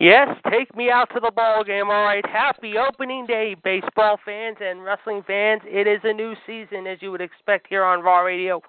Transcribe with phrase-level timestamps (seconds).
[0.00, 1.90] Yes, take me out to the ball game.
[1.90, 5.60] All right, happy opening day, baseball fans and wrestling fans.
[5.66, 8.62] It is a new season, as you would expect here on Raw Radio,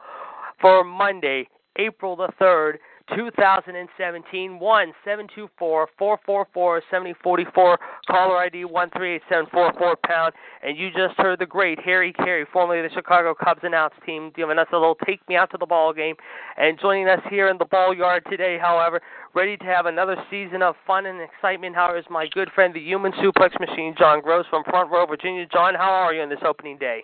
[0.59, 2.80] for Monday, April the third,
[3.16, 4.60] 2017.
[4.60, 7.80] One seven two four four four four seventy forty four.
[8.10, 10.34] Caller ID one three eight seven four four pound.
[10.64, 14.60] And you just heard the great Harry Caray, formerly the Chicago Cubs announce team, giving
[14.60, 16.16] us a little take me out to the ball game.
[16.58, 19.02] And joining us here in the ball yard today, however,
[19.34, 21.75] ready to have another season of fun and excitement.
[21.75, 25.46] However, is my good friend, the human suplex machine, John Gross from Front Royal, Virginia.
[25.52, 27.04] John, how are you on this opening day?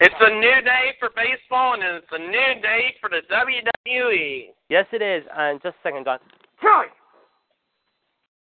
[0.00, 4.46] It's a new day for baseball, and it's a new day for the WWE.
[4.70, 5.24] Yes, it is.
[5.28, 6.18] Uh, and just a second, John.
[6.62, 6.88] Charlie.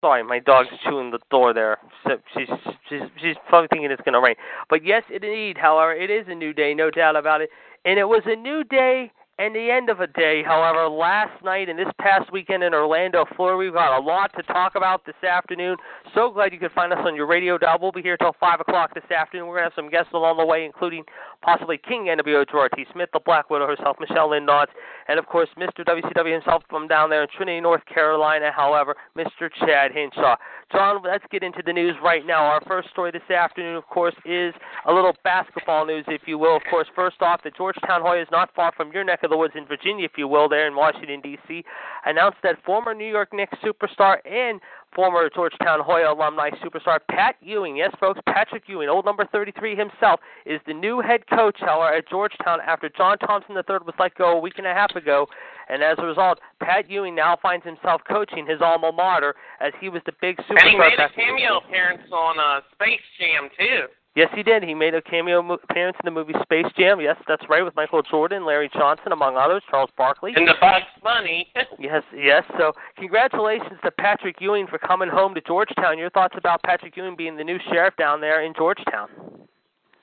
[0.02, 1.78] Sorry, my dog's chewing the door there.
[2.04, 2.48] So she's
[2.88, 4.36] she's she's probably thinking it's going to rain.
[4.70, 5.58] But yes, indeed.
[5.58, 7.50] However, it is a new day, no doubt about it.
[7.84, 10.42] And it was a new day and the end of a day.
[10.44, 14.42] However, last night and this past weekend in Orlando, Florida, we've got a lot to
[14.44, 15.76] talk about this afternoon.
[16.14, 17.78] So glad you could find us on your radio dial.
[17.80, 19.48] We'll be here till five o'clock this afternoon.
[19.48, 21.04] We're gonna have some guests along the way, including
[21.44, 22.86] possibly King NWO George T.
[22.92, 24.72] Smith, the Black Widow herself, Michelle Lynn Knotts,
[25.08, 25.84] and of course Mr.
[25.84, 28.50] WCW himself from down there in Trinity, North Carolina.
[28.54, 29.50] However, Mr.
[29.60, 30.36] Chad Hinshaw.
[30.72, 32.44] John, let's get into the news right now.
[32.44, 34.54] Our first story this afternoon, of course, is
[34.88, 36.56] a little basketball news, if you will.
[36.56, 39.36] Of course, first off, the Georgetown Hoya is not far from your neck of the
[39.36, 41.62] woods in Virginia, if you will, there in Washington, D.C.,
[42.06, 44.60] announced that former New York Knicks superstar and
[44.94, 50.20] former Georgetown Hoya alumni superstar Pat Ewing, yes, folks, Patrick Ewing, old number 33 himself,
[50.46, 54.36] is the new head coach, however, at Georgetown after John Thompson III was let go
[54.36, 55.26] a week and a half ago.
[55.68, 59.88] And as a result, Pat Ewing now finds himself coaching his alma mater as he
[59.88, 60.62] was the big superstar.
[60.62, 63.86] And he made a cameo appearance on uh, Space Jam, too.
[64.14, 64.62] Yes, he did.
[64.62, 67.00] He made a cameo mo- appearance in the movie Space Jam.
[67.00, 70.32] Yes, that's right, with Michael Jordan, Larry Johnson, among others, Charles Barkley.
[70.36, 71.48] And the Bugs Bunny.
[71.78, 72.44] Yes, yes.
[72.56, 75.98] So, congratulations to Patrick Ewing for coming home to Georgetown.
[75.98, 79.08] Your thoughts about Patrick Ewing being the new sheriff down there in Georgetown?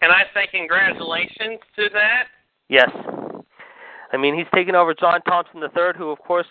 [0.01, 2.25] and I say congratulations to that.
[2.69, 2.89] Yes.
[4.13, 6.47] I mean, he's taken over John Thompson III, who, of course,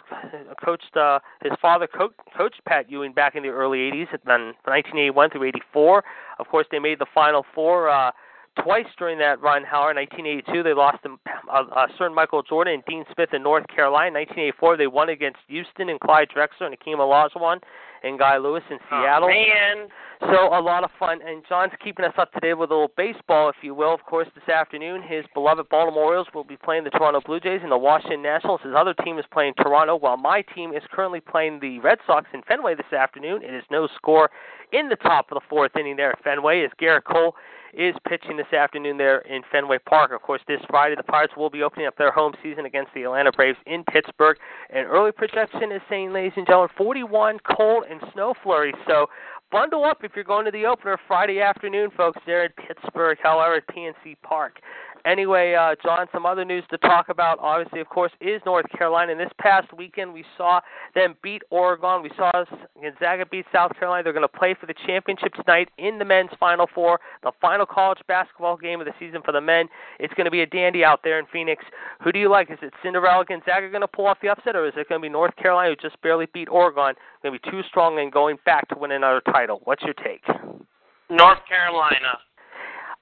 [0.65, 5.31] coached uh, his father co- coached Pat Ewing back in the early '80s, then 1981
[5.31, 6.05] through '84.
[6.39, 8.13] Of course, they made the Final Four uh,
[8.63, 9.65] twice during that run.
[9.65, 11.19] However, in 1982 they lost to
[11.53, 14.09] uh, uh, Sir Michael Jordan and Dean Smith in North Carolina.
[14.09, 17.61] In 1984 they won against Houston and Clyde Drexler and Akeem Olajuwon
[18.03, 19.29] and Guy Lewis in Seattle.
[19.29, 19.89] Oh, man.
[20.21, 22.93] So a lot of fun, and John's keeping us up to date with a little
[22.95, 23.95] baseball, if you will.
[23.95, 27.61] Of course, this afternoon, his beloved Baltimore Orioles will be playing the Toronto Blue Jays
[27.63, 28.61] and the Washington Nationals.
[28.63, 32.27] His other team is playing Toronto, while my team is currently playing the Red Sox
[32.35, 33.43] in Fenway this afternoon.
[33.43, 34.31] It is no score
[34.73, 37.35] in the top of the fourth inning there at Fenway as Gerrit Cole
[37.73, 40.13] is pitching this afternoon there in Fenway Park.
[40.13, 43.05] Of course, this Friday the Pirates will be opening up their home season against the
[43.05, 44.37] Atlanta Braves in Pittsburgh.
[44.71, 48.75] And early projection is saying, ladies and gentlemen, 41 cold and snow flurries.
[48.87, 49.07] So
[49.51, 53.57] bundle up if you're going to the opener Friday afternoon, folks, there in Pittsburgh, however,
[53.57, 54.61] at PNC Park.
[55.05, 59.13] Anyway, uh, John, some other news to talk about, obviously, of course, is North Carolina.
[59.13, 60.61] And this past weekend, we saw
[60.95, 62.03] them beat Oregon.
[62.03, 62.31] We saw
[62.81, 64.05] Gonzaga beat South Carolina.
[64.05, 67.67] They're going to play for the championship tonight in the men's Final Four, the final
[67.67, 69.69] college basketball game of the season for the men.
[69.99, 71.65] It's going to be a dandy out there in Phoenix.
[72.05, 72.51] Who do you like?
[72.51, 75.05] Is it Cinderella Gonzaga going to pull off the upset, or is it going to
[75.05, 78.37] be North Carolina, who just barely beat Oregon, going to be too strong and going
[78.45, 79.61] back to win another title?
[79.65, 80.25] What's your take?
[81.09, 82.19] North Carolina.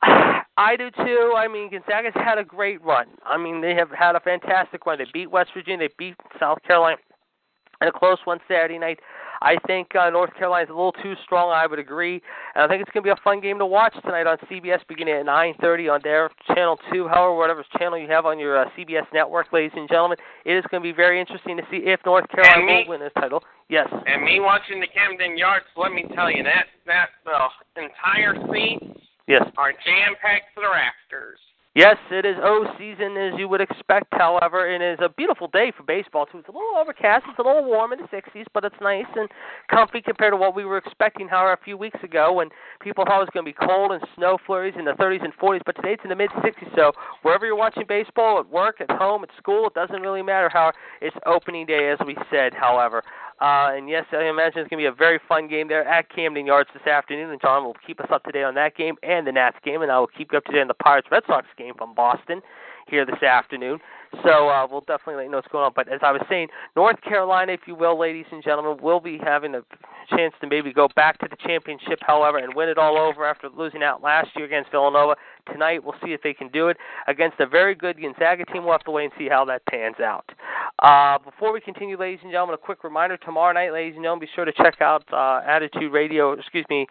[0.58, 1.34] I do too.
[1.36, 3.06] I mean, Gonzaga's had a great run.
[3.24, 4.98] I mean, they have had a fantastic run.
[4.98, 5.86] They beat West Virginia.
[5.86, 6.96] They beat South Carolina
[7.80, 8.98] in a close one Saturday night.
[9.40, 11.52] I think uh, North Carolina's a little too strong.
[11.52, 12.20] I would agree,
[12.56, 14.80] and I think it's going to be a fun game to watch tonight on CBS,
[14.88, 18.68] beginning at 9:30 on their channel two, however, whatever channel you have on your uh,
[18.76, 20.18] CBS network, ladies and gentlemen.
[20.44, 23.00] It is going to be very interesting to see if North Carolina me- will win
[23.00, 23.44] this title.
[23.68, 23.86] Yes.
[24.06, 28.98] And me watching the Camden Yards, let me tell you, that that uh, entire seat
[29.28, 29.44] Yes.
[29.58, 31.38] are jam packed to the rafters.
[31.74, 34.66] Yes, it is O season as you would expect, however.
[34.66, 36.38] It is a beautiful day for baseball, too.
[36.38, 39.28] It's a little overcast, it's a little warm in the 60s, but it's nice and
[39.70, 42.48] comfy compared to what we were expecting, however, a few weeks ago when
[42.80, 45.36] people thought it was going to be cold and snow flurries in the 30s and
[45.36, 46.74] 40s, but today it's in the mid 60s.
[46.74, 46.90] So
[47.22, 50.72] wherever you're watching baseball, at work, at home, at school, it doesn't really matter how
[51.00, 53.04] it's opening day, as we said, however.
[53.40, 56.12] Uh, and yes, I imagine it's going to be a very fun game there at
[56.14, 57.30] Camden Yards this afternoon.
[57.30, 59.82] And John will keep us up to date on that game and the Nats game,
[59.82, 61.94] and I will keep you up to date on the Pirates Red Sox game from
[61.94, 62.42] Boston
[62.88, 63.78] here this afternoon.
[64.24, 65.72] So uh, we'll definitely let you know what's going on.
[65.74, 69.18] But as I was saying, North Carolina, if you will, ladies and gentlemen, will be
[69.22, 69.62] having a
[70.16, 73.48] chance to maybe go back to the championship, however, and win it all over after
[73.54, 75.14] losing out last year against Villanova.
[75.52, 78.64] Tonight, we'll see if they can do it against a very good Gonzaga team.
[78.64, 80.24] We'll have to wait and see how that pans out.
[80.78, 84.26] Uh, before we continue, ladies and gentlemen, a quick reminder: tomorrow night, ladies and gentlemen,
[84.26, 86.32] be sure to check out uh, Attitude Radio.
[86.32, 86.86] Excuse me.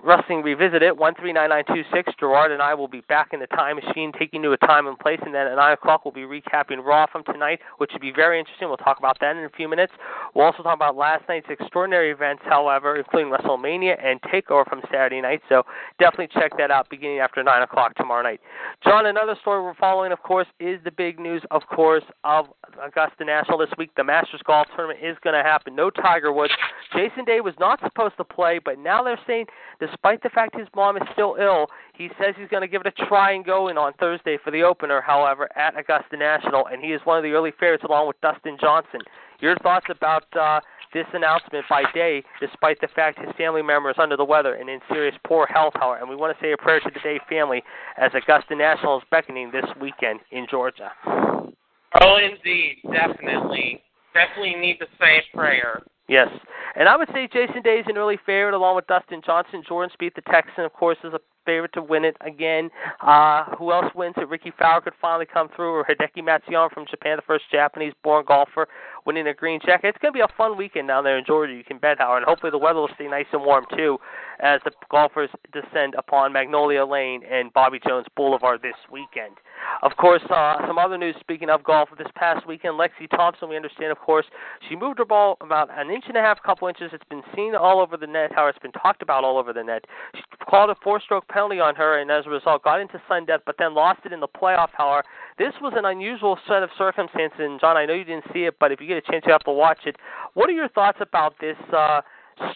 [0.00, 2.18] Wrestling Revisited, 139926.
[2.18, 4.86] Gerard and I will be back in the time machine, taking you to a time
[4.86, 8.00] and place, and then at 9 o'clock we'll be recapping Raw from tonight, which should
[8.00, 8.68] be very interesting.
[8.68, 9.92] We'll talk about that in a few minutes.
[10.34, 15.20] We'll also talk about last night's extraordinary events, however, including WrestleMania and TakeOver from Saturday
[15.20, 15.62] night, so
[16.00, 18.40] definitely check that out beginning after 9 o'clock tomorrow night.
[18.82, 22.46] John, another story we're following, of course, is the big news, of course, of
[22.82, 23.90] Augusta National this week.
[23.96, 25.76] The Masters Golf Tournament is going to happen.
[25.76, 26.52] No Tiger Woods.
[26.92, 29.46] Jason Day was not supposed to play, but now they're saying
[29.82, 32.86] despite the fact his mom is still ill, he says he's going to give it
[32.86, 36.80] a try and go in on Thursday for the opener, however, at Augusta National, and
[36.80, 39.00] he is one of the early favorites along with Dustin Johnson.
[39.40, 40.60] Your thoughts about uh,
[40.94, 44.70] this announcement by Day, despite the fact his family member is under the weather and
[44.70, 47.18] in serious poor health, however, and we want to say a prayer to the Day
[47.28, 47.62] family
[47.96, 50.92] as Augusta National is beckoning this weekend in Georgia.
[51.04, 53.82] Oh, indeed, definitely,
[54.14, 55.82] definitely need to say a prayer.
[56.08, 56.28] Yes.
[56.74, 59.62] And I would say Jason Day is an early favorite along with Dustin Johnson.
[59.66, 62.70] Jordan Spieth, the Texan, of course, is a favorite to win it again.
[63.00, 64.28] Uh, who else wins it?
[64.28, 68.68] Rickie Fowler could finally come through, or Hideki Matsuyama from Japan, the first Japanese-born golfer
[69.04, 69.88] winning a green jacket.
[69.88, 71.52] It's going to be a fun weekend down there in Georgia.
[71.52, 73.98] You can bet, Howard, and hopefully the weather will stay nice and warm too,
[74.40, 79.36] as the golfers descend upon Magnolia Lane and Bobby Jones Boulevard this weekend.
[79.82, 81.16] Of course, uh, some other news.
[81.20, 84.26] Speaking of golf, this past weekend, Lexi Thompson, we understand, of course,
[84.68, 86.90] she moved her ball about an inch and a half, couple inches.
[86.92, 88.32] It's been seen all over the net.
[88.34, 89.84] How it's been talked about all over the net.
[90.14, 93.40] She called a four-stroke penalty on her, and as a result, got into sudden death,
[93.46, 94.68] but then lost it in the playoff.
[94.72, 95.04] However,
[95.38, 97.40] this was an unusual set of circumstances.
[97.40, 99.32] And John, I know you didn't see it, but if you get a chance, you
[99.32, 99.96] have to watch it.
[100.34, 101.56] What are your thoughts about this?
[101.72, 102.02] Uh,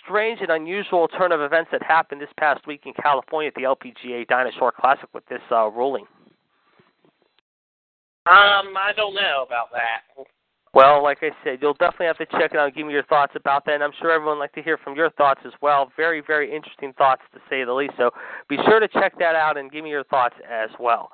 [0.04, 3.62] strange and unusual turn of events that happened this past week in California at the
[3.62, 6.04] LPGA Dinah Shore Classic with this uh, ruling.
[8.26, 10.26] Um, I don't know about that.
[10.76, 13.02] Well, like I said, you'll definitely have to check it out and give me your
[13.04, 13.76] thoughts about that.
[13.76, 15.90] And I'm sure everyone would like to hear from your thoughts as well.
[15.96, 17.94] Very, very interesting thoughts to say the least.
[17.96, 18.10] So
[18.46, 21.12] be sure to check that out and give me your thoughts as well.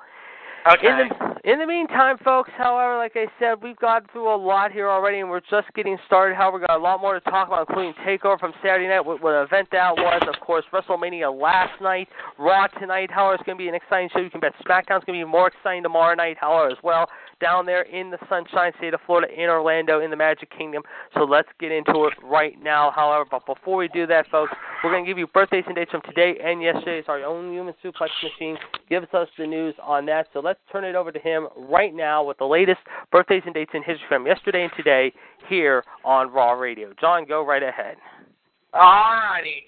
[0.65, 0.87] Okay.
[0.87, 4.71] In the in the meantime, folks, however, like I said, we've gone through a lot
[4.71, 6.37] here already, and we're just getting started.
[6.37, 9.21] However, we got a lot more to talk about, including Takeover from Saturday night, what,
[9.21, 10.21] what an event that was.
[10.25, 12.07] Of course, WrestleMania last night,
[12.39, 13.11] Raw tonight.
[13.11, 14.19] However, it's going to be an exciting show.
[14.21, 16.37] You can bet SmackDown's going to be more exciting tomorrow night.
[16.39, 17.09] However, as well,
[17.41, 20.81] down there in the Sunshine State of Florida, in Orlando, in the Magic Kingdom.
[21.13, 22.89] So let's get into it right now.
[22.95, 25.91] However, but before we do that, folks, we're going to give you birthdays and dates
[25.91, 26.99] from today and yesterday.
[26.99, 28.57] It's our own human suplex machine
[28.89, 30.27] gives us the news on that.
[30.31, 32.79] So let's turn it over to him right now with the latest
[33.11, 35.11] birthdays and dates in history from yesterday and today
[35.49, 36.93] here on Raw Radio.
[36.99, 37.97] John, go right ahead.
[38.73, 39.63] Alrighty.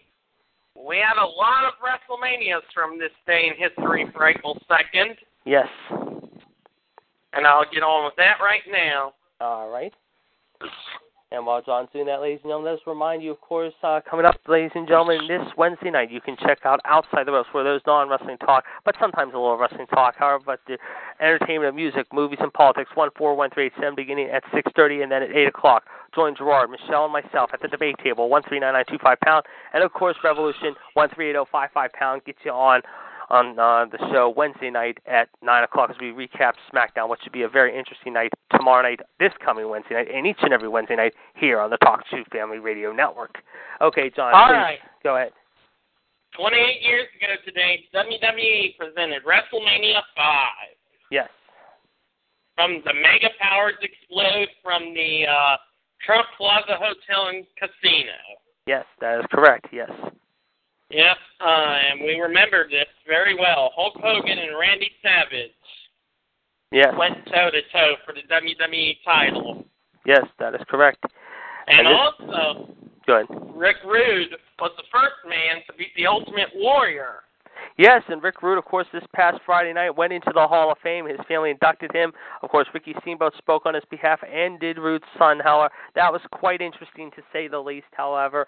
[0.76, 5.16] We have a lot of WrestleManias from this day in history for April 2nd,
[5.46, 5.68] Yes.
[7.34, 9.14] and I'll get on with that right now.
[9.40, 9.94] All right.
[11.32, 14.28] And while John's doing that, ladies and gentlemen, let's remind you, of course, uh, coming
[14.28, 17.64] up, ladies and gentlemen, this Wednesday night, you can check out Outside the Ropes, where
[17.64, 20.14] there's non-wrestling talk, but sometimes a little wrestling talk.
[20.18, 20.78] However, but the
[21.20, 25.02] entertainment, of music, movies, and politics, one four one three eight seven, beginning at 6:30,
[25.02, 25.86] and then at 8 o'clock.
[26.14, 29.20] Join Gerard, Michelle, and myself at the debate table, one three nine nine two five
[29.22, 32.82] pound, and of course, Revolution, one three eight zero five five pound, gets you on
[33.30, 37.32] on uh, the show Wednesday night at 9 o'clock as we recap SmackDown, which should
[37.34, 40.68] be a very interesting night tomorrow night, this coming Wednesday night, and each and every
[40.68, 43.36] Wednesday night here on the Talk Shoe Family Radio Network.
[43.82, 44.80] Okay, John, All right.
[45.04, 45.32] go ahead.
[46.38, 50.48] 28 years ago today, WWE presented WrestleMania 5.
[51.10, 51.30] Yes.
[52.56, 55.56] From the Mega Powers Explode from the uh,
[56.06, 58.16] Trump Plaza Hotel and Casino.
[58.68, 59.68] Yes, that is correct.
[59.72, 59.92] Yes.
[60.90, 63.72] Yep, uh, and we remember this very well.
[63.76, 65.52] Hulk Hogan and Randy Savage
[66.72, 66.94] Yes.
[66.98, 69.66] went toe to toe for the WWE title.
[70.06, 71.04] Yes, that is correct.
[71.68, 72.76] And this- also,
[73.08, 73.26] Good.
[73.56, 77.24] Rick Rude was the first man to beat the Ultimate Warrior.
[77.78, 80.78] Yes, and Rick Rude, of course, this past Friday night went into the Hall of
[80.82, 81.08] Fame.
[81.08, 82.14] His family inducted him.
[82.42, 85.40] Of course, Ricky Steamboat spoke on his behalf, and did Rude's son.
[85.44, 87.88] However, that was quite interesting to say the least.
[87.92, 88.48] However,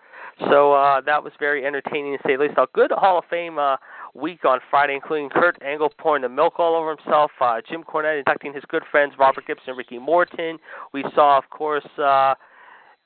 [0.50, 2.58] so uh, that was very entertaining to say the least.
[2.58, 3.78] A good Hall of Fame uh,
[4.14, 8.20] week on Friday, including Kurt Angle pouring the milk all over himself, uh, Jim Cornette
[8.20, 10.58] inducting his good friends Robert Gibson and Ricky Morton.
[10.94, 11.86] We saw, of course.
[11.98, 12.36] Uh,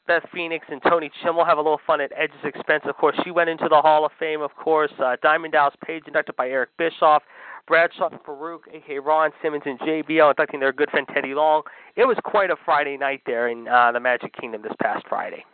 [0.08, 2.84] Beth Phoenix and Tony Chimel have a little fun at Edge's expense.
[2.86, 4.42] Of course, she went into the Hall of Fame.
[4.42, 7.24] Of course, uh, Diamond Dallas Page inducted by Eric Bischoff,
[7.68, 11.64] Bradshaw and Farouk, aka Ron Simmons and JBL inducting their good friend Teddy Long.
[11.96, 15.46] It was quite a Friday night there in uh, the Magic Kingdom this past Friday.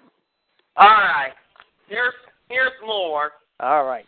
[0.78, 1.34] All right,
[1.88, 2.14] here's
[2.50, 3.32] here's more.
[3.60, 4.06] All right.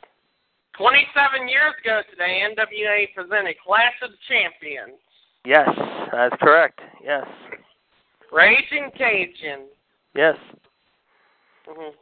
[0.78, 4.98] 27 years ago today, NWA presented Clash of the Champions.
[5.44, 5.68] Yes,
[6.12, 6.80] that's correct.
[7.04, 7.26] Yes.
[8.32, 9.68] Raging Cajun.
[10.16, 10.36] Yes.
[11.68, 11.94] hmm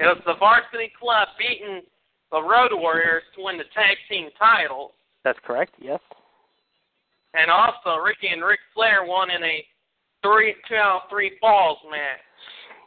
[0.00, 1.82] It was the varsity club beating
[2.30, 4.92] the Road Warriors to win the tag team title.
[5.24, 5.74] That's correct.
[5.80, 6.00] Yes.
[7.34, 9.64] And also, Ricky and Ric Flair won in a
[10.22, 12.20] three two out of three falls match.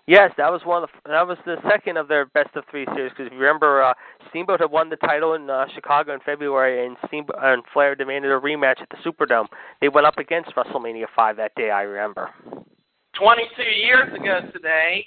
[0.08, 2.86] Yes, that was one of the, that was the second of their best of three
[2.96, 3.94] series because you remember, uh,
[4.30, 8.32] Steamboat had won the title in uh, Chicago in February, and Steamboat and Flair demanded
[8.32, 9.48] a rematch at the Superdome.
[9.82, 11.72] They went up against WrestleMania five that day.
[11.72, 12.30] I remember.
[13.20, 15.06] 22 years ago today,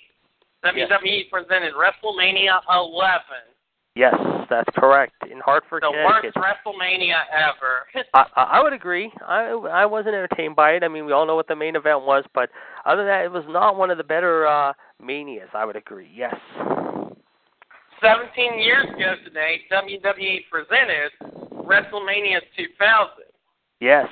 [0.64, 3.20] WWE presented WrestleMania 11,
[3.96, 4.14] Yes,
[4.48, 6.36] that's correct in Hartford, the Connecticut.
[6.36, 8.04] worst WrestleMania ever.
[8.14, 9.10] I, I I would agree.
[9.26, 10.84] I I wasn't entertained by it.
[10.84, 12.50] I mean, we all know what the main event was, but
[12.86, 15.48] other than that, it was not one of the better uh manias.
[15.54, 16.08] I would agree.
[16.14, 16.34] Yes.
[18.00, 21.10] 17 years ago today, WWE presented
[21.66, 23.24] WrestleMania 2000.
[23.80, 24.06] Yes.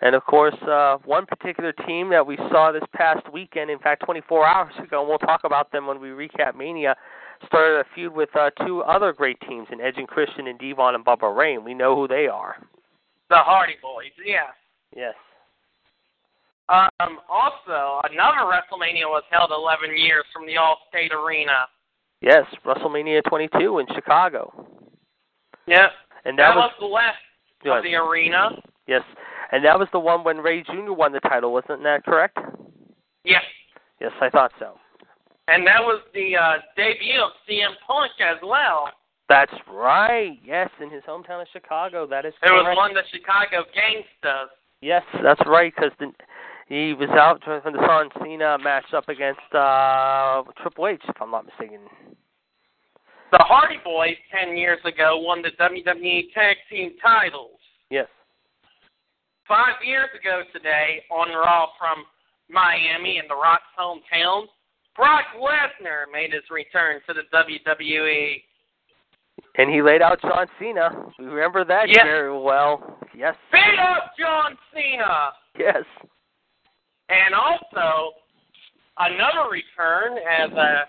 [0.00, 4.04] And of course, uh, one particular team that we saw this past weekend, in fact,
[4.04, 6.94] 24 hours ago, and we'll talk about them when we recap Mania,
[7.46, 10.94] started a feud with uh, two other great teams in Edge and Christian and Devon
[10.94, 11.58] and Bubba Ray.
[11.58, 12.56] We know who they are.
[13.30, 14.50] The Hardy Boys, yeah.
[14.96, 15.14] Yes.
[16.68, 21.66] Um, also, another WrestleMania was held 11 years from the Allstate Arena.
[22.20, 24.52] Yes, WrestleMania 22 in Chicago.
[25.66, 25.90] Yep.
[26.24, 27.16] And That, that, was, the last
[27.64, 28.50] of the arena.
[28.86, 29.02] Yes.
[29.52, 30.92] And that was the one when Ray Jr.
[30.92, 32.38] won the title, wasn't that correct?
[33.24, 33.42] Yes.
[34.00, 34.74] Yes, I thought so.
[35.48, 38.90] And that was the uh, debut of CM Punk as well.
[39.28, 40.38] That's right.
[40.44, 42.06] Yes, in his hometown of Chicago.
[42.06, 42.52] That is correct.
[42.52, 44.50] It was one of the Chicago gangsters.
[44.80, 45.72] Yes, that's right.
[45.74, 45.92] Because
[46.68, 51.30] he was out when the Son Cena matched up against uh Triple H, if I'm
[51.30, 51.80] not mistaken.
[53.32, 57.57] The Hardy Boys 10 years ago won the WWE Tag Team titles.
[59.48, 59.56] Yes.
[59.58, 62.04] Five years ago today, on Raw from
[62.50, 64.46] Miami in The Rock's hometown,
[64.96, 67.22] Brock Lesnar made his return to the.
[67.32, 68.42] WWE.
[69.56, 70.90] And he laid out John Cena.
[71.18, 72.04] We remember that Yes.
[72.04, 72.98] very well.
[73.14, 73.36] Yes.
[73.52, 75.32] Beat up John Cena!
[75.56, 75.84] Yes.
[77.08, 78.14] And also,
[78.98, 80.88] another return as a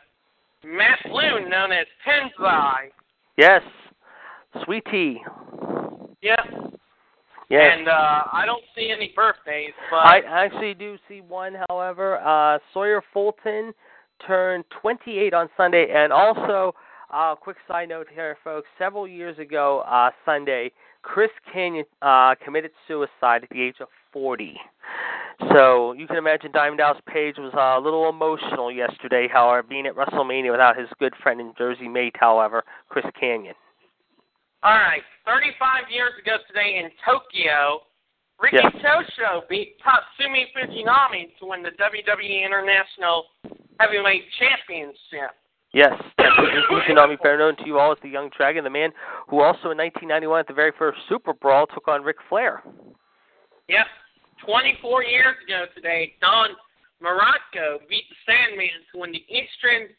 [0.63, 2.92] Matt Loon known as Tensai.
[3.38, 3.62] Yes.
[4.63, 5.24] Sweet tea.
[6.22, 6.74] Yep.
[7.50, 7.77] Yes.
[7.77, 12.20] And uh, I don't see any birthdays, but I actually do see one, however.
[12.20, 13.74] Uh, Sawyer Fulton
[14.25, 16.75] turned 28 on Sunday, and also,
[17.12, 18.68] uh, quick side note here, folks.
[18.77, 24.56] Several years ago, uh, Sunday, Chris Kanyon uh, committed suicide at the age of 40.
[25.53, 29.88] So you can imagine Diamond Dallas Page was uh, a little emotional yesterday, however, being
[29.88, 33.56] at WrestleMania without his good friend and Jersey mate, however, Chris Kanyon.
[34.62, 35.01] All right.
[35.25, 37.80] 35 years ago today in Tokyo,
[38.42, 38.74] Riki Yes.
[38.84, 43.25] Choshu beat Tatsumi Fujinami to win the WWE International
[43.80, 45.32] Heavyweight Championship.
[45.72, 48.92] Yes, Fujinami, better known to you all as the Young Dragon, the man
[49.30, 52.63] who also in 1991 at the very first Super Brawl took on Ric Flair.
[53.68, 53.86] Yep.
[54.46, 56.50] 24 years ago today, Don
[57.04, 59.94] Muraco beat the Sandman to win the Eastern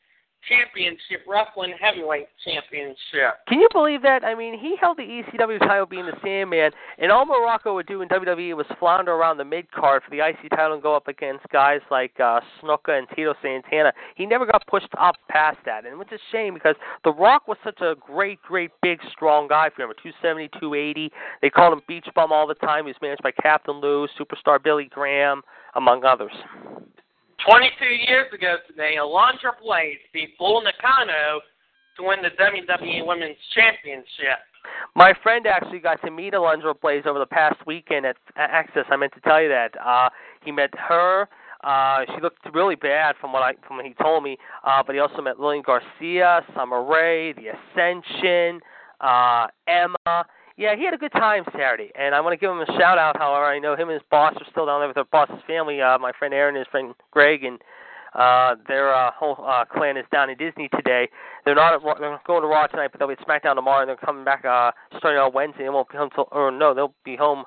[0.49, 3.45] Championship Wrestling Heavyweight Championship.
[3.49, 4.25] Can you believe that?
[4.25, 8.03] I mean, he held the ECW title being the Sandman, and all Muraco would do
[8.03, 11.09] in WWE was flounder around the mid card for the IC title and go up
[11.09, 13.93] against guys like uh, Snuka and Tito Santana.
[14.17, 17.59] He never got pushed up past that, and it's a shame because The Rock was
[17.63, 19.67] such a great, great, big, strong guy.
[19.67, 21.13] If you remember, 270, 280.
[21.43, 22.85] They called him Beach Bum all the time.
[22.85, 25.43] He was managed by Captain Lou, Superstar Billy Graham,
[25.75, 26.33] among others.
[27.47, 31.41] 22 years ago today, Alundra Blayze beat Bull Nakano
[31.97, 34.41] to win the WWE Women's Championship.
[34.95, 38.85] My friend actually got to meet Alundra Blayze over the past weekend at Access.
[38.91, 39.73] I meant to tell you that.
[39.81, 40.11] Uh,
[40.45, 41.29] he met her.
[41.63, 44.39] Uh, she looked really bad from what I from what he told me.
[44.65, 48.61] Uh, but he also met Lillian Garcia, Summer Rae, The Ascension,
[49.01, 50.25] uh, Emma.
[50.61, 52.99] Yeah, he had a good time Saturday, and I want to give him a shout
[52.99, 53.17] out.
[53.17, 55.81] However, I know him and his boss are still down there with their boss's family.
[55.81, 57.59] Uh, my friend Aaron and his friend Greg, and
[58.13, 61.09] uh, their uh, whole uh, clan is down in Disney today.
[61.47, 63.89] They're not at they're going to Raw tonight, but they'll be at SmackDown tomorrow, and
[63.89, 65.63] they're coming back uh, starting on Wednesday.
[65.63, 67.45] They won't be home till, or no, they'll be home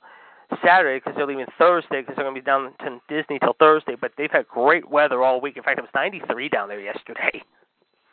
[0.66, 3.94] Saturday because they're leaving Thursday because they're going to be down to Disney till Thursday.
[3.94, 5.56] But they've had great weather all week.
[5.56, 7.44] In fact, it was 93 down there yesterday.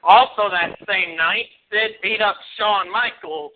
[0.03, 3.53] Also that same night, Sid beat up Shawn Michaels.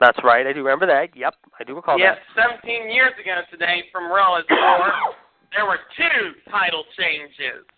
[0.00, 0.46] That's right.
[0.46, 1.14] I do remember that.
[1.14, 2.16] Yep, I do recall that.
[2.16, 5.14] yes, 17 years ago today from Raw as War,
[5.54, 7.68] there were two title changes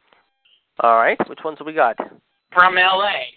[0.81, 1.97] All right, which ones have we got?
[2.55, 3.33] from LA.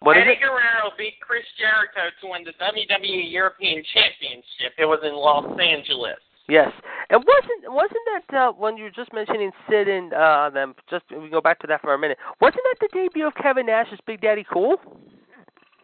[0.00, 0.36] What Eddie?
[0.40, 4.72] Guerrero beat Chris Jericho to win the WWE European Championship.
[4.78, 6.18] It was in Los Angeles.
[6.48, 6.72] Yes,
[7.10, 10.74] and wasn't wasn't that uh, when you were just mentioning Sid and uh, them?
[10.90, 12.18] Just we go back to that for a minute.
[12.40, 14.76] Wasn't that the debut of Kevin Nash's Big Daddy Cool?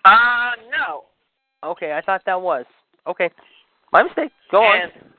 [0.04, 1.04] Uh, no.
[1.64, 2.64] Okay, I thought that was.
[3.06, 3.30] Okay,
[3.92, 4.30] my mistake.
[4.50, 5.12] Go and on.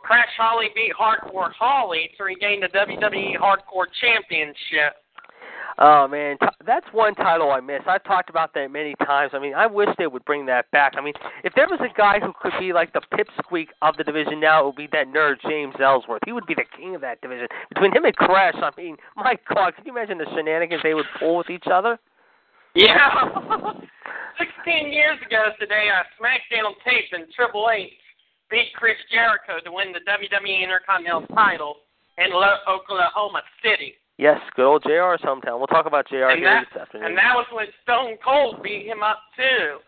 [0.00, 4.96] Crash Holly beat Hardcore Holly to regain the WWE Hardcore Championship.
[5.80, 7.82] Oh man, that's one title I miss.
[7.86, 9.30] I've talked about that many times.
[9.32, 10.94] I mean, I wish they would bring that back.
[10.96, 11.14] I mean,
[11.44, 14.62] if there was a guy who could be like the pipsqueak of the division now,
[14.62, 16.22] it would be that nerd James Ellsworth.
[16.26, 17.46] He would be the king of that division.
[17.68, 21.06] Between him and Crash, I mean, my God, can you imagine the shenanigans they would
[21.20, 21.96] pull with each other?
[22.78, 23.10] Yeah.
[24.38, 27.90] 16 years ago today, on SmackDown tape and Triple H
[28.50, 31.76] beat Chris Jericho to win the WWE Intercontinental title
[32.18, 33.94] in Lo- Oklahoma City.
[34.16, 35.58] Yes, good old JR's hometown.
[35.58, 37.06] We'll talk about JR And here that, this afternoon.
[37.08, 39.78] and that was when Stone Cold beat him up too.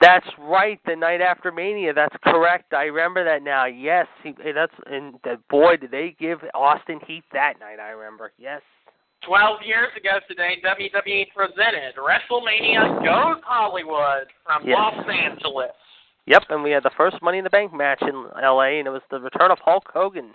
[0.00, 0.78] That's right.
[0.84, 1.94] The night after Mania.
[1.94, 2.74] That's correct.
[2.74, 3.64] I remember that now.
[3.66, 7.78] Yes, he, that's and the, boy did they give Austin heat that night.
[7.80, 8.32] I remember.
[8.38, 8.60] Yes.
[9.26, 14.76] 12 years ago today, WWE presented WrestleMania Goes Hollywood from Yes.
[14.78, 15.70] Los Angeles.
[16.26, 18.78] Yep, and we had the first Money in the Bank match in L.A.
[18.78, 20.30] and it was the return of Hulk Hogan.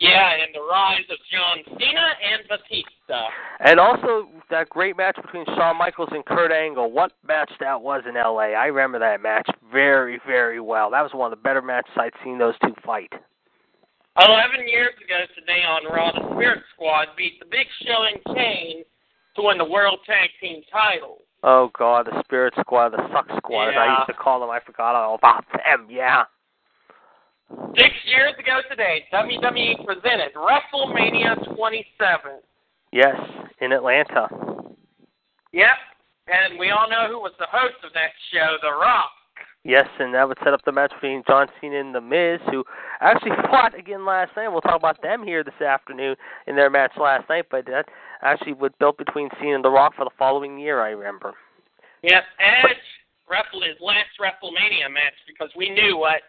[0.00, 3.28] Yeah, and the rise of John Cena and Batista.
[3.60, 6.90] And also that great match between Shawn Michaels and Kurt Angle.
[6.90, 8.50] What match that was in LA.
[8.58, 10.90] I remember that match very, very well.
[10.90, 13.12] That was one of the better matches I'd seen those two fight.
[14.18, 18.84] 11 years ago today on Raw, the Spirit Squad beat the Big Show and Kane
[19.36, 21.22] to win the World Tag Team title.
[21.42, 24.50] Oh god, the Spirit Squad, the Suck Squad as I used to call them.
[24.50, 26.24] I forgot all about them, yeah.
[27.76, 32.40] Six years ago today, WWE presented WrestleMania 27.
[32.92, 33.16] Yes,
[33.60, 34.28] in Atlanta.
[35.52, 35.78] Yep,
[36.28, 39.10] and we all know who was the host of that show, The Rock.
[39.64, 42.64] Yes, and that would set up the match between John Cena and The Miz, who
[43.00, 44.48] actually fought again last night.
[44.48, 46.16] We'll talk about them here this afternoon
[46.48, 47.86] in their match last night, but that
[48.22, 51.34] actually would built between Cena and The Rock for the following year, I remember.
[52.02, 52.76] Yep, Edge
[53.30, 56.22] wrestled his last WrestleMania match because we knew what.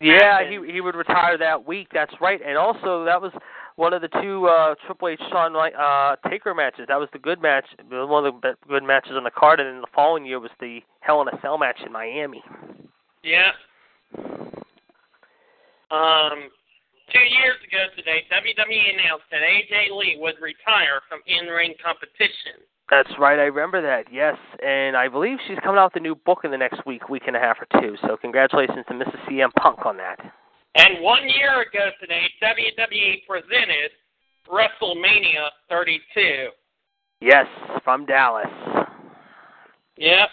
[0.00, 0.66] Yeah, happened.
[0.66, 1.88] he he would retire that week.
[1.92, 3.32] That's right, and also that was
[3.76, 6.86] one of the two uh, Triple H Shawn uh, Taker matches.
[6.88, 9.80] That was the good match, one of the good matches on the card, and then
[9.80, 12.42] the following year was the Hell in a Cell match in Miami.
[13.22, 13.52] Yeah.
[15.90, 16.50] Um,
[17.12, 22.64] two years ago today, WWE announced that AJ Lee would retire from in-ring competition.
[22.88, 24.12] That's right, I remember that.
[24.12, 27.08] Yes, and I believe she's coming out with a new book in the next week,
[27.08, 27.96] week and a half or two.
[28.02, 29.18] So congratulations to Mrs.
[29.28, 30.18] CM Punk on that.
[30.76, 33.90] And one year ago today, WWE presented
[34.48, 36.48] WrestleMania 32.
[37.20, 37.46] Yes,
[37.82, 38.46] from Dallas.
[39.96, 40.28] Yep.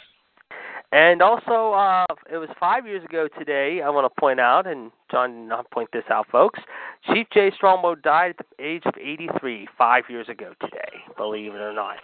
[0.92, 3.82] And also, uh, it was five years ago today.
[3.84, 6.60] I want to point out, and John did not point this out, folks.
[7.12, 11.02] Chief Jay Strongbow died at the age of 83, five years ago today.
[11.18, 11.98] Believe it or not.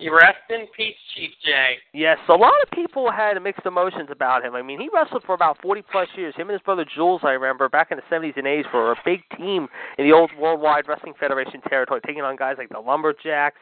[0.00, 1.76] You rest in peace, Chief J.
[1.92, 4.54] Yes, a lot of people had mixed emotions about him.
[4.54, 6.34] I mean, he wrestled for about 40 plus years.
[6.36, 8.96] Him and his brother Jules, I remember, back in the 70s and 80s, were a
[9.04, 13.58] big team in the old Worldwide Wrestling Federation territory, taking on guys like the Lumberjacks,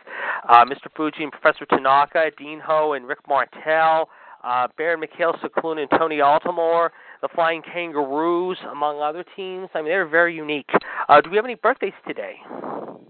[0.49, 0.87] uh, Mr.
[0.97, 4.09] Fuji and Professor Tanaka, Dean Ho and Rick Martel,
[4.45, 9.69] uh, Baron Mikhail Scicluna and Tony Altomare, the Flying Kangaroos, among other teams.
[9.75, 10.71] I mean, they were very unique.
[11.09, 12.37] Uh, do we have any birthdays today?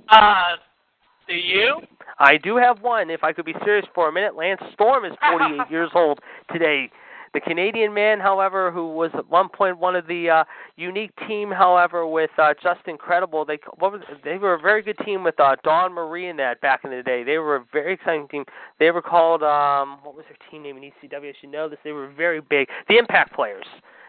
[0.08, 0.56] Uh,
[1.28, 1.80] do you?
[2.18, 3.10] I do have one.
[3.10, 6.18] If I could be serious for a minute, Lance Storm is 48 years old
[6.52, 6.90] today.
[7.34, 10.44] The Canadian man, however, who was at one point one of the uh,
[10.76, 13.44] unique team, however, with uh, Justin Credible.
[13.44, 16.60] They what was, they were a very good team with uh, Dawn Marie in that
[16.62, 17.24] back in the day.
[17.24, 18.44] They were a very exciting team.
[18.78, 21.28] They were called um, what was their team name in ECW?
[21.28, 21.78] I should know this.
[21.84, 22.68] They were very big.
[22.88, 23.66] The Impact Players.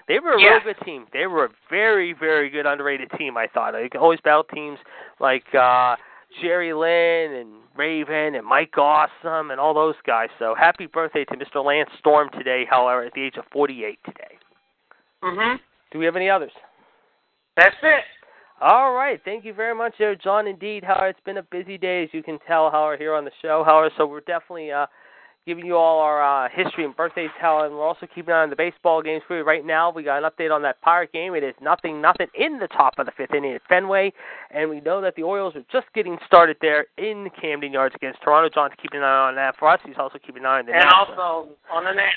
[0.08, 1.05] They were a real good team.
[1.13, 3.38] They were a very, very good underrated team.
[3.38, 3.75] I thought.
[3.75, 4.79] I could always battle teams
[5.19, 5.95] like uh,
[6.42, 10.30] Jerry Lynn and Raven and Mike Awesome and all those guys.
[10.38, 11.63] So happy birthday to Mr.
[11.63, 12.65] Lance Storm today.
[12.70, 14.38] However, at the age of 48 today.
[15.24, 15.56] Mm-hmm.
[15.92, 16.52] Do we have any others?
[17.58, 18.04] That's it.
[18.62, 19.20] All right.
[19.24, 20.46] Thank you very much, there, John.
[20.46, 23.32] Indeed, how it's been a busy day, as you can tell, how here on the
[23.42, 23.63] show.
[23.65, 24.86] However, so we're definitely uh,
[25.45, 28.43] giving you all our uh, history and birthdays, how, and we're also keeping an eye
[28.43, 29.43] on the baseball games for you.
[29.43, 31.34] Right now, we got an update on that Pirate game.
[31.34, 34.13] It is nothing, nothing in the top of the fifth inning at Fenway,
[34.52, 38.21] and we know that the Orioles are just getting started there in Camden Yards against
[38.21, 38.49] Toronto.
[38.54, 39.80] John's keeping an eye on that for us.
[39.86, 40.95] He's also keeping an eye on the And Nats.
[41.10, 42.13] also on the net,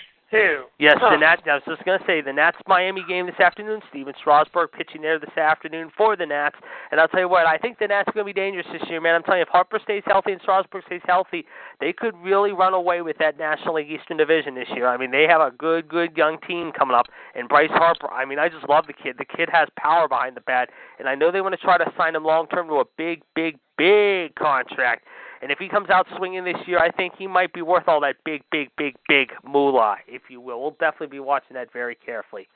[0.78, 1.10] Yes, Huh.
[1.10, 1.42] the Nats.
[1.46, 3.82] I was just going to say the Nats Miami game this afternoon.
[3.90, 6.56] Stephen Strasburg pitching there this afternoon for the Nats.
[6.90, 8.82] And I'll tell you what, I think the Nats are going to be dangerous this
[8.88, 9.14] year, man.
[9.14, 11.44] I'm telling you, if Harper stays healthy and Strasburg stays healthy,
[11.80, 14.88] they could really run away with that National League Eastern Division this year.
[14.88, 17.06] I mean, they have a good, good young team coming up.
[17.34, 19.16] And Bryce Harper, I mean, I just love the kid.
[19.18, 21.92] The kid has power behind the bat, and I know they want to try to
[21.96, 25.04] sign him long term to a big, big, big contract.
[25.42, 28.00] And if he comes out swinging this year, I think he might be worth all
[28.02, 30.62] that big, big, big, big moolah, if you will.
[30.62, 32.46] We'll definitely be watching that very carefully.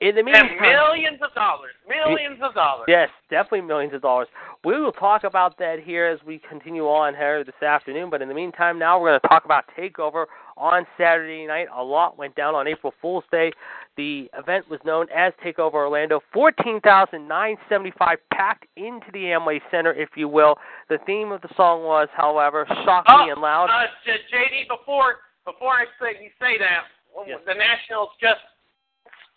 [0.00, 1.70] In the And meantime, millions of dollars.
[1.88, 2.86] Millions of dollars.
[2.88, 4.26] Yes, definitely millions of dollars.
[4.64, 8.10] We will talk about that here as we continue on here this afternoon.
[8.10, 11.68] But in the meantime, now we're going to talk about Takeover on Saturday night.
[11.74, 13.52] A lot went down on April Fool's Day.
[13.96, 16.20] The event was known as Takeover Orlando.
[16.32, 20.56] 14,975 packed into the Amway Center, if you will.
[20.88, 23.70] The theme of the song was, however, shockingly Oh, and loud.
[23.70, 26.84] Uh, JD, before before I say you say that,
[27.26, 27.38] Yes.
[27.46, 28.40] the Nationals just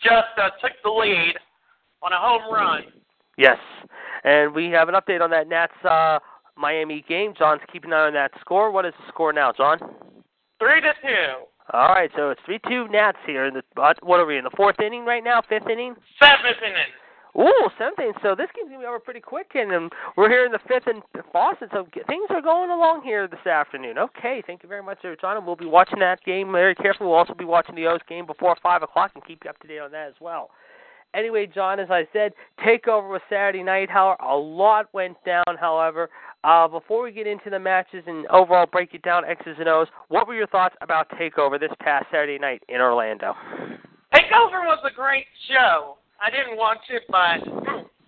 [0.01, 1.35] just uh, took the lead
[2.01, 2.83] on a home run.
[3.37, 3.57] Yes,
[4.23, 6.17] and we have an update on that Nats uh,
[6.55, 7.33] Miami game.
[7.37, 8.71] John's keeping an eye on that score.
[8.71, 9.77] What is the score now, John?
[10.59, 11.45] Three to two.
[11.73, 13.45] All right, so it's three two Nats here.
[13.45, 15.41] In the what what are we in the fourth inning right now?
[15.47, 15.95] Fifth inning?
[16.23, 16.91] Seventh inning.
[17.37, 18.13] Ooh, seventh inning.
[18.23, 20.87] So this game's gonna be over pretty quick, and um, we're here in the fifth
[20.87, 21.01] in
[21.33, 21.67] Boston.
[21.73, 23.97] So things are going along here this afternoon.
[23.97, 24.99] Okay, thank you very much.
[25.03, 27.09] And we'll be watching that game very carefully.
[27.09, 29.67] We'll also be watching the O's game before five o'clock and keep you up to
[29.67, 30.51] date on that as well.
[31.13, 33.89] Anyway, John, as I said, takeover was Saturday night.
[33.89, 35.43] However, a lot went down.
[35.59, 36.09] However,
[36.43, 39.87] uh, before we get into the matches and overall break it down X's and O's,
[40.09, 43.33] what were your thoughts about takeover this past Saturday night in Orlando?
[44.13, 45.97] Takeover was a great show.
[46.21, 47.43] I didn't watch it, but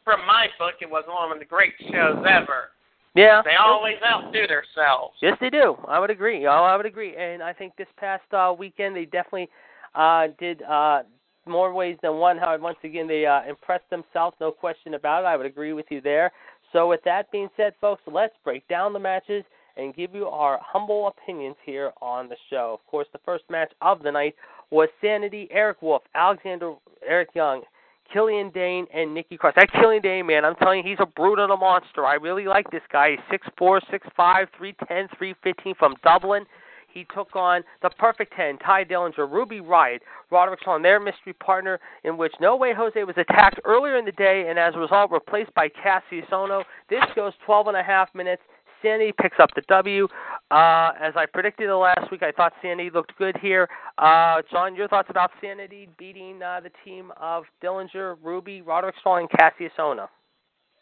[0.03, 2.69] from my book, it was one of the great shows ever.
[3.15, 5.15] Yeah, They always outdo themselves.
[5.21, 5.75] Yes, they do.
[5.87, 6.45] I would agree.
[6.45, 7.15] I would agree.
[7.17, 9.49] And I think this past uh, weekend they definitely
[9.95, 11.01] uh, did uh,
[11.49, 12.37] more ways than one.
[12.37, 15.27] How once again they uh, impressed themselves, no question about it.
[15.27, 16.31] I would agree with you there.
[16.71, 19.43] So with that being said, folks, let's break down the matches
[19.77, 22.77] and give you our humble opinions here on the show.
[22.79, 24.35] Of course, the first match of the night
[24.71, 26.73] was Sanity, Eric Wolf, Alexander,
[27.07, 27.63] Eric Young,
[28.11, 29.53] Killian Dain, and Nikki Cross.
[29.55, 32.05] That Killian Dain, man, I'm telling you, he's a brute and a monster.
[32.05, 33.11] I really like this guy.
[33.11, 36.45] He's 6'4", 6'5", 310, 315 from Dublin.
[36.93, 39.99] He took on the Perfect Ten, Tye Dillinger, Ruby Riott,
[40.31, 44.11] Roderick Strong, their mystery partner, in which No Way Jose was attacked earlier in the
[44.13, 46.63] day and as a result replaced by Kassius Ohno.
[46.89, 48.41] This goes 12 and a half minutes.
[48.81, 50.07] Sanity picks up the W.
[50.51, 53.67] Uh, as I predicted the last week, I thought Sanity looked good here.
[53.97, 59.27] Uh, John, your thoughts about Sanity beating uh, the team of Dillinger, Ruby, Roderick Strong,
[59.29, 60.07] and Kassius Ohno?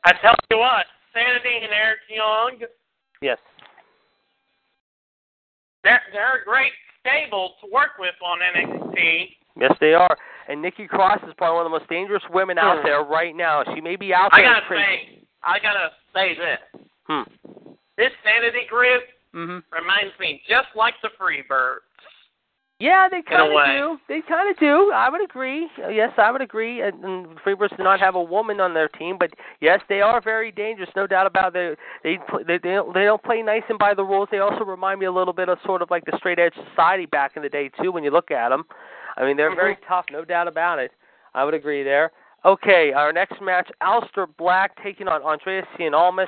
[0.05, 2.67] I tell you what, Sanity and Eric Young,
[3.21, 3.39] Yes.
[5.87, 9.31] They're they're a great stable to work with on NXT.
[9.59, 10.11] Yes, they are.
[10.49, 12.85] And Nikki Cross is probably one of the most dangerous women out Hmm.
[12.85, 13.63] there right now.
[13.73, 14.45] She may be out there.
[14.45, 14.83] I gotta crazy.
[14.83, 16.81] say, I gotta say this.
[17.07, 17.23] Hmm.
[17.97, 19.59] This Sanity group mm-hmm.
[19.73, 21.87] reminds me just like the Freebirds.
[22.79, 23.97] Yeah, they kind of do.
[24.07, 24.91] They kind of do.
[24.93, 25.67] I would agree.
[25.89, 26.81] Yes, I would agree.
[26.81, 30.21] And, and Freebirds do not have a woman on their team, but yes, they are
[30.21, 30.89] very dangerous.
[30.95, 31.79] No doubt about it.
[32.03, 34.29] They they they they don't, they don't play nice and by the rules.
[34.31, 37.07] They also remind me a little bit of sort of like the straight edge society
[37.07, 37.91] back in the day too.
[37.91, 38.63] When you look at them,
[39.15, 40.05] I mean they're very tough.
[40.11, 40.91] No doubt about it.
[41.33, 42.11] I would agree there.
[42.45, 46.27] Okay, our next match: Aleister Black taking on Andreas Cianalmas.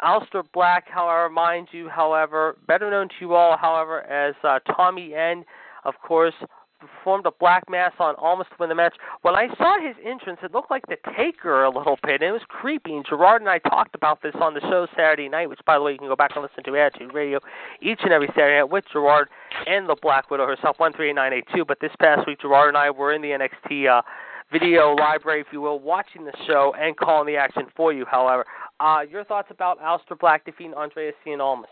[0.00, 5.12] Aleister Black, however, mind you, however, better known to you all, however, as uh, Tommy
[5.12, 5.44] End,
[5.84, 6.34] of course,
[6.78, 8.94] performed a black mass on Almas to win the match.
[9.22, 12.32] When I saw his entrance, it looked like the Taker a little bit, and it
[12.32, 12.94] was creepy.
[12.94, 15.82] And Gerard and I talked about this on the show Saturday night, which, by the
[15.82, 17.40] way, you can go back and listen to Attitude Radio
[17.82, 19.28] each and every Saturday night with Gerard
[19.66, 21.64] and the Black Widow herself, one three eight nine eight two.
[21.64, 23.98] But this past week, Gerard and I were in the NXT.
[23.98, 24.02] Uh,
[24.50, 28.06] video library, if you will, watching the show and calling the action for you.
[28.10, 28.46] However,
[28.80, 31.64] uh, your thoughts about Aleister Black defeating Andreas Cianalmas?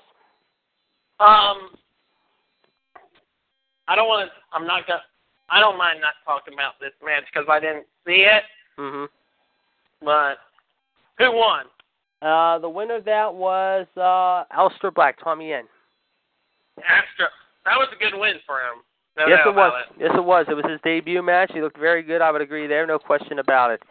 [1.18, 1.70] Um,
[3.88, 4.56] I don't want to.
[4.56, 5.00] I'm not gonna.
[5.48, 8.42] I don't mind not talking about this match because I didn't see it.
[8.78, 9.04] Mm-hmm.
[10.04, 10.38] But
[11.18, 11.66] who won?
[12.22, 15.64] Uh, the winner of that was uh, Aleister Black, Tommy Yen.
[16.78, 17.28] Astra.
[17.64, 18.82] That was a good win for him.
[19.16, 19.84] No yes, it was.
[19.90, 20.00] it.
[20.00, 20.46] Yes, it was.
[20.48, 21.50] It was his debut match.
[21.54, 22.20] He looked very good.
[22.20, 22.86] I would agree there.
[22.86, 23.82] No question about it.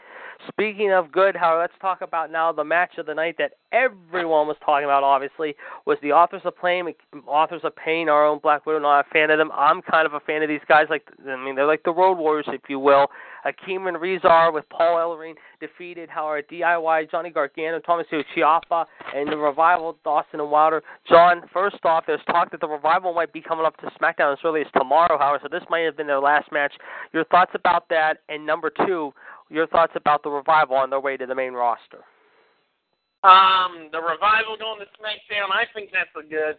[0.48, 4.48] Speaking of good, however, let's talk about now the match of the night that everyone
[4.48, 5.04] was talking about.
[5.04, 5.56] Obviously,
[5.86, 6.94] was the Authors of Pain.
[7.28, 8.80] Authors of Pain, our own Black Widow.
[8.80, 9.52] Not a fan of them.
[9.54, 10.86] I'm kind of a fan of these guys.
[10.90, 13.08] Like, I mean, they're like the Road Warriors, if you will.
[13.46, 19.38] Akam and Rezar with Paul Ellering defeated Howard DIY, Johnny Gargano, Tommaso Ciampa, and the
[19.38, 20.82] Revival, Dawson and Wilder.
[21.08, 24.40] John, first off, there's talk that the Revival might be coming up to SmackDown as
[24.44, 26.74] early as tomorrow, however, so this might have been their last match.
[27.14, 28.22] Your thoughts about that?
[28.30, 29.14] And number two,
[29.50, 32.04] your thoughts about the Revival on their way to the main roster?
[33.24, 35.50] Um, the revival going to SmackDown.
[35.50, 36.58] I think that's a good,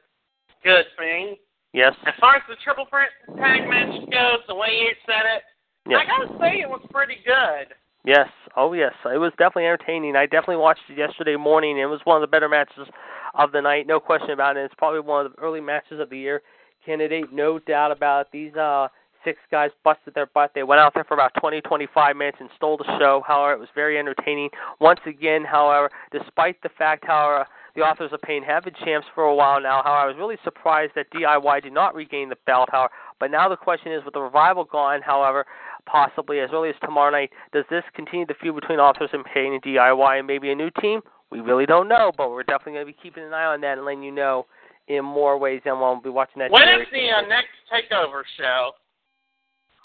[0.65, 1.37] good thing.
[1.73, 1.95] Yes.
[2.07, 5.43] As far as the triple threat tag match goes, the way you said it,
[5.89, 6.01] Yes.
[6.03, 7.75] I gotta say it was pretty good.
[8.05, 8.29] Yes.
[8.57, 8.93] Oh, yes.
[9.05, 10.17] It was definitely entertaining.
[10.17, 11.79] I definitely watched it yesterday morning.
[11.79, 12.89] It was one of the better matches
[13.35, 14.65] of the night, no question about it.
[14.65, 16.43] It's probably one of the early matches of the year.
[16.85, 18.27] Candidate, no doubt about it.
[18.33, 18.89] These uh
[19.27, 20.53] six guys busted their butt.
[20.55, 23.23] They went out there for about 20, 25 minutes and stole the show.
[23.27, 24.51] However, it was very entertaining.
[24.81, 29.25] Once again, however, despite the fact, however, the Authors of Pain have been champs for
[29.25, 29.83] a while now.
[29.85, 32.69] However, I was really surprised that DIY did not regain the belt.
[32.71, 35.45] However, but now the question is, with the revival gone, however,
[35.87, 39.53] possibly as early as tomorrow night, does this continue the feud between Authors of Pain
[39.55, 41.01] and DIY and maybe a new team?
[41.31, 43.79] We really don't know, but we're definitely going to be keeping an eye on that
[43.79, 44.47] and letting you know
[44.89, 45.97] in more ways than one.
[45.97, 46.51] we'll be watching that.
[46.51, 48.73] When very the uh, next takeover show?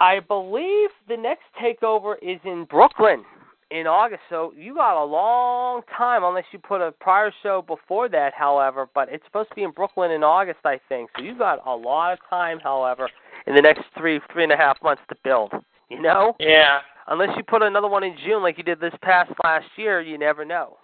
[0.01, 3.23] I believe the next takeover is in Brooklyn
[3.69, 8.09] in August, so you got a long time unless you put a prior show before
[8.09, 11.11] that, however, but it's supposed to be in Brooklyn in August, I think.
[11.15, 13.09] So you got a lot of time, however,
[13.45, 15.53] in the next three, three and a half months to build.
[15.89, 16.35] You know?
[16.39, 16.79] Yeah.
[17.07, 20.17] Unless you put another one in June like you did this past last year, you
[20.17, 20.77] never know.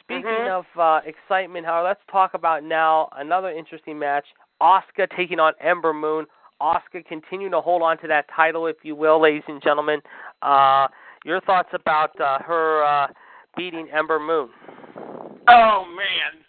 [0.00, 0.50] Speaking Mhm.
[0.50, 4.26] of uh, excitement, however, let's talk about now another interesting match.
[4.60, 6.26] Asuka taking on Ember Moon.
[6.62, 10.00] Asuka continuing to hold on to that title, if you will, ladies and gentlemen.
[10.40, 10.86] Uh,
[11.24, 13.08] your thoughts about uh, her uh,
[13.56, 14.48] beating Ember Moon?
[15.48, 16.42] Oh man.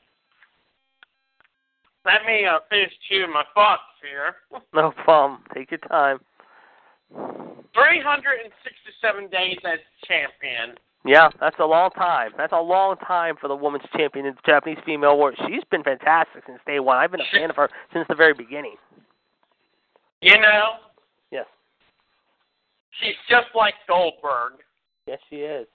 [2.06, 4.36] Let me uh, finish chewing my thoughts here.
[4.74, 5.42] No problem.
[5.54, 6.20] Take your time.
[7.14, 10.76] 367 days as champion.
[11.06, 12.32] Yeah, that's a long time.
[12.38, 15.34] That's a long time for the women's champion in the Japanese female war.
[15.48, 16.98] She's been fantastic since day one.
[16.98, 18.76] I've been a fan of her since the very beginning.
[20.24, 20.80] You know,
[21.32, 21.46] Yes.
[23.02, 24.54] she's just like Goldberg.
[25.06, 25.68] Yes, she is.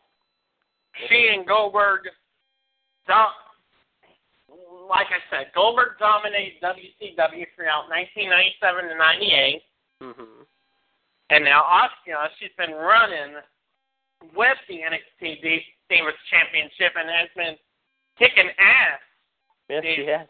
[1.08, 2.08] She and Goldberg,
[3.06, 3.34] do-
[4.88, 9.62] like I said, Goldberg dominated WCW throughout 1997 to 98,
[10.00, 10.42] Mm-hmm.
[11.30, 13.34] and now Asuka, she's been running
[14.34, 15.42] with the NXT
[15.90, 17.56] Divas Championship and has been
[18.18, 19.00] kicking ass
[19.68, 20.26] Yes, she has.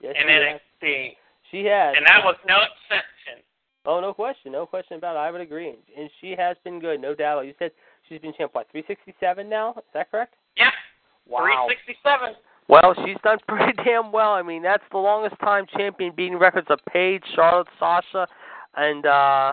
[0.00, 0.42] Yes, in she has.
[0.48, 1.16] NXT,
[1.50, 1.94] She has.
[1.96, 3.42] and that was no exception.
[3.86, 4.52] Oh, no question.
[4.52, 5.20] No question about it.
[5.20, 5.74] I would agree.
[5.96, 7.46] And she has been good, no doubt.
[7.46, 7.70] You said
[8.08, 9.70] she's been champ, what, 367 now?
[9.78, 10.34] Is that correct?
[10.56, 10.72] Yep,
[11.28, 11.66] Wow.
[11.68, 12.34] 367.
[12.68, 14.32] Well, she's done pretty damn well.
[14.32, 18.26] I mean, that's the longest time champion beating records of Paige, Charlotte, Sasha,
[18.76, 19.52] and uh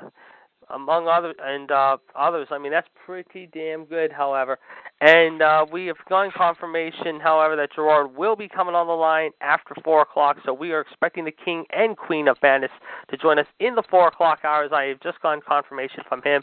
[0.70, 2.48] among other and uh others.
[2.52, 4.60] I mean, that's pretty damn good, however.
[5.02, 9.32] And uh we have gotten confirmation, however, that Gerard will be coming on the line
[9.42, 12.72] after four o'clock, so we are expecting the King and Queen of Madness
[13.10, 14.72] to join us in the four o'clock hours.
[14.74, 16.42] I have just gotten confirmation from him.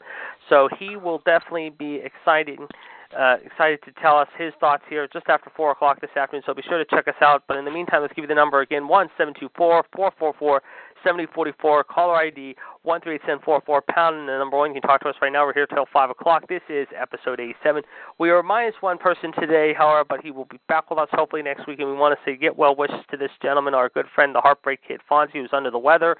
[0.49, 2.69] So he will definitely be exciting
[3.17, 6.55] uh, excited to tell us his thoughts here just after 4 o'clock this afternoon, so
[6.55, 7.45] be sure to check us out.
[7.47, 10.63] But in the meantime, let's give you the number again 1 724 444
[11.05, 11.85] 7044.
[11.85, 14.75] Caller ID 13844 pound and the number one.
[14.75, 15.45] You can talk to us right now.
[15.45, 16.49] We're here till 5 o'clock.
[16.49, 17.83] This is episode 87.
[18.19, 21.43] We are minus one person today, however, but he will be back with us hopefully
[21.43, 21.79] next week.
[21.79, 24.41] And we want to say get well wishes to this gentleman, our good friend, the
[24.41, 26.17] Heartbreak Kid Fonzie, who's under the weather.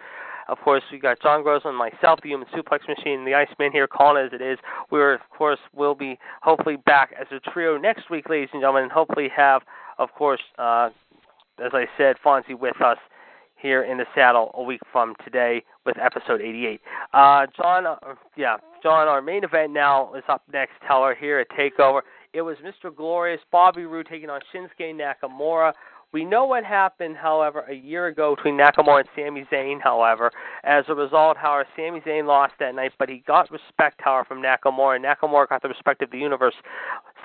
[0.49, 4.27] Of course, we got John Grossman, myself, the Human Suplex Machine, the Iceman here calling
[4.27, 4.59] as it is.
[4.91, 8.83] We're, of course, will be hopefully back as a trio next week, ladies and gentlemen,
[8.85, 9.63] and hopefully have,
[9.99, 10.91] of course, uh,
[11.65, 12.99] as I said, Fonzie with us
[13.65, 16.83] here in the saddle a week from today with episode 88.
[17.15, 17.97] Uh, John, uh,
[18.37, 20.73] yeah, John, our main event now is up next.
[20.87, 22.03] Teller here at Takeover.
[22.35, 22.95] It was Mr.
[22.95, 25.73] Glorious Bobby Roode taking on Shinsuke Nakamura.
[26.15, 30.31] We know what happened, however, a year ago between Nakamura and Sami Zayn, however.
[30.63, 34.41] As a result, however, Sami Zayn lost that night, but he got respect, however, from
[34.41, 36.55] Nakamura, and Nakamura got the respect of the universe.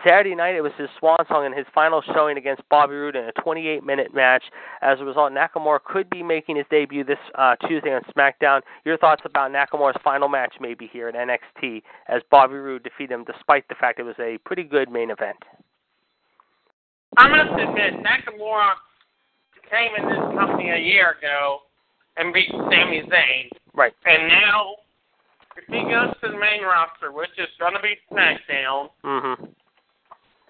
[0.04, 3.26] Saturday night, it was his swan song and his final showing against Bobby Roode in
[3.26, 4.46] a 28 minute match.
[4.82, 8.62] As a result, Nakamura could be making his debut this uh, Tuesday on SmackDown.
[8.86, 13.24] Your thoughts about Nakamura's final match, maybe here at NXT, as Bobby Roode defeated him,
[13.24, 15.38] despite the fact it was a pretty good main event?
[17.20, 18.74] I must admit, Nakamura
[19.70, 21.60] came in this company a year ago
[22.18, 23.50] and beat Sami Zayn.
[23.74, 23.94] Right.
[24.06, 24.76] And now,
[25.58, 29.46] if he goes to the main roster, which is going to be SmackDown, Mm-hmm.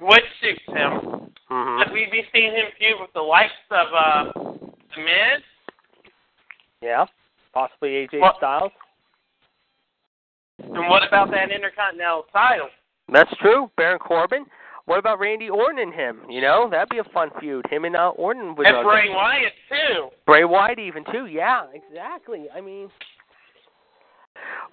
[0.05, 1.81] which suits him, Mm-hmm.
[1.81, 4.31] should we be seeing him feud with the likes of uh,
[4.95, 5.41] The Miz?
[6.83, 7.05] Yeah.
[7.53, 8.71] Possibly AJ Well- Styles.
[10.59, 12.67] And what about that Intercontinental title?
[13.11, 13.71] That's true.
[13.77, 14.45] Baron Corbin.
[14.89, 16.21] What about Randy Orton and him?
[16.27, 17.63] You know, that'd be a fun feud.
[17.69, 18.65] Him and uh, Orton would.
[18.65, 20.09] And Bray Wyatt, too.
[20.25, 21.27] Bray Wyatt even too.
[21.27, 22.47] Yeah, exactly.
[22.51, 22.89] I mean,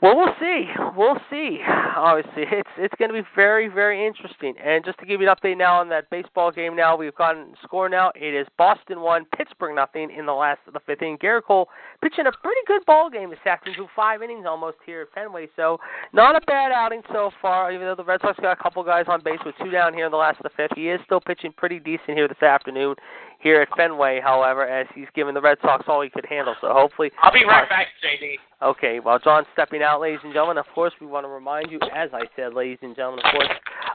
[0.02, 0.66] well, we'll see.
[0.94, 1.60] We'll see.
[1.96, 4.54] Obviously, it's it's going to be very very interesting.
[4.62, 7.54] And just to give you an update now on that baseball game, now we've gotten
[7.62, 8.12] score now.
[8.14, 11.16] It is Boston one, Pittsburgh nothing in the last of the fifth inning.
[11.16, 11.68] Gerrit Cole
[12.02, 15.48] pitching a pretty good ball game this afternoon, through five innings almost here at Fenway.
[15.56, 15.78] So
[16.12, 17.72] not a bad outing so far.
[17.72, 20.04] Even though the Red Sox got a couple guys on base with two down here
[20.04, 22.96] in the last of the fifth, he is still pitching pretty decent here this afternoon
[23.40, 24.20] here at Fenway.
[24.20, 27.44] However, as he's given the Red Sox all he could handle, so hopefully I'll be
[27.44, 28.36] right back, JD.
[28.62, 31.78] Okay, while John's stepping out, ladies and gentlemen, of course, we want to remind you,
[31.94, 33.48] as I said, ladies and gentlemen, of course,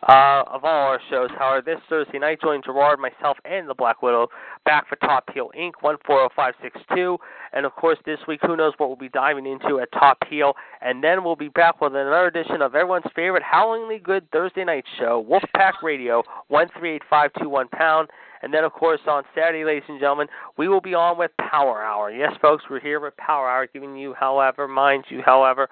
[0.07, 1.31] uh, of all our shows.
[1.35, 4.27] However, this Thursday night, join Gerard, myself, and the Black Widow
[4.63, 5.71] back for Top Heel Inc.
[5.81, 7.17] 140562.
[7.53, 10.53] And of course, this week, who knows what we'll be diving into at Top Heel.
[10.81, 14.85] And then we'll be back with another edition of everyone's favorite howlingly good Thursday night
[14.99, 18.09] show, Wolfpack Radio, 138521 pound.
[18.41, 20.27] And then, of course, on Saturday, ladies and gentlemen,
[20.57, 22.11] we will be on with Power Hour.
[22.11, 25.69] Yes, folks, we're here with Power Hour, giving you, however, mind you, however,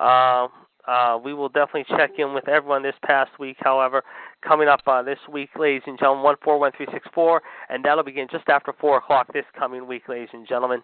[0.00, 0.48] uh,
[0.86, 3.56] uh, we will definitely check in with everyone this past week.
[3.60, 4.04] However,
[4.46, 7.84] coming up uh, this week, ladies and gentlemen, one four one three six four, and
[7.84, 10.80] that'll begin just after four o'clock this coming week, ladies and gentlemen.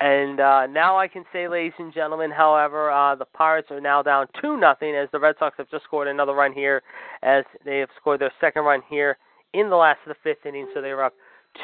[0.00, 4.02] And uh, now I can say, ladies and gentlemen, however, uh, the Pirates are now
[4.02, 6.82] down two nothing as the Red Sox have just scored another run here,
[7.22, 9.18] as they have scored their second run here
[9.56, 11.14] in the last of the fifth inning, so they were up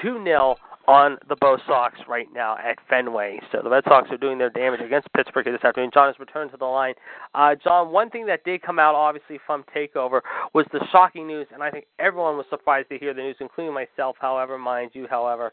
[0.00, 0.56] two 0
[0.88, 3.38] on the Bo Sox right now at Fenway.
[3.52, 5.90] So the Red Sox are doing their damage against Pittsburgh this afternoon.
[5.94, 6.94] John has returned to the line.
[7.34, 10.20] Uh, John, one thing that did come out obviously from Takeover
[10.54, 13.74] was the shocking news, and I think everyone was surprised to hear the news, including
[13.74, 14.16] myself.
[14.20, 15.52] However, mind you, however.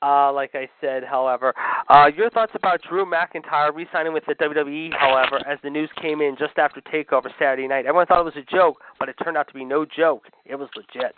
[0.00, 1.52] Uh, like I said, however,
[1.88, 6.20] uh, your thoughts about Drew McIntyre re-signing with the WWE, however, as the news came
[6.20, 7.84] in just after Takeover Saturday night.
[7.84, 10.26] Everyone thought it was a joke, but it turned out to be no joke.
[10.44, 11.16] It was legit.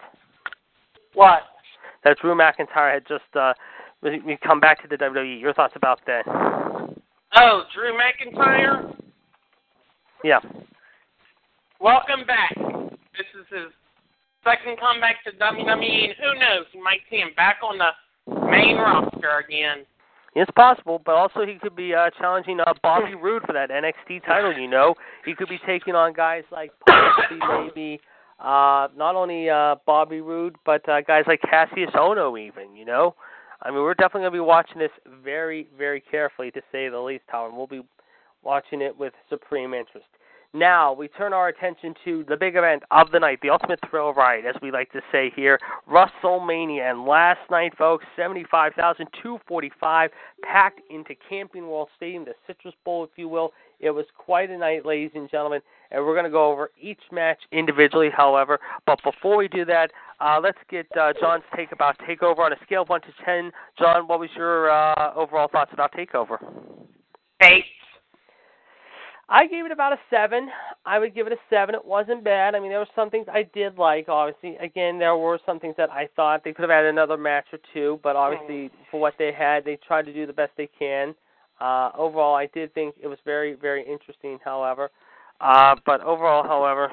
[1.15, 1.43] What?
[2.05, 3.53] That Drew McIntyre had just uh,
[4.03, 5.41] we come back to the WWE.
[5.41, 6.25] Your thoughts about that?
[6.27, 8.95] Oh, Drew McIntyre?
[10.25, 10.41] Yeah.
[11.81, 12.55] Welcome back.
[12.57, 13.73] This is his
[14.45, 17.91] second comeback to WWE, and who knows, you might see him back on the
[18.51, 19.85] main roster again.
[20.35, 24.25] It's possible, but also he could be uh, challenging uh, Bobby Roode for that NXT
[24.25, 24.53] title.
[24.53, 24.95] You know,
[25.25, 28.01] he could be taking on guys like possibly maybe
[28.41, 32.41] uh, not only uh, Bobby Roode, but uh, guys like Kassius Ohno.
[32.41, 33.15] Even you know,
[33.63, 34.91] I mean, we're definitely going to be watching this
[35.23, 37.25] very, very carefully, to say the least.
[37.29, 37.83] Howard, we'll be
[38.43, 40.07] watching it with supreme interest.
[40.53, 44.13] Now we turn our attention to the big event of the night, the ultimate thrill
[44.13, 46.91] ride, as we like to say here, WrestleMania.
[46.91, 50.11] And last night, folks, 75,245
[50.43, 53.53] packed into Camping World Stadium, the Citrus Bowl, if you will.
[53.81, 57.01] It was quite a night, ladies and gentlemen, and we're going to go over each
[57.11, 58.61] match individually, however.
[58.87, 59.91] But before we do that,
[60.21, 63.51] uh, let's get uh, John's take about Takeover on a scale of 1 to 10.
[63.79, 66.37] John, what was your uh, overall thoughts about Takeover?
[67.43, 67.65] Eight.
[69.31, 70.49] I gave it about a seven.
[70.85, 71.77] I would give it a seven.
[71.77, 72.57] It wasn't bad.
[72.57, 74.09] I mean, there were some things I did like.
[74.09, 77.47] Obviously, again, there were some things that I thought they could have had another match
[77.53, 80.69] or two, but obviously, for what they had, they tried to do the best they
[80.77, 81.15] can.
[81.61, 84.39] Uh, overall, I did think it was very, very interesting.
[84.45, 84.91] However,
[85.41, 86.91] uh, but overall, however,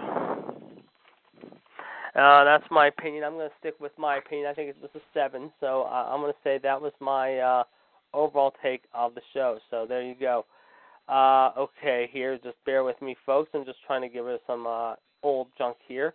[2.16, 3.24] uh, that's my opinion.
[3.24, 4.48] I'm going to stick with my opinion.
[4.50, 7.38] I think it was a seven, so uh, I'm going to say that was my
[7.38, 7.64] uh,
[8.14, 9.60] overall take of the show.
[9.70, 10.46] So there you go.
[11.08, 13.50] Uh, okay, here, just bear with me, folks.
[13.54, 16.14] I'm just trying to get rid some uh, old junk here,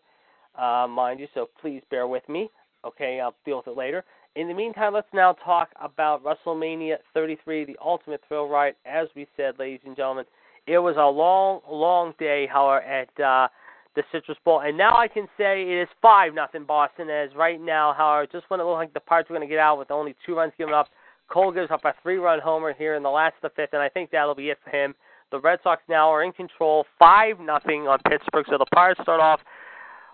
[0.59, 1.28] uh, mind you.
[1.32, 2.50] So please bear with me.
[2.84, 4.05] Okay, I'll deal with it later.
[4.35, 8.74] In the meantime, let's now talk about WrestleMania 33, the Ultimate Thrill Ride.
[8.87, 10.24] As we said, ladies and gentlemen,
[10.66, 13.49] it was a long, long day, however, at uh,
[13.95, 17.11] the Citrus Bowl, and now I can say it is five nothing Boston.
[17.11, 19.61] As right now, however, just when it looked like the Pirates were going to get
[19.61, 20.89] out with only two runs given up,
[21.28, 23.91] Cole gives up a three-run homer here in the last of the fifth, and I
[23.91, 24.95] think that'll be it for him.
[25.30, 28.47] The Red Sox now are in control, five nothing on Pittsburgh.
[28.49, 29.41] So the Pirates start off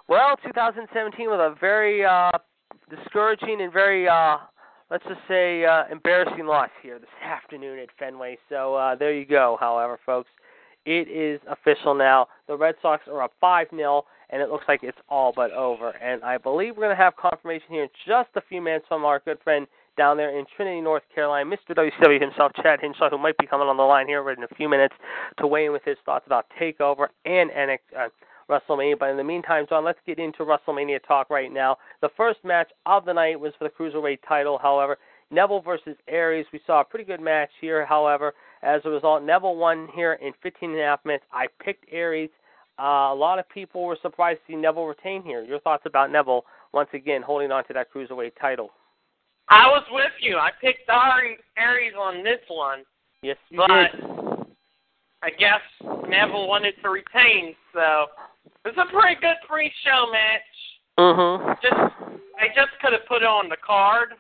[0.09, 2.33] well 2017 with a very uh,
[2.91, 4.39] discouraging and very uh,
[4.91, 8.39] let's just say uh, embarrassing loss here this afternoon at Fenway.
[8.49, 9.57] So uh, there you go.
[9.61, 10.31] However, folks,
[10.87, 12.29] it is official now.
[12.47, 15.91] The Red Sox are up five 0 and it looks like it's all but over.
[15.91, 19.05] And I believe we're going to have confirmation here in just a few minutes from
[19.05, 19.67] our good friend
[19.97, 21.75] down there in Trinity, North Carolina, Mr.
[21.77, 24.69] WCW himself, Chad Hinshaw, who might be coming on the line here in a few
[24.69, 24.95] minutes
[25.39, 27.79] to weigh in with his thoughts about Takeover and NXT.
[27.99, 28.09] Uh,
[28.49, 28.99] WrestleMania.
[28.99, 31.77] But in the meantime, John, let's get into WrestleMania talk right now.
[32.01, 34.99] The first match of the night was for the Cruiserweight title, however.
[35.31, 36.47] Neville versus Aries.
[36.53, 38.33] We saw a pretty good match here, however.
[38.63, 41.25] As a result, Neville won here in 15 and a half minutes.
[41.33, 42.31] I picked Aries.
[42.79, 45.43] Uh, a lot of people were surprised to see Neville retain here.
[45.43, 48.71] Your thoughts about Neville, once again, holding on to that Cruiserweight title?
[49.51, 50.37] I was with you.
[50.37, 50.89] I picked
[51.57, 52.85] Aries on this one.
[53.23, 54.47] Yes, you but did.
[55.23, 55.61] I guess
[56.09, 58.07] Neville wanted to retain, so
[58.65, 60.51] it was a pretty good pre-show match.
[60.99, 61.53] Mm-hmm.
[61.63, 61.95] Just,
[62.39, 64.15] I just could have put it on the card.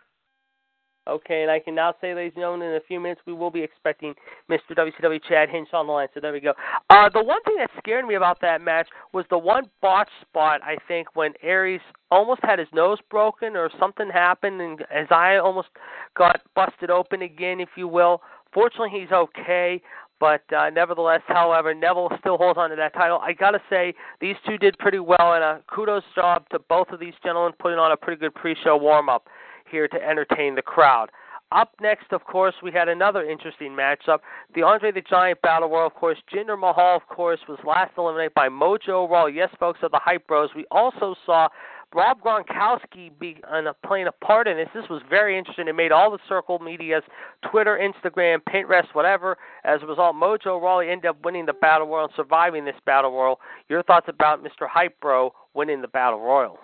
[1.08, 3.50] Okay, and I can now say, ladies and gentlemen, in a few minutes we will
[3.50, 4.14] be expecting
[4.50, 4.76] Mr.
[4.76, 6.08] WCW Chad Hinch on the line.
[6.12, 6.52] So there we go.
[6.90, 10.60] Uh, the one thing that scared me about that match was the one botch spot.
[10.62, 15.38] I think when Aries almost had his nose broken or something happened, and his eye
[15.38, 15.68] almost
[16.14, 18.20] got busted open again, if you will.
[18.52, 19.80] Fortunately, he's okay.
[20.20, 23.20] But uh, nevertheless, however, Neville still holds on to that title.
[23.22, 26.98] I gotta say, these two did pretty well, and a kudos job to both of
[26.98, 29.28] these gentlemen putting on a pretty good pre-show warm-up
[29.70, 31.10] here to entertain the crowd.
[31.50, 34.18] Up next, of course, we had another interesting matchup.
[34.54, 36.18] The Andre the Giant Battle Royal, of course.
[36.30, 39.32] Jinder Mahal, of course, was last eliminated by Mojo Rawley.
[39.34, 40.50] Yes, folks, of the Hype Bros.
[40.54, 41.48] We also saw
[41.94, 44.68] Rob Gronkowski be uh, playing a part in this.
[44.74, 45.68] This was very interesting.
[45.68, 47.02] It made all the circle medias,
[47.50, 49.38] Twitter, Instagram, Pinterest, whatever.
[49.64, 53.12] As a result, Mojo Rawley ended up winning the Battle Royal and surviving this Battle
[53.12, 53.40] Royal.
[53.68, 54.68] Your thoughts about Mr.
[54.68, 56.58] Hype Bro winning the Battle Royal?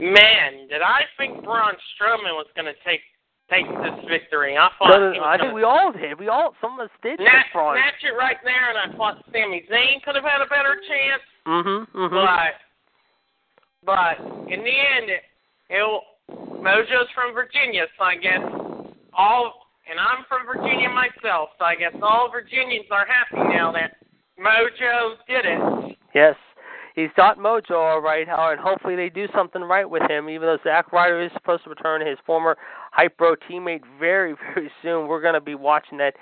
[0.00, 3.00] Man, did I think Braun Strowman was going to take
[3.48, 4.58] take this victory?
[4.58, 4.90] I thought.
[4.90, 6.20] No, no, I think we all did.
[6.20, 7.16] We all, some of us did.
[7.16, 10.76] Snatch, snatch it right there, and I thought Sami Zayn could have had a better
[10.84, 11.24] chance.
[11.46, 11.96] Mm-hmm.
[11.96, 12.14] mm-hmm.
[12.14, 12.65] But
[13.86, 14.18] but
[14.52, 15.22] in the end, it,
[16.30, 18.42] Mojo's from Virginia, so I guess
[19.16, 23.96] all and I'm from Virginia myself, so I guess all Virginians are happy now that
[24.38, 25.96] Mojo did it.
[26.14, 26.34] Yes.
[26.96, 30.56] He's got mojo all right, and hopefully they do something right with him, even though
[30.64, 32.56] Zack Ryder is supposed to return his former
[32.90, 35.06] Hype Bro teammate very, very soon.
[35.06, 36.14] We're going to be watching that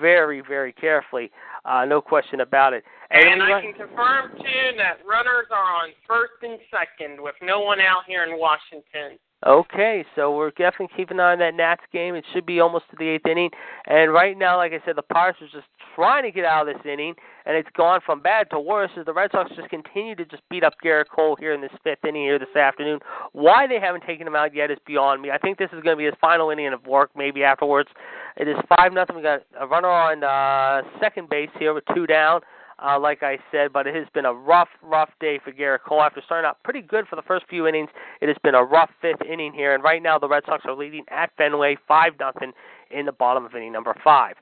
[0.00, 1.32] very, very carefully.
[1.64, 2.84] Uh, no question about it.
[3.10, 7.80] And, I can confirm, too, that runners are on first and second with no one
[7.80, 9.18] out here in Washington.
[9.44, 12.14] Okay, so we're definitely keeping an eye on that Nats game.
[12.14, 13.50] It should be almost to the eighth inning.
[13.86, 16.74] And right now, like I said, the Pirates are just trying to get out of
[16.74, 17.14] this inning,
[17.46, 20.42] and it's gone from bad to worse as the Red Sox just continue to just
[20.50, 23.00] beat up Gerrit Cole here in this fifth inning here this afternoon.
[23.32, 25.30] Why they haven't taken him out yet is beyond me.
[25.30, 27.88] I think this is going to be his final inning of work, maybe afterwards.
[28.36, 29.16] It is 5 nothing.
[29.16, 32.42] We got a runner on uh, second base here with two down
[32.84, 36.02] uh, like I said, but it has been a rough, rough day for Gerrit Cole.
[36.02, 38.90] After starting out pretty good for the first few innings, it has been a rough
[39.00, 42.52] fifth inning here, and right now the Red Sox are leading at Fenway 5 nothing
[42.90, 44.36] in the bottom of inning number 5.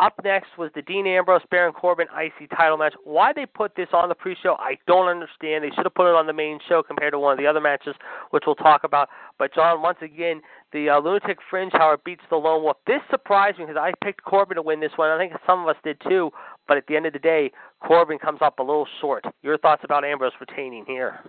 [0.00, 2.94] Up next was the Dean Ambrose Baron Corbin IC title match.
[3.04, 5.62] Why they put this on the pre-show, I don't understand.
[5.62, 7.60] They should have put it on the main show compared to one of the other
[7.60, 7.94] matches,
[8.30, 9.08] which we'll talk about.
[9.38, 10.42] But John, once again,
[10.72, 12.76] the uh, Lunatic Fringe, how it beats the Lone Wolf.
[12.88, 15.10] This surprised me because I picked Corbin to win this one.
[15.10, 16.32] I think some of us did too.
[16.66, 17.50] But at the end of the day,
[17.80, 19.24] Corbin comes up a little short.
[19.42, 21.20] Your thoughts about Ambrose retaining here?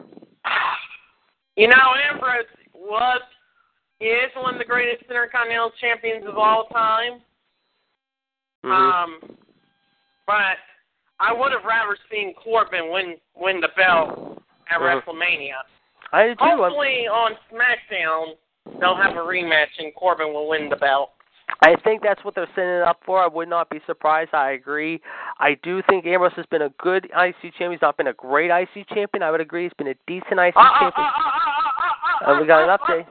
[1.55, 3.21] You know, Ambrose was
[4.01, 7.21] is one of the greatest Intercontinental champions of all time.
[8.63, 8.71] Mm-hmm.
[8.71, 9.37] Um,
[10.27, 10.57] but
[11.19, 15.01] I would have rather seen Corbin win win the belt at Mhm.
[15.01, 15.63] WrestleMania.
[16.11, 16.43] I do too.
[16.43, 18.37] I'm- Hopefully on SmackDown
[18.79, 21.11] they'll have a rematch and Corbin will win the belt.
[21.61, 23.21] I think that's what they're setting it up for.
[23.23, 24.33] I would not be surprised.
[24.33, 24.99] I agree.
[25.39, 27.71] I do think Ambrose has been a good IC champion.
[27.71, 29.23] He's not been a great IC champion.
[29.23, 29.63] I would agree.
[29.63, 31.05] He's been a decent IC Uh, uh, champion.
[31.05, 33.05] uh, uh, uh, uh, uh, And we got an update.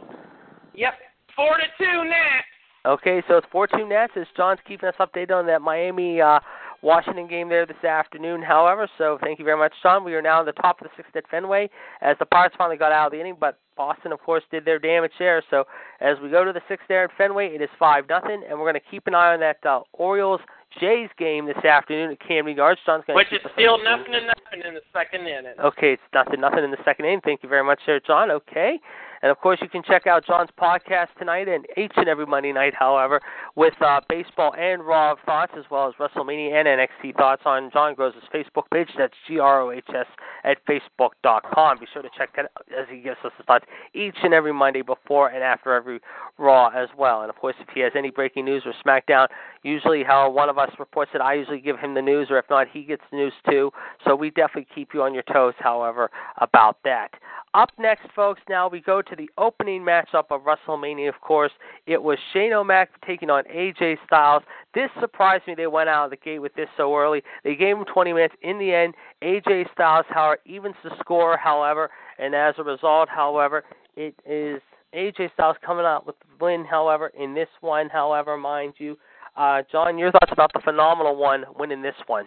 [0.74, 0.95] Yep,
[1.37, 2.47] four to two Nats.
[2.87, 6.39] Okay, so it's 4 2 Nats as John's keeping us updated on that Miami uh,
[6.85, 8.87] Washington game there this afternoon, however.
[8.99, 10.05] So thank you very much, John.
[10.05, 11.70] We are now in the top of the sixth at Fenway
[12.03, 14.78] as the Pirates finally got out of the inning, but Boston, of course, did their
[14.78, 15.43] damage there.
[15.51, 15.64] So
[16.01, 18.70] as we go to the sixth there at Fenway, it is 5 nothing, and we're
[18.70, 20.41] going to keep an eye on that uh, Orioles
[20.80, 22.80] Jays game this afternoon at Camden Yards.
[22.85, 25.55] John's going to Which is still nothing to nothing in the second inning.
[25.62, 27.20] Okay, it's nothing, nothing in the second inning.
[27.24, 28.30] Thank you very much, there, John.
[28.30, 28.78] Okay,
[29.24, 32.52] and of course you can check out John's podcast tonight and each and every Monday
[32.52, 33.22] night, however,
[33.56, 37.94] with uh, baseball and Raw thoughts as well as WrestleMania and NXT thoughts on John
[37.94, 38.90] Grohs' Facebook page.
[38.98, 40.04] That's G R O H S
[40.44, 41.78] at facebook.com.
[41.78, 43.64] Be sure to check that out as he gives us his thoughts
[43.94, 46.00] each and every Monday before and after every
[46.36, 47.22] Raw as well.
[47.22, 49.28] And of course, if he has any breaking news or SmackDown,
[49.62, 52.44] usually how one of us reports it, I usually give him the news, or if
[52.50, 53.70] not, he gets the news too.
[54.04, 56.10] So we definitely keep you on your toes, however,
[56.42, 57.08] about that.
[57.55, 61.52] Up next, folks, now we go to the opening matchup of WrestleMania, of course.
[61.86, 64.42] It was Shane O'Mac taking on AJ Styles.
[64.74, 65.55] This surprised me.
[65.55, 67.22] They went out of the gate with this so early.
[67.44, 68.34] They gave him 20 minutes.
[68.42, 73.62] In the end, AJ Styles, however, evens the score, however, and as a result, however,
[73.96, 74.61] it is
[74.92, 78.98] AJ Styles coming out with the win, however, in this one, however, mind you.
[79.36, 82.26] Uh, John, your thoughts about the phenomenal one winning this one?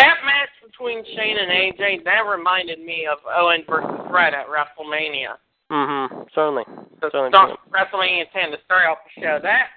[0.00, 5.36] That match between Shane and AJ, that reminded me of Owen versus Bret at WrestleMania.
[5.70, 6.22] Mm-hmm.
[6.34, 6.64] Certainly.
[7.00, 7.30] Certainly.
[7.30, 9.38] start, WrestleMania 10 to start off the show.
[9.42, 9.68] That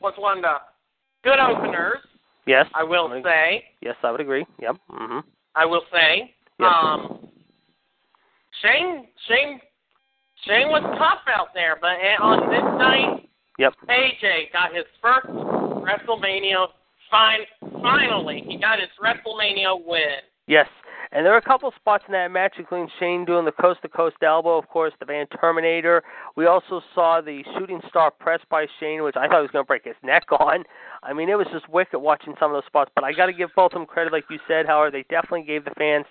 [0.00, 0.56] was one of the
[1.24, 1.98] good openers,
[2.46, 2.66] Yes.
[2.74, 3.64] I will would- say.
[3.82, 4.46] Yes, I would agree.
[4.60, 4.76] Yep.
[4.90, 5.18] Mm-hmm.
[5.54, 6.34] I will say.
[6.58, 6.72] Yes.
[6.72, 7.28] Um,
[8.62, 9.60] Shane, Shane,
[10.46, 13.74] Shane was tough out there, but eh, on this night, Yep.
[13.88, 16.66] AJ got his first WrestleMania.
[17.10, 17.40] Fine,
[17.82, 20.20] finally, he got his WrestleMania win.
[20.46, 20.66] Yes.
[21.12, 23.88] And there were a couple spots in that match, including Shane doing the coast to
[23.88, 26.02] coast elbow, of course, the Van Terminator.
[26.34, 29.64] We also saw the shooting star press by Shane, which I thought he was going
[29.64, 30.64] to break his neck on.
[31.02, 32.90] I mean, it was just wicked watching some of those spots.
[32.94, 35.44] But I got to give both of them credit, like you said, however, they definitely
[35.44, 36.06] gave the fans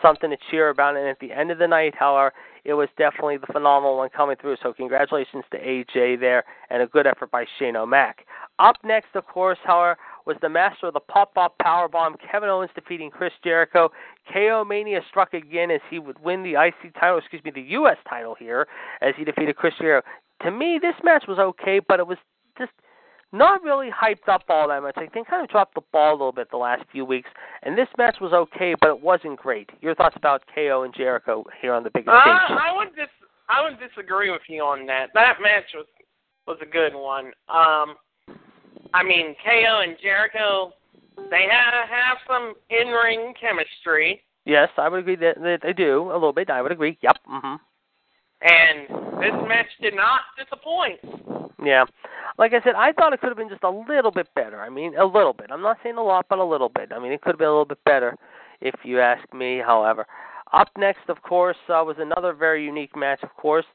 [0.00, 0.96] something to cheer about.
[0.96, 2.32] And at the end of the night, however,
[2.68, 4.56] it was definitely the phenomenal one coming through.
[4.62, 8.26] So congratulations to AJ there, and a good effort by Shane O'Mac.
[8.58, 9.96] Up next, of course, however,
[10.26, 13.90] was the master of the pop-up powerbomb, Kevin Owens defeating Chris Jericho.
[14.30, 17.96] KO Mania struck again as he would win the IC title, excuse me, the U.S.
[18.06, 18.68] title here,
[19.00, 20.06] as he defeated Chris Jericho.
[20.42, 22.18] To me, this match was okay, but it was
[22.58, 22.72] just
[23.32, 24.94] not really hyped up all that much.
[24.96, 27.28] I think kind of dropped the ball a little bit the last few weeks,
[27.62, 29.70] and this match was okay, but it wasn't great.
[29.80, 32.58] Your thoughts about KO and Jericho here on the big Uh, stage?
[32.58, 33.08] I would dis-
[33.50, 35.10] I would disagree with you on that.
[35.14, 35.86] That match was
[36.46, 37.26] was a good one.
[37.48, 37.96] Um,
[38.94, 40.72] I mean, KO and Jericho,
[41.30, 45.74] they had to have some in ring chemistry, Yes, I would agree that, that they
[45.74, 46.48] do a little bit.
[46.48, 46.96] I would agree.
[47.02, 47.18] Yep.
[47.26, 47.56] hmm
[48.42, 48.88] and
[49.20, 51.00] this match did not disappoint.
[51.62, 51.84] Yeah.
[52.38, 54.60] Like I said, I thought it could have been just a little bit better.
[54.60, 55.48] I mean, a little bit.
[55.50, 56.92] I'm not saying a lot, but a little bit.
[56.94, 58.16] I mean, it could have been a little bit better
[58.60, 60.06] if you ask me, however.
[60.52, 63.66] Up next, of course, uh, was another very unique match, of course,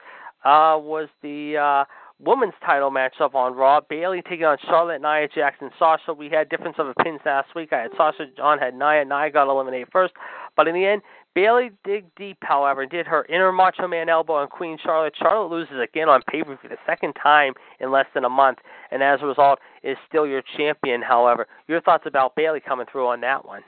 [0.45, 1.85] uh, was the uh,
[2.25, 3.81] women's title matchup on Raw.
[3.89, 6.13] Bayley taking on Charlotte, Nia Jackson, Sasha.
[6.13, 7.73] We had difference of opinions last week.
[7.73, 9.03] I had Sasha, John had Nia.
[9.05, 10.13] Nia got eliminated first.
[10.55, 11.01] But in the end,
[11.35, 15.13] Bayley dig deep, however, and did her inner Macho Man elbow on Queen Charlotte.
[15.17, 18.59] Charlotte loses again on pay per view the second time in less than a month,
[18.91, 21.01] and as a result, is still your champion.
[21.01, 23.61] However, your thoughts about Bayley coming through on that one?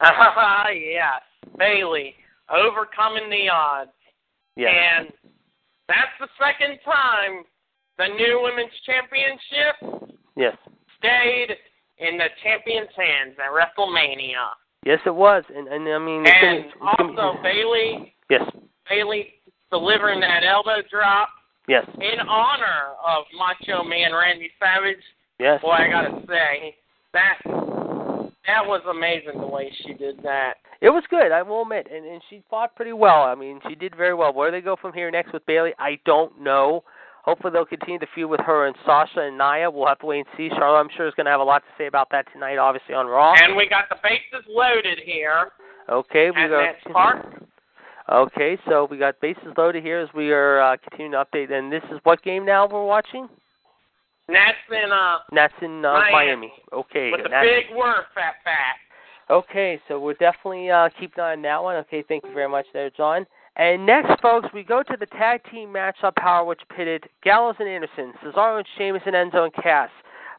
[0.00, 1.22] Ah, yes,
[1.58, 2.14] Bayley
[2.48, 3.90] overcoming the odds,
[4.56, 4.72] Yes.
[4.72, 5.08] and
[5.88, 7.42] that's the second time
[7.98, 10.56] the new women's championship yes.
[10.98, 11.56] stayed
[11.98, 14.50] in the champion's hands at WrestleMania.
[14.84, 16.80] Yes, it was, and and I mean, it's gonna- And it's be-
[17.18, 18.42] also Bayley yes,
[18.88, 19.34] Bayley
[19.70, 21.28] delivering that elbow drop
[21.68, 25.02] yes, in honor of Macho Man Randy Savage.
[25.38, 25.60] yes.
[25.62, 26.76] Boy, I gotta say
[27.12, 27.38] that
[28.46, 30.54] that was amazing the way she did that.
[30.82, 33.22] It was good, I will admit, and and she fought pretty well.
[33.22, 34.34] I mean, she did very well.
[34.34, 36.84] Where do they go from here next with Bayley, I don't know.
[37.24, 39.70] Hopefully, they'll continue to feud with her and Sasha and Nia.
[39.70, 40.50] We'll have to wait and see.
[40.50, 42.94] Charlotte, I'm sure, is going to have a lot to say about that tonight, obviously
[42.94, 43.34] on Raw.
[43.42, 45.50] And we got the bases loaded here
[45.88, 46.74] Okay, we got.
[46.92, 47.26] Park.
[48.10, 51.52] Okay, so we got bases loaded here as we are uh, continuing to update.
[51.52, 53.28] And this is what game now we're watching?
[54.28, 56.12] Nats in uh That's in uh, Miami.
[56.12, 56.52] Miami.
[56.72, 58.76] Okay, with the Nats- big word, fat fat.
[59.30, 61.76] Okay, so we're definitely uh, keeping an eye on that one.
[61.76, 63.26] Okay, thank you very much there, John.
[63.56, 67.68] And next, folks, we go to the tag team matchup power, which pitted Gallows and
[67.68, 69.90] Anderson, Cesaro and Sheamus, and Enzo and Cass.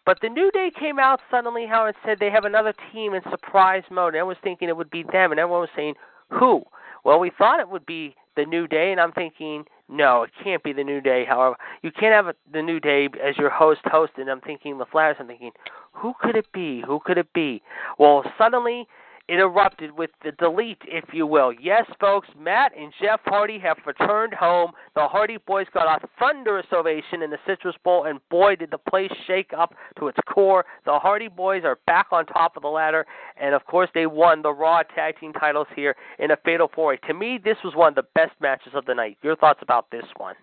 [0.06, 3.22] But the New Day came out suddenly, how it said they have another team in
[3.32, 4.10] surprise mode.
[4.10, 5.96] And everyone was thinking it would be them, and everyone was saying,
[6.30, 6.64] who?
[7.04, 10.64] Well, we thought it would be the New Day, and I'm thinking, no, it can't
[10.64, 11.24] be the New Day.
[11.26, 14.78] However, you can't have a, the New Day as your host host, and I'm thinking
[14.78, 15.16] the Flash.
[15.20, 15.52] I'm thinking,
[15.94, 16.84] who could it be?
[16.86, 17.62] Who could it be?
[17.98, 18.88] Well, suddenly
[19.28, 21.52] it erupted with the delete, if you will.
[21.52, 24.72] Yes, folks, Matt and Jeff Hardy have returned home.
[24.96, 28.78] The Hardy Boys got a thunderous ovation in the Citrus Bowl, and boy, did the
[28.78, 30.64] place shake up to its core.
[30.86, 33.06] The Hardy Boys are back on top of the ladder,
[33.36, 36.90] and of course, they won the Raw Tag Team titles here in a Fatal Four
[36.90, 36.98] Way.
[37.08, 39.18] To me, this was one of the best matches of the night.
[39.24, 40.36] Your thoughts about this one?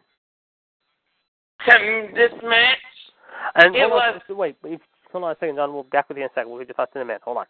[1.73, 2.79] Um, this match,
[3.55, 4.81] And It hold on, was- wait, wait,
[5.13, 5.73] hold on a second, John.
[5.73, 6.51] We'll be back with you in a second.
[6.51, 7.23] We'll get your thoughts in a minute.
[7.25, 7.47] Hold on.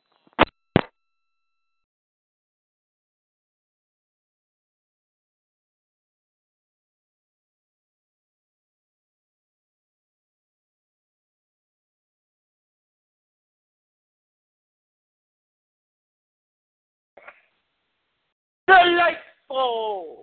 [19.63, 20.22] Delightful.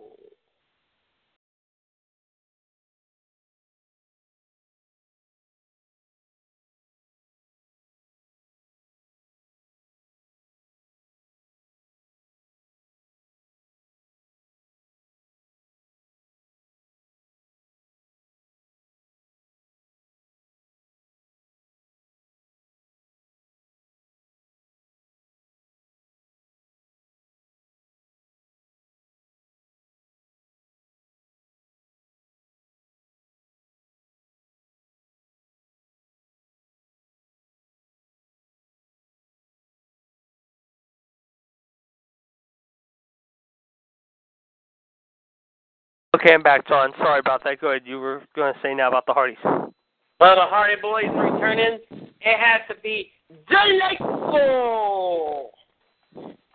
[46.20, 46.92] Okay, I'm back, John.
[46.98, 47.62] Sorry about that.
[47.62, 47.84] Go ahead.
[47.86, 49.38] You were going to say now about the Hardys.
[49.42, 49.72] Well,
[50.20, 51.80] the Hardy Boys returning.
[51.92, 53.10] It has to be
[53.50, 55.52] delightful.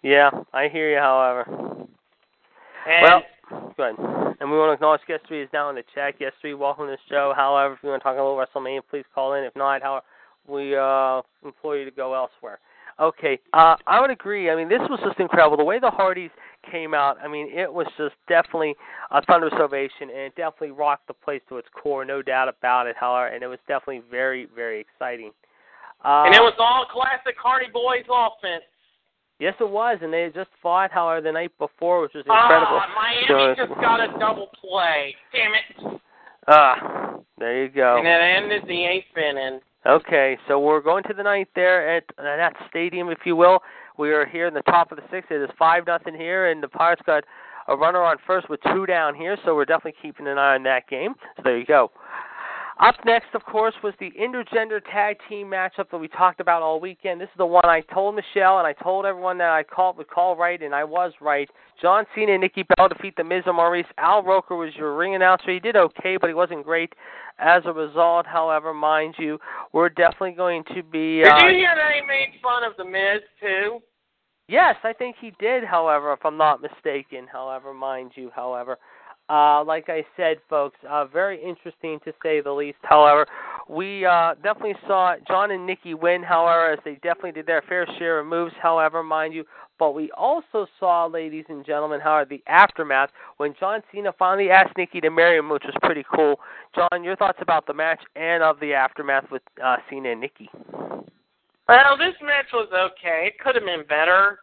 [0.03, 1.47] Yeah, I hear you, however.
[2.87, 3.23] And Well,
[3.75, 3.95] good.
[4.39, 6.19] And we want to acknowledge guest three is now in the chat.
[6.19, 7.33] Guest three, welcome to the show.
[7.35, 9.45] However, if you want to talk a little WrestleMania, please call in.
[9.45, 10.03] If not, how
[10.47, 12.59] we uh, implore you to go elsewhere.
[13.01, 14.51] Okay, uh, I would agree.
[14.51, 15.57] I mean, this was just incredible.
[15.57, 16.31] The way the Hardys
[16.71, 18.75] came out, I mean, it was just definitely
[19.11, 22.87] a thunderous ovation, and it definitely rocked the place to its core, no doubt about
[22.87, 22.97] it.
[22.99, 25.33] However, and it was definitely very, very exciting.
[26.05, 28.65] Uh, and it was all classic Hardy Boys offense.
[29.39, 32.81] Yes, it was, and they had just fought, however, the night before, which was incredible.
[32.81, 35.15] Ah, Miami So- just got a double play.
[35.33, 36.01] Damn it.
[36.47, 37.97] Ah, there you go.
[37.99, 39.61] And it ended the eighth inning.
[39.87, 43.61] Okay, so we're going to the ninth there at uh, that stadium, if you will.
[43.97, 45.31] We are here in the top of the sixth.
[45.31, 47.25] It is five nothing here, and the Pirates got
[47.69, 50.65] a runner on first with two down here, so we're definitely keeping an eye on
[50.65, 51.15] that game.
[51.37, 51.91] So there you go.
[52.81, 56.81] Up next, of course, was the intergender tag team matchup that we talked about all
[56.81, 57.21] weekend.
[57.21, 60.11] This is the one I told Michelle and I told everyone that I called would
[60.11, 61.49] call right, and I was right.
[61.81, 63.85] John Cena and Nikki Bella defeat the Miz and Maryse.
[63.99, 65.53] Al Roker was your ring announcer.
[65.53, 66.93] He did okay, but he wasn't great.
[67.39, 69.39] As a result, however, mind you,
[69.73, 71.23] we're definitely going to be.
[71.23, 73.81] Did uh, you hear that he made fun of the Miz too?
[74.49, 78.79] Yes, I think he did, however, if I'm not mistaken, however, mind you, however.
[79.31, 82.79] Uh, like I said, folks, uh, very interesting to say the least.
[82.83, 83.27] However,
[83.69, 87.87] we uh, definitely saw John and Nikki win, however, as they definitely did their fair
[87.99, 89.45] share of moves, however, mind you.
[89.79, 94.77] But we also saw, ladies and gentlemen, however, the aftermath when John Cena finally asked
[94.77, 96.39] Nikki to marry him, which was pretty cool.
[96.75, 100.51] John, your thoughts about the match and of the aftermath with uh, Cena and Nikki?
[101.67, 103.29] Well, this match was okay.
[103.29, 104.41] It could have been better.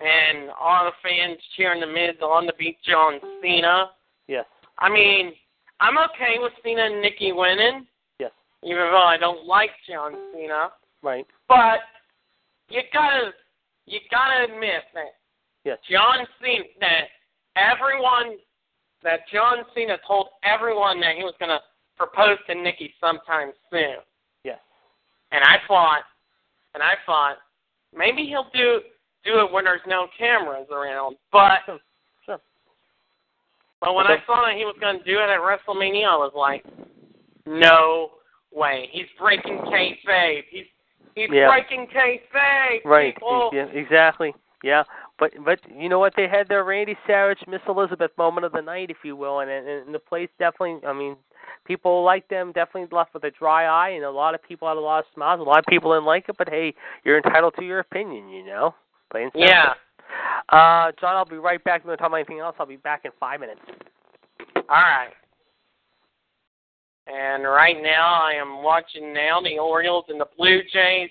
[0.00, 3.90] And all the fans cheering the Miz on to beat John Cena.
[4.28, 4.44] Yes.
[4.78, 5.32] I mean,
[5.80, 7.86] I'm okay with Cena and Nikki winning.
[8.18, 8.32] Yes.
[8.62, 10.68] Even though I don't like John Cena.
[11.02, 11.26] Right.
[11.48, 11.80] But
[12.68, 13.30] you gotta
[13.86, 15.14] you gotta admit that
[15.64, 15.78] Yes.
[15.90, 17.08] John Cena that
[17.56, 18.36] everyone
[19.02, 21.60] that John Cena told everyone that he was gonna
[21.96, 23.96] propose to Nikki sometime soon.
[24.44, 24.58] Yes.
[25.32, 26.02] And I thought
[26.74, 27.36] and I thought
[27.96, 28.80] maybe he'll do
[29.26, 31.16] do it when there's no cameras around.
[31.32, 31.78] But Sure.
[32.24, 32.40] Sure.
[33.80, 36.64] but when I saw that he was gonna do it at WrestleMania I was like,
[37.46, 38.12] No
[38.52, 38.88] way.
[38.92, 40.44] He's breaking kayfabe.
[40.50, 40.66] He's
[41.14, 41.48] he's Yeah.
[41.48, 42.84] breaking kayfabe.
[42.84, 43.14] Right.
[43.14, 43.50] People.
[43.52, 44.34] Yeah, exactly.
[44.62, 44.84] Yeah.
[45.18, 46.14] But but you know what?
[46.16, 49.50] They had their Randy Savage, Miss Elizabeth moment of the night, if you will, and
[49.50, 50.86] and, and the place definitely.
[50.86, 51.16] I mean,
[51.64, 54.76] people like them definitely left with a dry eye, and a lot of people had
[54.76, 55.40] a lot of smiles.
[55.40, 56.74] A lot of people didn't like it, but hey,
[57.04, 58.74] you're entitled to your opinion, you know.
[59.10, 59.42] Plain simple.
[59.42, 59.74] Yeah.
[60.48, 61.80] Uh, John, I'll be right back.
[61.80, 63.60] If you want to talk about anything else, I'll be back in five minutes.
[64.56, 65.10] All right.
[67.06, 71.10] And right now, I am watching now the Orioles and the Blue Jays.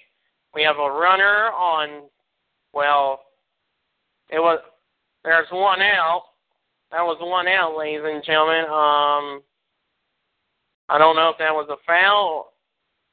[0.54, 2.04] We have a runner on.
[2.74, 3.22] Well,
[4.30, 4.60] it was.
[5.24, 6.24] There's one out.
[6.92, 8.66] That was one out, ladies and gentlemen.
[8.66, 9.42] Um,
[10.88, 12.54] I don't know if that was a foul.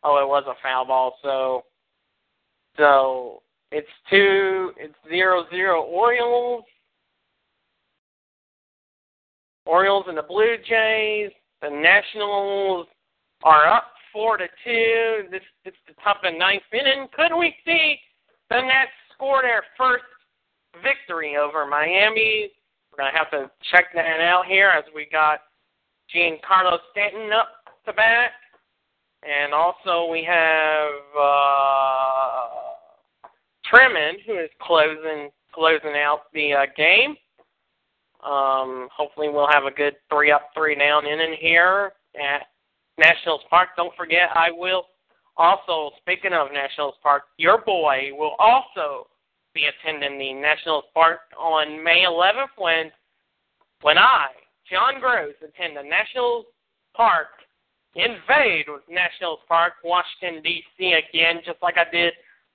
[0.05, 1.15] Oh, it was a foul ball.
[1.23, 1.65] So,
[2.77, 3.42] so
[3.73, 4.73] it's two.
[4.77, 6.65] It's zero zero Orioles.
[9.65, 11.31] Orioles and the Blue Jays.
[11.63, 12.87] The Nationals
[13.43, 15.29] are up four to two.
[15.31, 17.09] This it's the top of the ninth inning.
[17.17, 17.99] Could we see
[18.51, 20.05] the Nets score their first
[20.83, 22.51] victory over Miami?
[22.91, 25.41] We're gonna have to check that out here as we got
[26.15, 27.49] Giancarlo Stanton up
[27.87, 28.33] to bat,
[29.23, 32.72] and also we have uh,
[33.73, 37.17] Treinen who is closing closing out the uh, game.
[38.25, 42.47] Um, hopefully, we'll have a good three up, three down inning here at
[42.99, 43.71] Nationals Park.
[43.77, 44.85] Don't forget, I will
[45.37, 49.09] also, speaking of Nationals Park, your boy will also
[49.55, 52.91] be attending the Nationals Park on May 11th when
[53.83, 54.27] when I,
[54.71, 56.47] John Grohs, attend the Nationals
[56.95, 57.27] Park,
[57.97, 60.93] invade with Nationals Park, Washington, D.C.
[60.93, 62.13] again, just like I did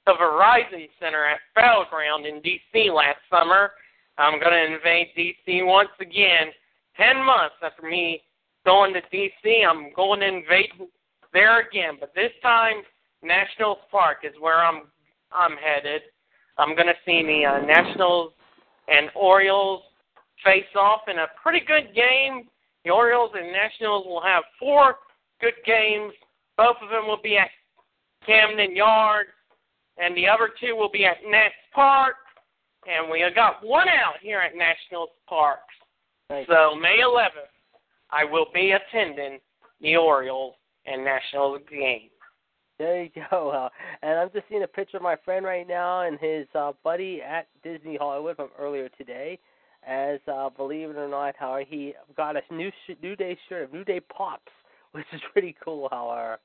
[0.08, 2.90] the Verizon Center at Battleground in D.C.
[2.90, 3.72] last summer.
[4.18, 5.62] I'm going to invade D.C.
[5.64, 6.48] once again.
[6.96, 8.24] Ten months after me
[8.66, 10.72] going to D.C., I'm going to invade
[11.34, 11.98] there again.
[12.00, 12.78] But this time,
[13.22, 14.84] Nationals Park is where I'm
[15.34, 16.02] I'm headed.
[16.58, 18.32] I'm going to see the uh, Nationals
[18.88, 19.84] and Orioles
[20.44, 22.48] face off in a pretty good game.
[22.86, 24.96] The Orioles and Nationals will have four
[25.42, 26.14] good games.
[26.56, 27.50] Both of them will be at
[28.26, 29.30] Camden Yards,
[29.98, 32.16] and the other two will be at Nats Park
[32.88, 35.60] and we have got one out here at National Park.
[36.30, 37.52] So May 11th,
[38.12, 39.40] I will be attending
[39.82, 42.10] the Orioles and Nationals game.
[42.80, 43.50] There you go.
[43.50, 43.70] Uh,
[44.02, 47.22] and I'm just seeing a picture of my friend right now and his uh, buddy
[47.22, 49.40] at Disney Hollywood from earlier today.
[49.86, 53.72] As uh, believe it or not, how he got a new sh- New Day shirt,
[53.74, 54.52] New Day Pops,
[54.92, 55.88] which is pretty cool.
[55.92, 56.40] However,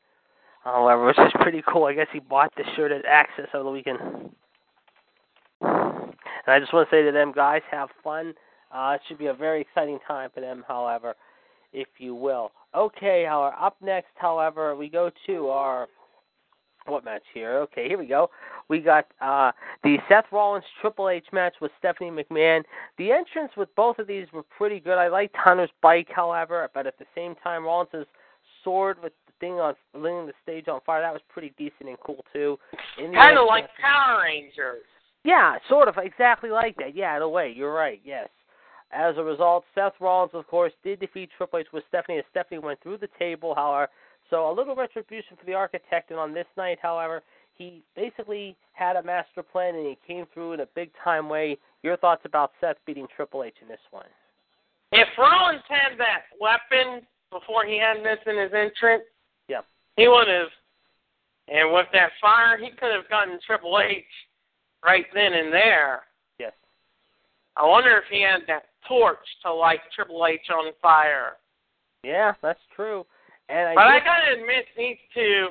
[0.64, 1.84] however, which is pretty cool.
[1.84, 3.98] I guess he bought the shirt at Axxess over the weekend.
[5.60, 8.34] And I just want to say to them, guys, have fun.
[8.74, 11.14] Uh, it should be a very exciting time for them, however,
[11.72, 12.50] if you will.
[12.74, 15.88] Okay, however, up next, however, we go to our
[16.86, 17.58] what match here?
[17.58, 18.28] Okay, here we go.
[18.68, 19.52] We got uh,
[19.84, 22.62] the Seth Rollins Triple H match with Stephanie McMahon.
[22.98, 24.98] The entrance with both of these were pretty good.
[24.98, 28.06] I liked Hunter's bike, however, but at the same time, Rollins'
[28.64, 31.98] sword with the thing on lighting the stage on fire that was pretty decent and
[32.00, 32.58] cool too.
[32.96, 34.84] Kind of like uh, Power Rangers.
[35.24, 36.96] Yeah, sort of exactly like that.
[36.96, 38.00] Yeah, in a way, you're right.
[38.04, 38.28] Yes.
[38.92, 42.58] As a result, Seth Rollins, of course, did defeat Triple H with Stephanie as Stephanie
[42.58, 43.54] went through the table.
[43.54, 43.88] However,
[44.28, 47.22] so a little retribution for the Architect, and on this night, however,
[47.54, 51.58] he basically had a master plan and he came through in a big time way.
[51.82, 54.06] Your thoughts about Seth beating Triple H in this one?
[54.92, 59.04] If Rollins had that weapon before he had this in his entrance,
[59.48, 59.62] yeah,
[59.96, 60.48] he would have.
[61.48, 64.04] And with that fire, he could have gotten Triple H
[64.84, 66.02] right then and there.
[66.38, 66.52] Yes.
[67.56, 71.32] I wonder if he had that torch to light Triple H on fire.
[72.04, 73.04] Yeah, that's true.
[73.48, 73.84] And I but.
[73.84, 75.48] I gotta admit, these two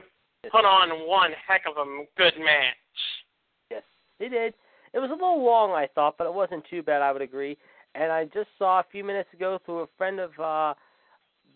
[0.51, 2.75] put on one heck of a good match.
[3.69, 3.83] Yes,
[4.19, 4.53] they did.
[4.93, 7.01] It was a little long, I thought, but it wasn't too bad.
[7.01, 7.57] I would agree.
[7.95, 10.73] And I just saw a few minutes ago through a friend of, uh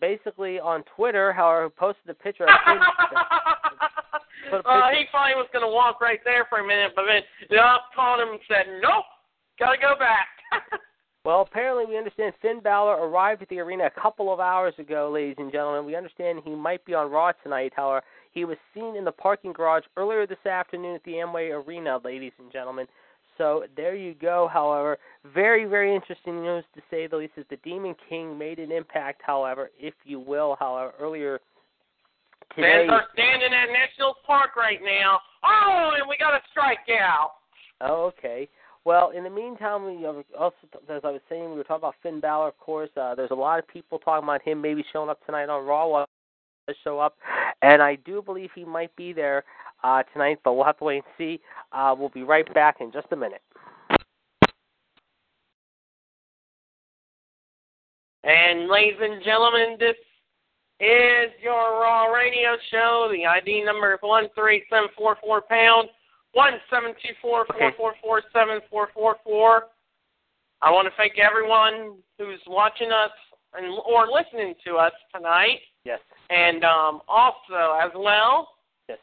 [0.00, 2.44] basically on Twitter, how posted a picture.
[2.44, 2.50] Of
[4.64, 7.82] uh, he probably was going to walk right there for a minute, but then Doc
[7.94, 9.04] called him and said, "Nope,
[9.58, 10.28] got to go back."
[11.24, 15.10] well, apparently we understand Finn Balor arrived at the arena a couple of hours ago,
[15.12, 15.84] ladies and gentlemen.
[15.84, 17.72] We understand he might be on Raw tonight.
[17.74, 21.98] However, he was seen in the parking garage earlier this afternoon at the Amway Arena,
[22.04, 22.86] ladies and gentlemen.
[23.38, 24.48] So there you go.
[24.52, 24.98] However,
[25.34, 27.32] very, very interesting news to say the least.
[27.36, 29.22] Is the Demon King made an impact?
[29.24, 31.40] However, if you will, however, earlier
[32.54, 32.86] today.
[32.86, 35.20] Fans are standing at National Park right now.
[35.44, 37.30] Oh, and we got a strikeout.
[37.80, 38.48] Oh, okay.
[38.84, 40.54] Well, in the meantime, we also,
[40.88, 42.48] as I was saying, we were talking about Finn Balor.
[42.48, 45.48] Of course, uh, there's a lot of people talking about him maybe showing up tonight
[45.48, 46.06] on Raw.
[46.66, 47.16] While show up,
[47.62, 49.44] and I do believe he might be there
[49.84, 51.40] uh, tonight, but we'll have to wait and see.
[51.72, 53.42] Uh, we'll be right back in just a minute.
[58.24, 59.94] And ladies and gentlemen, this
[60.80, 63.12] is your Raw Radio Show.
[63.12, 65.88] The ID number is one three seven four four pound
[66.32, 69.62] one seven two four four four four seven four four four.
[70.62, 73.12] I want to thank everyone who's watching us
[73.54, 75.60] and or listening to us tonight.
[75.86, 76.00] Yes.
[76.30, 78.48] And um, also as well,
[78.88, 78.98] Yes.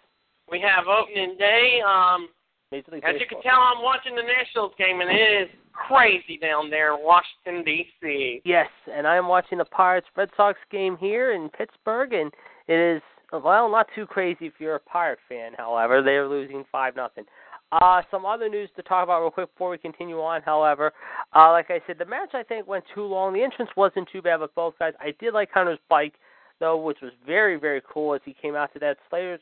[0.51, 1.79] we have opening day.
[1.87, 2.27] Um,
[2.73, 2.81] as
[3.19, 7.03] you can tell, I'm watching the Nationals game, and it is crazy down there in
[7.03, 8.41] Washington D.C.
[8.45, 12.31] Yes, and I am watching the Pirates Red Sox game here in Pittsburgh, and
[12.67, 15.51] it is well not too crazy if you're a Pirate fan.
[15.57, 17.25] However, they are losing five nothing.
[17.71, 20.41] Uh, some other news to talk about real quick before we continue on.
[20.43, 20.93] However,
[21.35, 23.33] uh, like I said, the match I think went too long.
[23.33, 24.93] The entrance wasn't too bad with both guys.
[24.99, 26.13] I did like Hunter's bike
[26.59, 28.97] though, which was very very cool as he came out to that.
[29.09, 29.39] Slayer's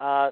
[0.00, 0.30] uh,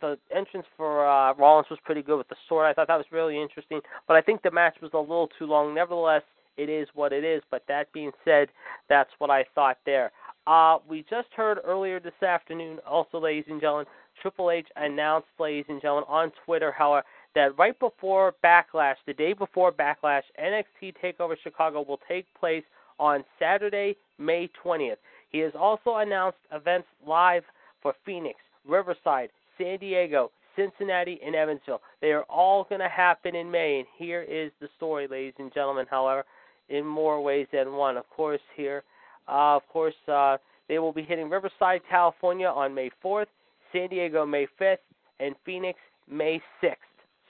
[0.00, 2.66] the entrance for uh, Rollins was pretty good with the sword.
[2.66, 5.46] I thought that was really interesting, but I think the match was a little too
[5.46, 5.74] long.
[5.74, 6.22] Nevertheless,
[6.56, 7.42] it is what it is.
[7.50, 8.48] But that being said,
[8.88, 10.12] that's what I thought there.
[10.46, 13.86] Uh, we just heard earlier this afternoon, also, ladies and gentlemen,
[14.22, 17.04] Triple H announced, ladies and gentlemen, on Twitter, however,
[17.34, 22.64] that right before Backlash, the day before Backlash, NXT TakeOver Chicago will take place
[22.98, 24.96] on Saturday, May 20th.
[25.30, 27.42] He has also announced events live
[27.82, 31.80] for Phoenix, Riverside, San Diego, Cincinnati, and Evansville.
[32.00, 35.52] They are all going to happen in May, and here is the story, ladies and
[35.52, 35.86] gentlemen.
[35.90, 36.24] However,
[36.68, 38.82] in more ways than one, of course, here,
[39.28, 43.26] uh, of course, uh, they will be hitting Riverside, California on May 4th,
[43.72, 44.78] San Diego May 5th,
[45.20, 45.78] and Phoenix
[46.10, 46.74] May 6th.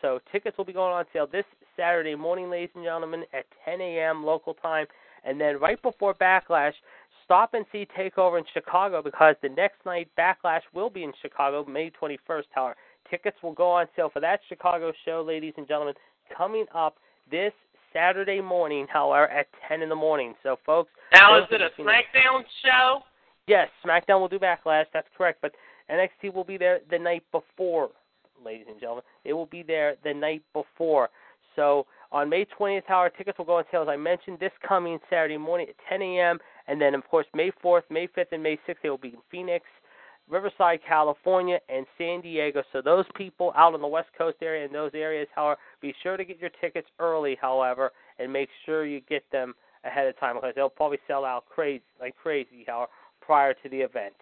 [0.02, 1.44] So tickets will be going on sale this
[1.76, 4.24] Saturday morning, ladies and gentlemen, at 10 a.m.
[4.24, 4.86] local time,
[5.24, 6.72] and then right before Backlash,
[7.26, 11.64] stop and see Takeover in Chicago because the next night Backlash will be in Chicago,
[11.66, 12.44] May 21st.
[12.52, 12.76] However,
[13.10, 15.94] tickets will go on sale for that Chicago show, ladies and gentlemen,
[16.34, 16.96] coming up
[17.30, 17.52] this
[17.92, 18.86] Saturday morning.
[18.90, 20.34] However, at 10 in the morning.
[20.42, 23.00] So, folks, Now, is it a SmackDown show?
[23.46, 24.86] Yes, SmackDown will do Backlash.
[24.92, 25.40] That's correct.
[25.42, 25.52] But
[25.90, 27.90] NXT will be there the night before,
[28.44, 29.04] ladies and gentlemen.
[29.24, 31.10] It will be there the night before.
[31.54, 34.98] So on May 20th, however, tickets will go on sale, as I mentioned, this coming
[35.08, 36.38] Saturday morning at 10 a.m.
[36.68, 39.20] And then, of course, May 4th, May 5th, and May 6th, they will be in
[39.30, 39.64] Phoenix,
[40.28, 42.62] Riverside, California, and San Diego.
[42.72, 46.16] So those people out on the West Coast area and those areas, however, be sure
[46.16, 49.54] to get your tickets early, however, and make sure you get them
[49.84, 52.90] ahead of time because they'll probably sell out crazy like crazy, however,
[53.20, 54.14] prior to the event.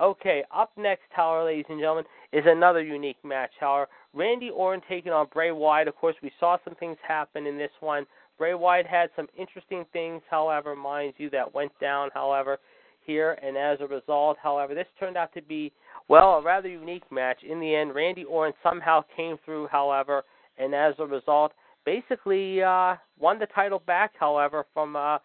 [0.00, 3.52] Okay, up next, however, ladies and gentlemen, is another unique match.
[3.60, 5.86] However, Randy Orton taking on Bray Wyatt.
[5.86, 8.06] Of course, we saw some things happen in this one.
[8.42, 12.58] Bray Wyatt had some interesting things, however, mind you, that went down, however,
[13.06, 13.38] here.
[13.40, 15.70] And as a result, however, this turned out to be,
[16.08, 17.44] well, a rather unique match.
[17.48, 20.24] In the end, Randy Orton somehow came through, however,
[20.58, 21.52] and as a result,
[21.86, 25.18] basically uh, won the title back, however, from uh,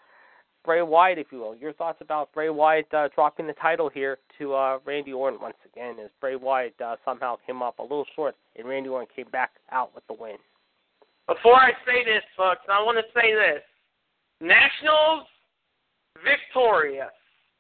[0.64, 1.56] Bray Wyatt, if you will.
[1.56, 5.58] Your thoughts about Bray Wyatt uh, dropping the title here to uh, Randy Orton once
[5.74, 9.32] again, as Bray Wyatt uh, somehow came up a little short, and Randy Orton came
[9.32, 10.38] back out with the win.
[11.28, 13.64] Before I say this, folks, I want to say this.
[14.40, 15.28] Nationals
[16.24, 17.12] victorious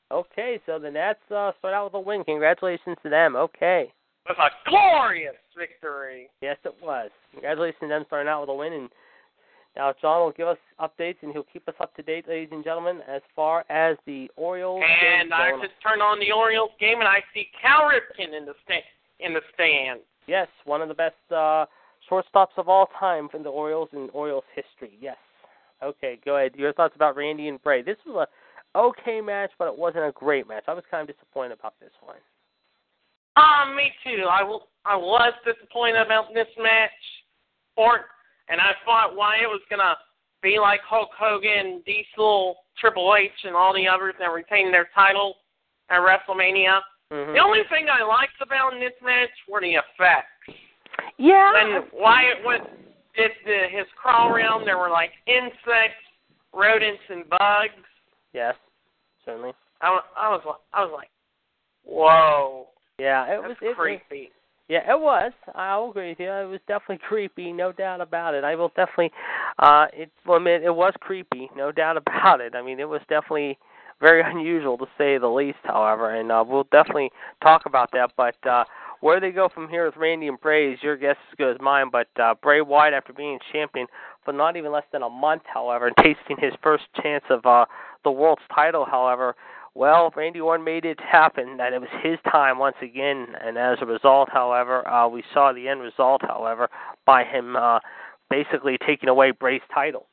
[0.09, 2.23] Okay, so the Nats uh, start out with a win.
[2.23, 3.35] Congratulations to them.
[3.35, 3.91] Okay.
[4.27, 6.29] with a glorious victory.
[6.41, 7.09] Yes, it was.
[7.33, 8.71] Congratulations to them starting out with a win.
[8.71, 8.89] And
[9.75, 12.63] now John will give us updates, and he'll keep us up to date, ladies and
[12.63, 14.81] gentlemen, as far as the Orioles.
[14.81, 18.53] And I just turned on the Orioles game, and I see Cal Ripken in the
[18.63, 18.83] stand.
[19.19, 19.99] In the stand.
[20.25, 21.65] Yes, one of the best uh,
[22.09, 24.97] shortstops of all time from the Orioles in Orioles history.
[24.99, 25.17] Yes.
[25.83, 26.55] Okay, go ahead.
[26.55, 27.81] Your thoughts about Randy and Bray.
[27.81, 28.27] This was
[28.75, 30.63] a okay match, but it wasn't a great match.
[30.67, 32.17] I was kind of disappointed about this one.
[33.35, 34.25] Um, me too.
[34.29, 36.89] I, w- I was disappointed about this match,
[37.75, 38.05] or
[38.49, 39.95] and I thought why it was gonna
[40.41, 45.35] be like Hulk Hogan, Diesel, Triple H, and all the others that retained their title
[45.89, 46.81] at WrestleMania.
[47.11, 47.33] Mhm.
[47.33, 50.33] The only thing I liked about this match were the effects.
[51.17, 51.51] Yeah.
[51.53, 52.63] When Wyatt went
[53.17, 56.05] did the, his crawl around, there were like insects,
[56.53, 57.73] rodents, and bugs.
[58.33, 58.55] Yes,
[59.25, 59.53] certainly.
[59.81, 61.09] I, wa- I was li- I was like,
[61.83, 62.67] whoa,
[62.99, 64.31] Yeah, it that's was it, creepy.
[64.69, 65.31] Yeah, it was.
[65.55, 66.29] I'll agree with you.
[66.29, 68.43] It was definitely creepy, no doubt about it.
[68.43, 69.11] I will definitely
[69.59, 72.53] uh it well, I mean, it was creepy, no doubt about it.
[72.55, 73.57] I mean, it was definitely
[73.99, 77.09] very unusual to say the least, however, and uh we'll definitely
[77.41, 78.63] talk about that, but uh
[79.01, 81.61] where they go from here with Randy and Bray is your guess as good as
[81.61, 83.87] mine, but uh Bray Wyatt after being champion
[84.23, 87.65] for not even less than a month, however, and tasting his first chance of uh
[88.03, 89.35] the world's title, however,
[89.77, 91.57] well, Randy Orton made it happen.
[91.57, 95.53] That it was his time once again, and as a result, however, uh, we saw
[95.53, 96.67] the end result, however,
[97.05, 97.79] by him uh,
[98.29, 100.07] basically taking away Bray's title.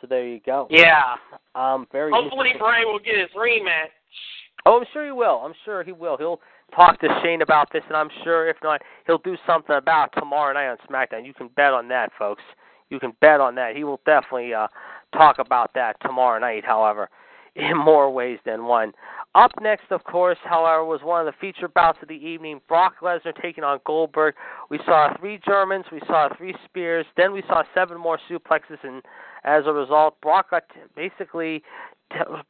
[0.00, 0.68] So there you go.
[0.70, 1.16] Yeah.
[1.56, 2.50] Um, very Hopefully.
[2.58, 3.90] Bray will get his rematch.
[4.66, 5.42] Oh, I'm sure he will.
[5.44, 6.16] I'm sure he will.
[6.16, 6.40] He'll
[6.74, 10.20] talk to Shane about this, and I'm sure if not, he'll do something about it
[10.20, 11.24] tomorrow night on SmackDown.
[11.26, 12.42] You can bet on that, folks.
[12.90, 13.76] You can bet on that.
[13.76, 14.68] He will definitely uh,
[15.14, 16.64] talk about that tomorrow night.
[16.64, 17.08] However,
[17.54, 18.92] in more ways than one.
[19.34, 22.60] Up next, of course, however, was one of the feature bouts of the evening.
[22.68, 24.34] Brock Lesnar taking on Goldberg.
[24.70, 29.02] We saw three Germans, we saw three spears, then we saw seven more suplexes, and
[29.44, 30.64] as a result, Brock got
[30.96, 31.62] basically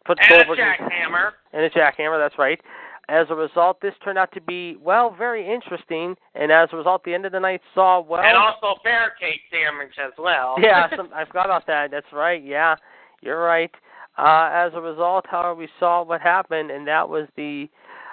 [0.05, 1.31] put And Goldberg a jackhammer.
[1.53, 2.18] and a jackhammer.
[2.23, 2.61] That's right.
[3.09, 7.03] As a result, this turned out to be well very interesting, and as a result,
[7.05, 8.22] the end of the night saw well.
[8.22, 10.57] and also barricade damage as well.
[10.61, 11.90] yeah, some, I forgot about that.
[11.90, 12.42] That's right.
[12.42, 12.76] Yeah,
[13.20, 13.70] you're right.
[14.16, 17.68] Uh, as a result, however, we saw what happened, and that was the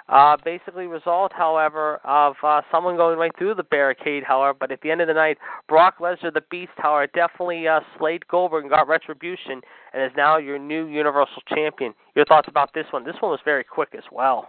[0.08, 4.56] uh, basically result, however, of uh, someone going right through the barricade, however.
[4.58, 5.38] But at the end of the night,
[5.68, 9.60] Brock Lesnar, the Beast, however, definitely uh, slayed Goldberg and got retribution,
[9.92, 11.94] and is now your new Universal Champion.
[12.16, 13.04] Your thoughts about this one?
[13.04, 14.48] This one was very quick as well.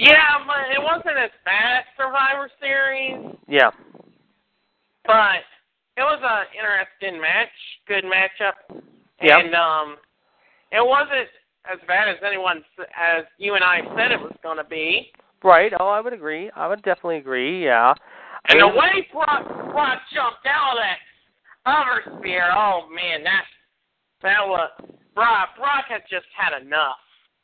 [0.00, 3.70] Yeah, but it wasn't as bad as Survivor Series, Yeah.
[5.04, 5.44] but
[5.96, 7.52] it was an interesting match,
[7.86, 8.54] good matchup,
[9.20, 9.38] Yep.
[9.44, 9.98] and um,
[10.72, 11.28] it wasn't
[11.70, 12.64] as bad as anyone
[12.96, 15.12] as you and I said it was going to be.
[15.42, 15.72] Right.
[15.78, 16.50] Oh, I would agree.
[16.56, 17.64] I would definitely agree.
[17.64, 17.92] Yeah.
[18.48, 20.98] And the way Brock, Brock jumped out of that
[21.66, 23.44] hover spear, oh man, that
[24.22, 24.70] that was
[25.14, 25.50] Brock.
[25.58, 26.96] Brock had just had enough.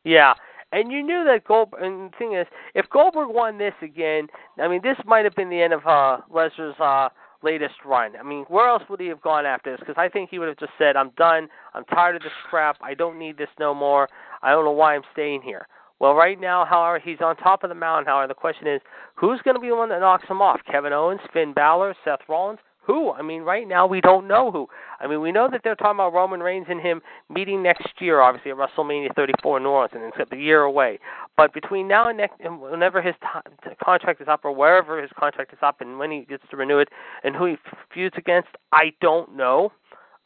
[0.04, 0.32] Yeah.
[0.76, 1.82] And you knew that Goldberg.
[1.82, 4.28] And the thing is, if Goldberg won this again,
[4.60, 7.08] I mean, this might have been the end of uh, Lesnar's uh,
[7.42, 8.12] latest run.
[8.14, 9.80] I mean, where else would he have gone after this?
[9.80, 11.48] Because I think he would have just said, "I'm done.
[11.72, 12.76] I'm tired of this crap.
[12.82, 14.06] I don't need this no more.
[14.42, 15.66] I don't know why I'm staying here."
[15.98, 18.04] Well, right now, however, he's on top of the mountain.
[18.04, 18.82] However, the question is,
[19.14, 20.60] who's going to be the one that knocks him off?
[20.70, 22.58] Kevin Owens, Finn Balor, Seth Rollins?
[22.87, 23.11] Who?
[23.11, 24.68] I mean, right now we don't know who.
[25.01, 28.20] I mean, we know that they're talking about Roman Reigns and him meeting next year,
[28.20, 31.01] obviously at WrestleMania 34 in New Orleans, and it's a year away.
[31.37, 35.53] But between now and next, whenever his t- contract is up, or wherever his contract
[35.53, 36.89] is up, and when he gets to renew it,
[37.24, 37.57] and who he
[37.93, 39.72] feuds against, I don't know.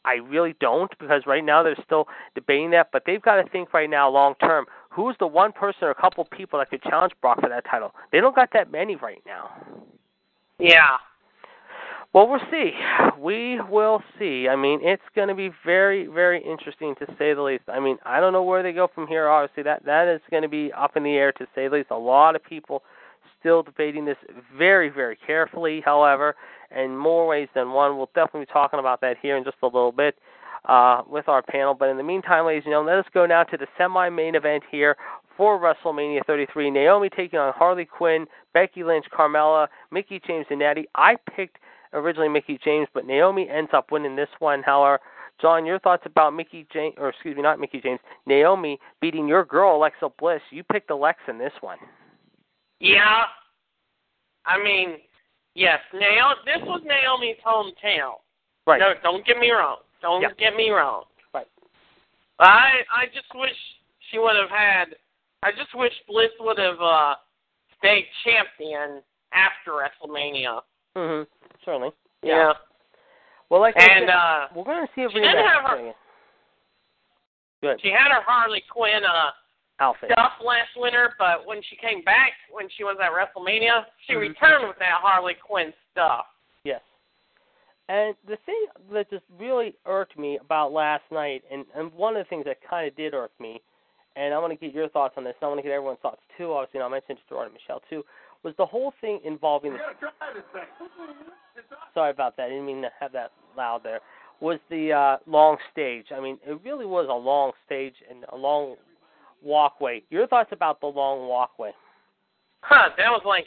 [0.05, 2.89] I really don't because right now they're still debating that.
[2.91, 5.95] But they've got to think right now, long term, who's the one person or a
[5.95, 7.93] couple people that could challenge Brock for that title?
[8.11, 9.49] They don't got that many right now.
[10.59, 10.97] Yeah.
[12.13, 12.71] Well, we'll see.
[13.17, 14.47] We will see.
[14.49, 17.63] I mean, it's going to be very, very interesting to say the least.
[17.69, 19.29] I mean, I don't know where they go from here.
[19.29, 21.91] Obviously, that that is going to be up in the air to say the least.
[21.91, 22.83] A lot of people
[23.39, 24.17] still debating this
[24.57, 25.81] very, very carefully.
[25.85, 26.35] However,
[26.75, 29.65] in more ways than one, we'll definitely be talking about that here in just a
[29.65, 30.15] little bit
[30.65, 31.73] uh, with our panel.
[31.73, 34.63] But in the meantime, ladies and gentlemen, let us go now to the semi-main event
[34.69, 34.97] here
[35.37, 36.71] for WrestleMania 33.
[36.71, 40.87] Naomi taking on Harley Quinn, Becky Lynch, Carmella, Mickie James, and Natty.
[40.95, 41.57] I picked
[41.93, 44.63] originally Mickie James, but Naomi ends up winning this one.
[44.63, 44.99] However,
[45.41, 49.43] John, your thoughts about Mickie James, or excuse me, not Mickie James, Naomi beating your
[49.43, 50.41] girl Alexa Bliss.
[50.51, 51.77] You picked Alexa in this one.
[52.79, 53.23] Yeah.
[54.45, 54.97] I mean,
[55.55, 58.15] yes, Naomi, this was Naomi's hometown.
[58.67, 58.79] Right.
[58.79, 59.77] No, don't get me wrong.
[60.01, 60.29] Don't Yeah.
[60.37, 61.05] get me wrong.
[61.33, 61.47] Right.
[62.39, 63.55] I I just wish
[64.09, 64.95] she would have had.
[65.43, 67.15] I just wish Bliss would have uh
[67.77, 69.01] stayed champion
[69.33, 70.61] after WrestleMania.
[70.95, 71.27] Mhm.
[71.63, 71.91] Certainly.
[72.23, 72.53] Yeah.
[73.49, 75.93] Well, like I And said, uh we're going to see a she didn't have her-
[77.61, 79.31] Good she had her Harley Quinn uh
[79.79, 80.11] outfit.
[80.11, 84.19] stuff last winter, but when she came back when she was at WrestleMania, she Mhm.
[84.19, 86.27] returned with that Harley Quinn stuff.
[86.63, 86.81] Yes.
[87.89, 92.23] And the thing that just really irked me about last night, and, and one of
[92.25, 93.61] the things that kind of did irk me,
[94.15, 95.99] and I want to get your thoughts on this, and I want to get everyone's
[95.99, 98.05] thoughts too, obviously, and I'll mention to Gerard and Michelle too,
[98.43, 99.79] was the whole thing involving the.
[101.93, 102.43] Sorry about that.
[102.43, 103.99] I didn't mean to have that loud there.
[104.39, 106.05] Was the uh, long stage.
[106.15, 108.75] I mean, it really was a long stage and a long
[109.43, 110.01] walkway.
[110.09, 111.71] Your thoughts about the long walkway?
[112.61, 113.45] Huh, that was like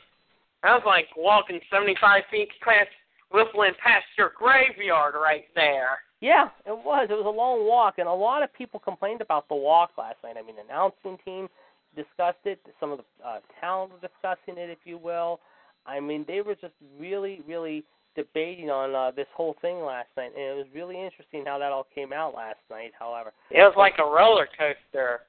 [0.62, 2.88] that was like walking seventy five feet past
[3.32, 5.98] whistling past your graveyard right there.
[6.20, 7.08] Yeah, it was.
[7.10, 10.16] It was a long walk, and a lot of people complained about the walk last
[10.24, 10.36] night.
[10.38, 11.48] I mean, the announcing team
[11.94, 12.60] discussed it.
[12.80, 15.40] Some of the uh, talent were discussing it, if you will.
[15.86, 17.84] I mean, they were just really, really
[18.16, 21.72] debating on uh, this whole thing last night, and it was really interesting how that
[21.72, 22.92] all came out last night.
[22.98, 25.20] However, It was like a roller coaster.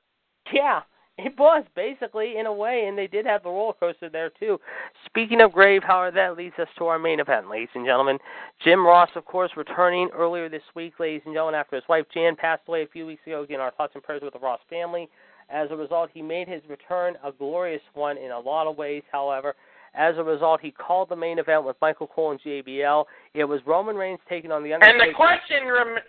[0.54, 0.82] yeah,
[1.18, 4.60] it was basically in a way, and they did have the roller coaster there too.
[5.06, 8.20] Speaking of grave, however, that leads us to our main event, ladies and gentlemen.
[8.64, 12.36] Jim Ross, of course, returning earlier this week, ladies and gentlemen, after his wife Jan
[12.36, 13.42] passed away a few weeks ago.
[13.44, 15.10] Again, our thoughts and prayers with the Ross family.
[15.50, 19.04] As a result, he made his return a glorious one in a lot of ways.
[19.12, 19.56] However,
[19.94, 23.06] as a result, he called the main event with Michael Cole and JBL.
[23.34, 25.00] It was Roman Reigns taking on the Undertaker.
[25.04, 26.04] And the question rem-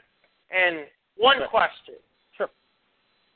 [0.50, 1.48] and one Sure.
[1.48, 1.94] question.
[2.36, 2.50] Sure.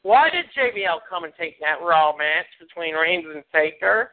[0.02, 4.12] Why did JBL come and take that Raw match between Reigns and Taker?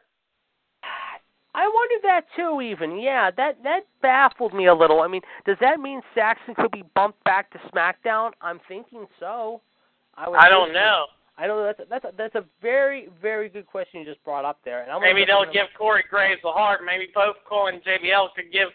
[1.54, 2.60] I wondered that too.
[2.60, 5.00] Even yeah, that that baffled me a little.
[5.00, 8.30] I mean, does that mean Saxton could be bumped back to SmackDown?
[8.40, 9.60] I'm thinking so.
[10.16, 11.06] I, I don't know.
[11.40, 11.66] I don't know.
[11.66, 14.82] That's a, that's a, that's a very very good question you just brought up there.
[14.82, 16.80] And I'm Maybe they'll give Corey Graves a hard.
[16.84, 18.68] Maybe both Cole and JBL could give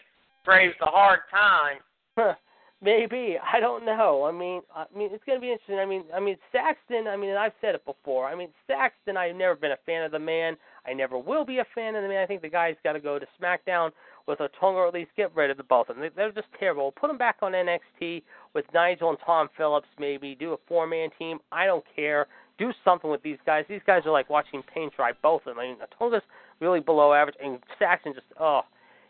[0.44, 2.34] Graves a hard time.
[2.82, 4.24] Maybe I don't know.
[4.24, 5.78] I mean, I mean, it's gonna be interesting.
[5.78, 7.06] I mean, I mean Saxton.
[7.08, 8.26] I mean, and I've said it before.
[8.26, 9.16] I mean, Saxton.
[9.16, 10.56] I've never been a fan of the man.
[10.86, 12.22] I never will be a fan of the man.
[12.22, 13.90] I think the guy's got to go to SmackDown
[14.26, 16.02] with a tongue, or at least get rid of the both of them.
[16.02, 16.92] They- They're just terrible.
[16.92, 18.22] Put them back on NXT
[18.54, 19.88] with Nigel and Tom Phillips.
[19.98, 21.38] Maybe do a four-man team.
[21.52, 22.26] I don't care.
[22.58, 23.64] Do something with these guys.
[23.68, 25.12] These guys are like watching paint dry.
[25.22, 25.58] Both of them.
[25.58, 26.22] I mean, Tonga's
[26.60, 28.62] really below average, and Saxton just oh,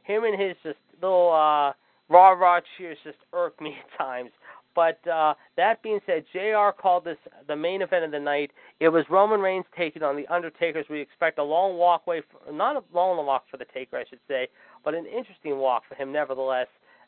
[0.05, 1.33] him and his just little.
[1.33, 1.73] uh
[2.09, 4.31] Raw Raw cheers just irk me at times.
[4.75, 7.17] But uh, that being said, JR called this
[7.47, 8.51] the main event of the night.
[8.81, 10.83] It was Roman Reigns taking on The Undertaker.
[10.91, 14.49] We expect a long walkway, not a long walk for the Taker, I should say,
[14.85, 16.67] but an interesting walk for him nevertheless.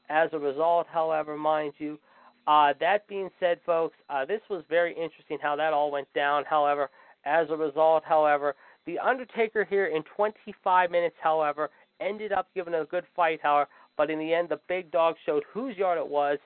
[0.09, 1.99] As a result, however, mind you,
[2.47, 6.44] uh, that being said, folks, uh, this was very interesting how that all went down.
[6.49, 6.90] However,
[7.24, 8.55] as a result, however,
[8.86, 11.70] The Undertaker here in 25 minutes, however,
[12.01, 15.42] ended up giving a good fight, however, but in the end, the big dog showed
[15.53, 16.38] whose yard it was,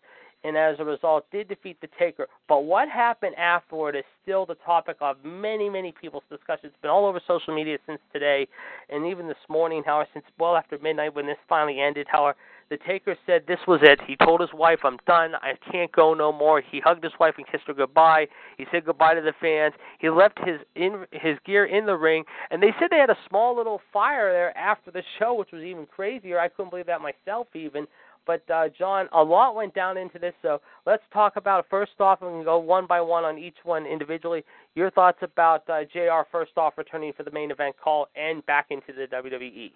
[0.43, 2.27] and as a result, did defeat the Taker.
[2.49, 6.67] But what happened afterward is still the topic of many, many people's discussion.
[6.67, 8.49] It's been all over social media since today,
[8.89, 12.39] and even this morning, however, since well after midnight when this finally ended, however,
[12.71, 14.01] the Taker said this was it.
[14.07, 15.35] He told his wife, "I'm done.
[15.35, 18.29] I can't go no more." He hugged his wife and kissed her goodbye.
[18.57, 19.75] He said goodbye to the fans.
[19.99, 23.19] He left his in his gear in the ring, and they said they had a
[23.29, 26.39] small little fire there after the show, which was even crazier.
[26.39, 27.87] I couldn't believe that myself, even.
[28.27, 31.67] But uh, John, a lot went down into this, so let's talk about it.
[31.71, 34.45] First off, and go one by one on each one individually.
[34.75, 36.23] Your thoughts about uh, Jr.
[36.31, 39.07] First off, returning for the main event call and back into the.
[39.11, 39.73] WWE.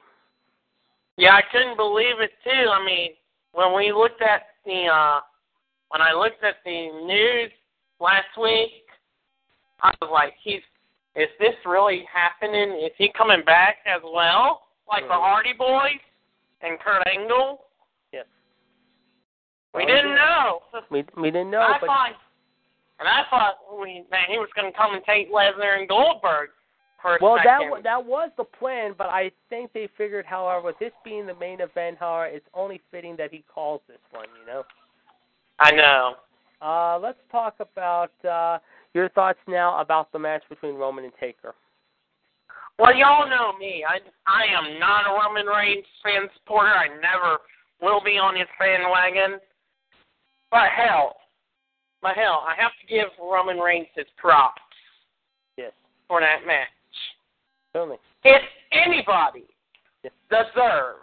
[1.16, 2.70] Yeah, I couldn't believe it too.
[2.70, 3.10] I mean,
[3.52, 5.20] when we looked at the uh
[5.88, 7.52] when I looked at the news
[8.00, 8.82] last week,
[9.80, 10.62] I was like, he's
[11.14, 12.80] is this really happening?
[12.84, 14.62] Is he coming back as well?
[14.88, 15.20] Like the Mhm.
[15.22, 16.00] Hardy Boys
[16.60, 17.66] and Kurt Angle?
[18.12, 18.26] Yes.
[19.72, 20.14] We Oh, didn't yeah.
[20.16, 20.62] know.
[20.90, 22.16] We we didn't know, I but thought
[22.98, 26.50] and I thought we, man, he was going to commentate Lesnar and Goldberg
[27.04, 30.92] Well, that wa- that was the plan, but I think they figured, however, with this
[31.04, 34.26] being the main event, however, it's only fitting that he calls this one.
[34.40, 34.62] You know.
[35.58, 36.14] I know.
[36.62, 38.58] Uh, let's talk about uh,
[38.94, 41.54] your thoughts now about the match between Roman and Taker.
[42.78, 43.84] Well, y'all know me.
[43.86, 46.72] I I am not a Roman Reigns fan supporter.
[46.72, 47.38] I never
[47.80, 49.38] will be on his bandwagon.
[50.50, 51.16] But hell,
[52.00, 54.62] but hell, I have to give Roman Reigns his props
[55.56, 55.72] Yes,
[56.08, 56.68] for that match.
[57.74, 59.44] If anybody
[60.02, 60.12] Yes.
[60.30, 61.00] deserved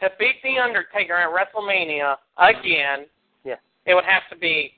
[0.00, 3.08] to beat the Undertaker at WrestleMania again,
[3.44, 3.56] Yeah.
[3.86, 4.74] it would have to be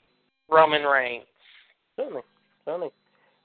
[0.48, 1.26] Roman Reigns.
[1.96, 2.22] Certainly,
[2.64, 2.92] certainly.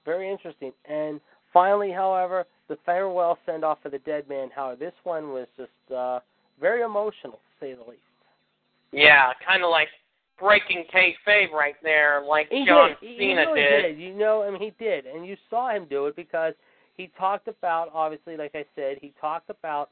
[0.06, 0.74] Very interesting.
[0.86, 1.22] And
[1.54, 4.50] finally, however, the farewell send off for the dead man.
[4.52, 6.20] However, this one was just uh,
[6.60, 8.02] very emotional, to say the least.
[8.92, 9.88] Yeah, kind of like
[10.38, 12.98] breaking kayfabe right there, like He John did.
[13.00, 13.82] He, he Cena really did.
[13.84, 14.00] did.
[14.00, 16.54] You know, I mean, he did, and you saw him do it because
[16.96, 19.90] he talked about, obviously, like I said, he talked about.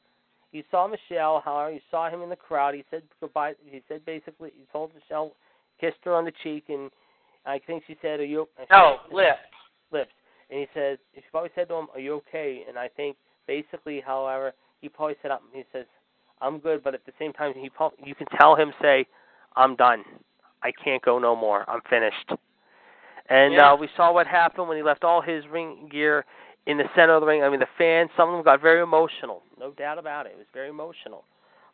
[0.52, 2.74] You saw Michelle, however, you saw him in the crowd.
[2.74, 3.54] He said goodbye.
[3.64, 5.36] He said basically, he told Michelle,
[5.80, 6.90] kissed her on the cheek, and
[7.46, 9.38] I think she said, "Are you?" No, lip.
[9.92, 10.12] lips.
[10.50, 14.02] And he says, she probably said to him, "Are you okay?" And I think basically,
[14.02, 15.86] however, he probably said, "I'm-" "He says,
[16.42, 19.06] I'm good," but at the same time, he prob- you can tell him say,
[19.56, 20.04] "I'm done.
[20.64, 21.70] I can't go no more.
[21.70, 22.32] I'm finished."
[23.30, 23.74] And Yeah.
[23.74, 26.26] uh, we saw what happened when he left all his ring gear
[26.66, 27.44] in the center of the ring.
[27.44, 30.34] I mean, the fans, some of them got very emotional, no doubt about it.
[30.34, 31.24] It was very emotional,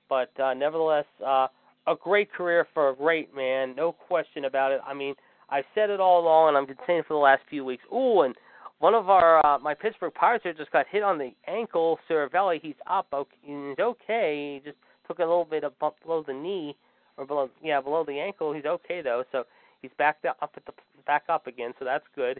[0.09, 1.47] but uh, nevertheless, uh,
[1.87, 4.81] a great career for a great man, no question about it.
[4.85, 5.15] I mean,
[5.49, 7.83] I've said it all along, and been saying it for the last few weeks.
[7.93, 8.35] Ooh, and
[8.79, 11.99] one of our uh, my Pittsburgh Pirates here just got hit on the ankle.
[12.09, 14.61] Cervelli, he's up, okay, he's okay.
[14.63, 16.75] He just took a little bit of bump below the knee,
[17.17, 18.53] or below, yeah, below the ankle.
[18.53, 19.43] He's okay though, so
[19.81, 20.73] he's back up at the
[21.05, 22.39] back up again, so that's good.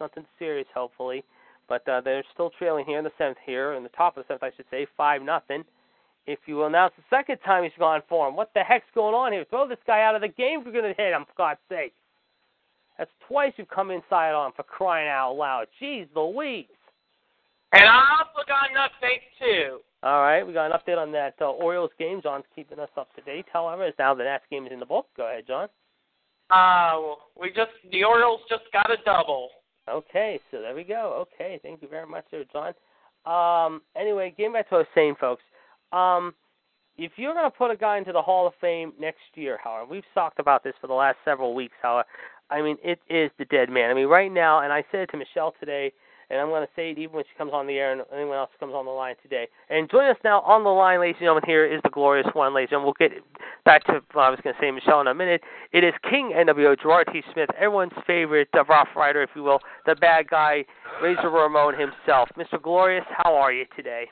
[0.00, 1.24] Nothing serious, hopefully.
[1.68, 4.34] But uh, they're still trailing here in the seventh here, in the top of the
[4.34, 5.64] seventh, I should say, five nothing.
[6.26, 9.14] If you will announce the second time he's gone for him, what the heck's going
[9.14, 9.44] on here?
[9.50, 11.60] Throw this guy out of the game if you're going to hit him, for God's
[11.68, 11.92] sake.
[12.96, 15.66] That's twice you've come inside on for crying out loud.
[15.82, 16.66] Jeez Louise.
[17.72, 19.80] And I also got an update too.
[20.04, 22.20] All right, we got an update on that uh, Orioles game.
[22.22, 23.46] John's keeping us up to date.
[23.52, 25.06] However, as now the Nats game is in the book.
[25.16, 25.68] Go ahead, John.
[26.50, 29.48] Uh, we just the Orioles just got a double.
[29.88, 31.26] Okay, so there we go.
[31.34, 32.72] Okay, thank you very much, there, John.
[33.26, 35.42] Um, anyway, getting back to what I was saying, folks.
[35.92, 36.34] Um,
[36.96, 39.90] if you're going to put a guy into the Hall of Fame next year, however,
[39.90, 41.74] we've talked about this for the last several weeks.
[41.82, 42.06] However,
[42.50, 43.90] I mean, it is the dead man.
[43.90, 45.92] I mean, right now, and I said it to Michelle today,
[46.30, 48.36] and I'm going to say it even when she comes on the air and anyone
[48.36, 49.48] else comes on the line today.
[49.70, 52.54] And joining us now on the line, ladies and gentlemen, here is the glorious one,
[52.54, 52.94] ladies and gentlemen.
[52.98, 53.24] We'll get
[53.64, 55.42] back to what I was going to say, Michelle, in a minute.
[55.72, 57.22] It is King NWO, Gerard T.
[57.32, 60.64] Smith, everyone's favorite uh, Rough Rider, if you will, the bad guy,
[61.02, 62.28] Razor Ramon himself.
[62.36, 62.60] Mr.
[62.60, 64.06] Glorious, how are you today?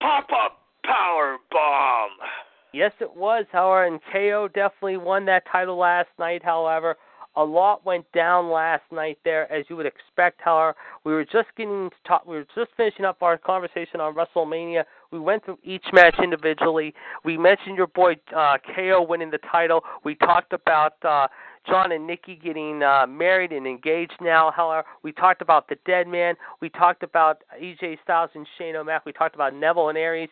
[0.00, 2.10] Pop up power bomb.
[2.72, 6.96] Yes, it was, however, and KO definitely won that title last night, however.
[7.36, 10.40] A lot went down last night there, as you would expect.
[10.40, 10.74] However,
[11.04, 12.26] we were just getting to talk.
[12.26, 14.82] We were just finishing up our conversation on WrestleMania.
[15.12, 16.92] We went through each match individually.
[17.24, 19.84] We mentioned your boy uh, KO winning the title.
[20.04, 21.28] We talked about uh,
[21.68, 24.50] John and Nikki getting uh, married and engaged now.
[24.50, 26.34] However, we talked about the Dead Man.
[26.60, 29.06] We talked about AJ Styles and Shane O'Mac.
[29.06, 30.30] We talked about Neville and Aries.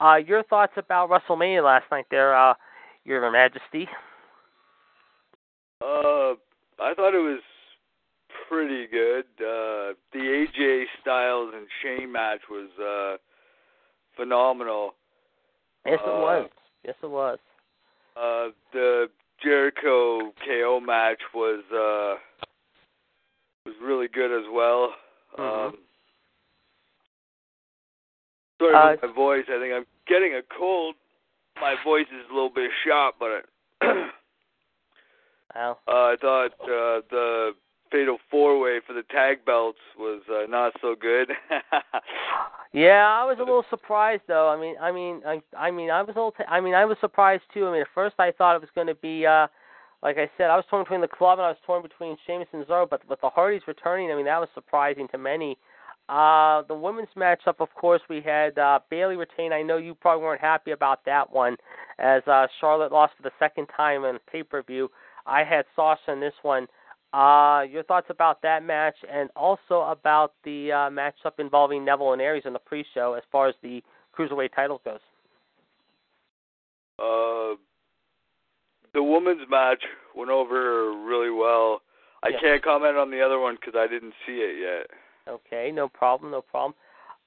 [0.00, 2.54] Uh, your thoughts about WrestleMania last night, there, uh,
[3.04, 3.86] Your Majesty?
[5.80, 6.34] Uh,
[6.78, 7.40] I thought it was
[8.48, 9.24] pretty good.
[9.38, 13.16] Uh, the AJ Styles and Shane match was uh,
[14.16, 14.94] phenomenal.
[15.86, 16.50] Yes, it Uh, was.
[16.84, 17.38] Yes, it was.
[18.16, 19.10] Uh, the
[19.42, 22.18] Jericho KO match was uh,
[23.66, 24.94] was really good as well.
[25.38, 25.66] Mhm.
[25.68, 25.78] Um,
[28.60, 29.44] sorry Uh, about my voice.
[29.48, 30.96] I think I'm getting a cold.
[31.60, 33.46] My voice is a little bit shot, but
[35.54, 35.78] Wow.
[35.88, 37.50] Uh, I thought uh, the
[37.90, 41.30] Fatal Four Way for the tag belts was uh, not so good.
[42.72, 44.48] Yeah, I was a little surprised though.
[44.48, 46.30] I mean, I mean, I, I mean, I was a little.
[46.30, 47.66] T- I mean, I was surprised too.
[47.66, 49.48] I mean, at first I thought it was going to be, uh
[50.02, 52.46] like I said, I was torn between the club and I was torn between Sheamus
[52.52, 52.88] and Cesaro.
[52.88, 55.58] But with the Hardys returning, I mean, that was surprising to many.
[56.08, 59.52] Uh The women's matchup, of course, we had uh Bayley retain.
[59.52, 61.56] I know you probably weren't happy about that one,
[61.98, 64.88] as uh Charlotte lost for the second time in pay per view.
[65.30, 66.66] I had Sasha in this one.
[67.12, 72.22] Uh, your thoughts about that match, and also about the uh, matchup involving Neville and
[72.22, 73.82] Aries in the pre-show, as far as the
[74.16, 75.00] cruiserweight title goes.
[76.98, 77.56] uh,
[78.92, 79.82] the women's match
[80.14, 81.80] went over really well.
[82.22, 82.40] I Yeah.
[82.40, 84.86] can't comment on the other one because I didn't see it yet.
[85.26, 86.74] Okay, no problem, no problem.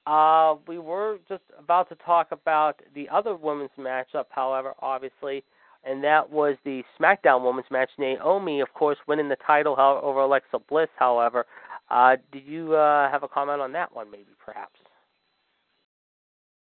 [0.06, 5.42] Uh, we were just about to talk about the other women's matchup, however, obviously,
[5.86, 7.90] and that was the SmackDown women's match.
[7.98, 10.88] Naomi, of course, winning the title over Alexa Bliss.
[10.96, 11.46] However,
[11.90, 14.78] uh, did you uh, have a comment on that one, maybe, perhaps?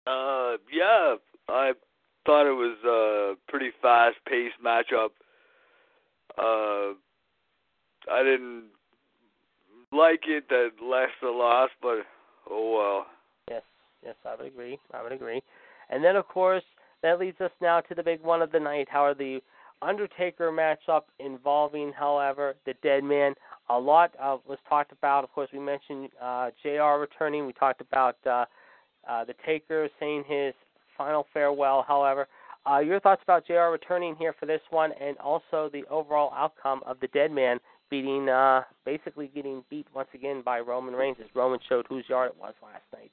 [0.06, 1.16] Uh, yeah,
[1.48, 1.72] I
[2.24, 5.10] thought it was a pretty fast-paced matchup.
[6.38, 6.94] Uh,
[8.10, 8.64] I didn't
[9.92, 11.98] like it that Leicester lost, but
[12.48, 13.06] oh well.
[13.48, 13.62] Yes,
[14.04, 14.78] yes, I would agree.
[14.94, 15.42] I would agree.
[15.90, 16.62] And then, of course,
[17.02, 18.88] that leads us now to the big one of the night.
[18.90, 19.40] However, the
[19.82, 23.34] Undertaker matchup involving, however, the Dead Man.
[23.70, 25.24] A lot uh, was talked about.
[25.24, 26.98] Of course, we mentioned uh, Jr.
[27.00, 27.46] returning.
[27.46, 28.44] We talked about uh,
[29.08, 30.52] uh, the Taker saying his
[30.98, 31.84] final farewell.
[31.86, 32.28] However,
[32.70, 33.70] uh, your thoughts about Jr.
[33.72, 37.58] returning here for this one, and also the overall outcome of the Dead Man
[37.90, 42.32] beating, uh, basically getting beat once again by Roman Reigns, as Roman showed whose yard
[42.32, 43.12] it was last night.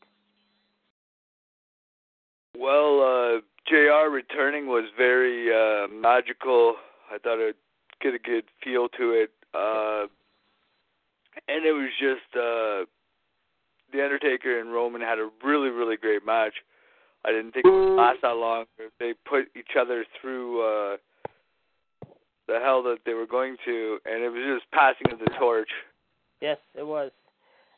[2.57, 6.76] Well, uh, JR returning was very uh, magical.
[7.11, 7.56] I thought it would
[8.02, 9.31] get a good feel to it.
[9.53, 10.07] Uh,
[11.48, 12.85] and it was just uh,
[13.94, 16.53] The Undertaker and Roman had a really, really great match.
[17.26, 18.65] I didn't think it would last that long.
[18.99, 20.98] They put each other through uh,
[22.48, 25.69] the hell that they were going to, and it was just passing of the torch.
[26.41, 27.11] Yes, it was.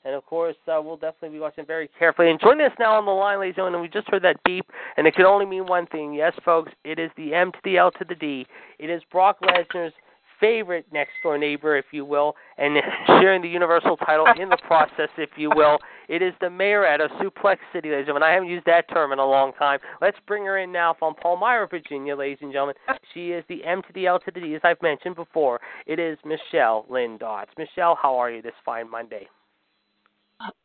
[0.06, 2.30] And of course, uh, we'll definitely be watching very carefully.
[2.30, 4.66] And joining us now on the line, ladies and gentlemen, we just heard that beep,
[5.00, 6.14] and it can only mean one thing.
[6.14, 8.46] Yes, folks, it is the M to the L to the D.
[8.80, 9.94] It is Brock Lesnar's
[10.42, 12.78] favorite next door neighbor, if you will, and
[13.08, 15.78] sharing the Universal title in the process, if you will.
[16.10, 18.24] It is the mayor out of Suplex City, ladies and gentlemen.
[18.24, 19.80] I haven't used that term in a long time.
[20.02, 22.76] Let's bring her in now from Palmyra, Virginia, ladies and gentlemen.
[23.14, 25.62] She is the M to the L to the D, as I've mentioned before.
[25.88, 27.52] It is Michelle Lynn Dodds.
[27.58, 29.30] Michelle, how are you this fine Monday?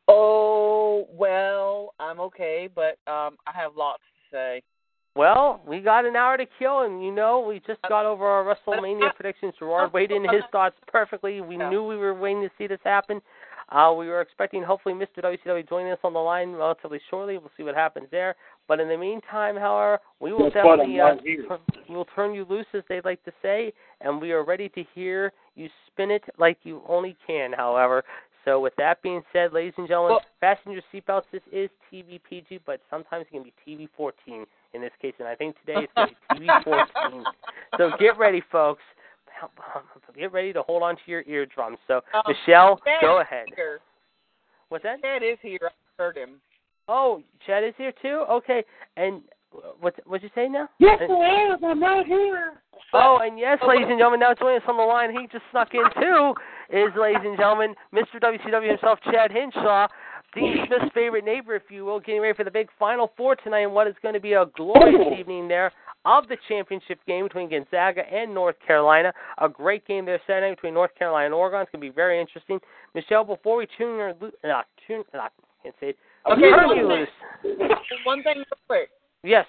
[0.08, 4.02] Oh well, I'm okay, but um, I have lots
[4.34, 4.62] say.
[5.16, 8.44] Well, we got an hour to kill, and you know, we just got over our
[8.44, 9.54] WrestleMania predictions.
[9.60, 11.40] Gerard weighed in his thoughts perfectly.
[11.40, 13.20] We knew we were waiting to see this happen.
[13.70, 15.22] Uh, we were expecting hopefully Mr.
[15.22, 17.38] WCW joining us on the line relatively shortly.
[17.38, 18.34] We'll see what happens there.
[18.68, 20.76] But in the meantime, however, we will Guess what?
[20.76, 21.58] definitely uh, right turn,
[21.88, 25.32] we'll turn you loose, as they like to say, and we are ready to hear
[25.54, 27.52] you spin it like you only can.
[27.52, 28.04] However,
[28.44, 31.24] so with that being said, ladies and gentlemen, Well- fasten your seatbelts.
[31.30, 35.56] This is TVPG, but sometimes it can be TV14 in this case, and I think
[35.60, 37.24] today it's going to be TV14.
[37.76, 38.82] So get ready, folks.
[40.16, 41.78] Get ready to hold on to your eardrums.
[41.88, 43.46] So, Um, Michelle, Chad go ahead.
[43.56, 43.80] Here.
[44.68, 45.00] What's that?
[45.02, 45.58] Chad is here.
[45.62, 45.70] I
[46.02, 46.40] heard him.
[46.86, 48.24] Oh, Chad is here too.
[48.30, 48.62] Okay,
[48.96, 49.22] and
[49.80, 50.68] what what'd you say now?
[50.78, 51.64] Yes, And- I am.
[51.64, 52.54] I'm right here.
[52.92, 55.74] Oh, and yes, ladies and gentlemen, now joining us on the line, he just snuck
[55.74, 56.34] in too,
[56.70, 58.20] is, ladies and gentlemen, Mr.
[58.22, 59.88] WCW himself, Chad Hinshaw,
[60.32, 63.62] Dean Smith's favorite neighbor, if you will, getting ready for the big Final Four tonight
[63.62, 65.72] and what is going to be a glorious evening there
[66.04, 69.12] of the championship game between Gonzaga and North Carolina.
[69.38, 71.62] A great game there Saturday between North Carolina and Oregon.
[71.62, 72.60] It's going to be very interesting.
[72.94, 75.28] Michelle, before we tune your, uh, tune, uh,
[75.62, 75.96] can't say it,
[76.30, 77.68] Okay, turn one you thing.
[78.04, 78.90] One thing real quick.
[79.24, 79.46] Yes.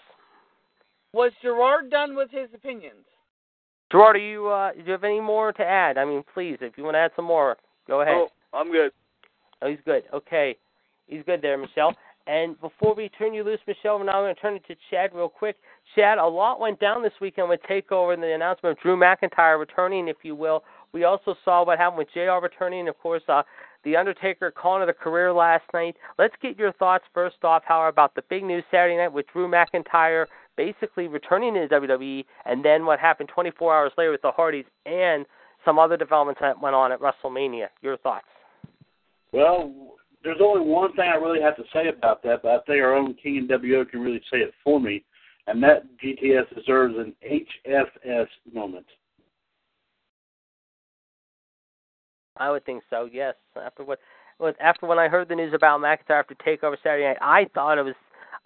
[1.14, 3.06] Was Gerard done with his opinions?
[3.92, 5.98] Gerard, do you uh, do you have any more to add?
[5.98, 7.58] I mean, please, if you want to add some more,
[7.88, 8.16] go ahead.
[8.16, 8.92] Oh, I'm good.
[9.62, 10.04] Oh, he's good.
[10.14, 10.56] Okay,
[11.08, 11.94] he's good there, Michelle.
[12.28, 15.12] And before we turn you loose, Michelle, now I'm going to turn it to Chad
[15.14, 15.58] real quick.
[15.94, 19.60] Chad, a lot went down this weekend with Takeover and the announcement of Drew McIntyre
[19.60, 20.64] returning, if you will.
[20.92, 23.44] We also saw what happened with JR returning, of course, uh,
[23.86, 25.96] the Undertaker calling it a career last night.
[26.20, 29.48] Let's get your thoughts first off, Howard, about the big news Saturday night with Drew
[29.48, 30.26] McIntyre
[30.58, 35.26] basically returning to WWE, and then what happened 24 hours later with the Hardys and
[35.64, 37.68] some other developments that went on at WrestleMania.
[37.82, 38.26] Your thoughts?
[39.32, 42.82] Well, there's only one thing I really have to say about that, but I think
[42.82, 45.04] our own King NWO can really say it for me,
[45.48, 48.86] and that GTS deserves an HFS moment.
[52.38, 53.10] I would think so.
[53.12, 53.36] Yes.
[53.56, 54.00] After what,
[54.60, 57.84] after when I heard the news about McIntyre after Takeover Saturday night, I thought it
[57.84, 57.96] was,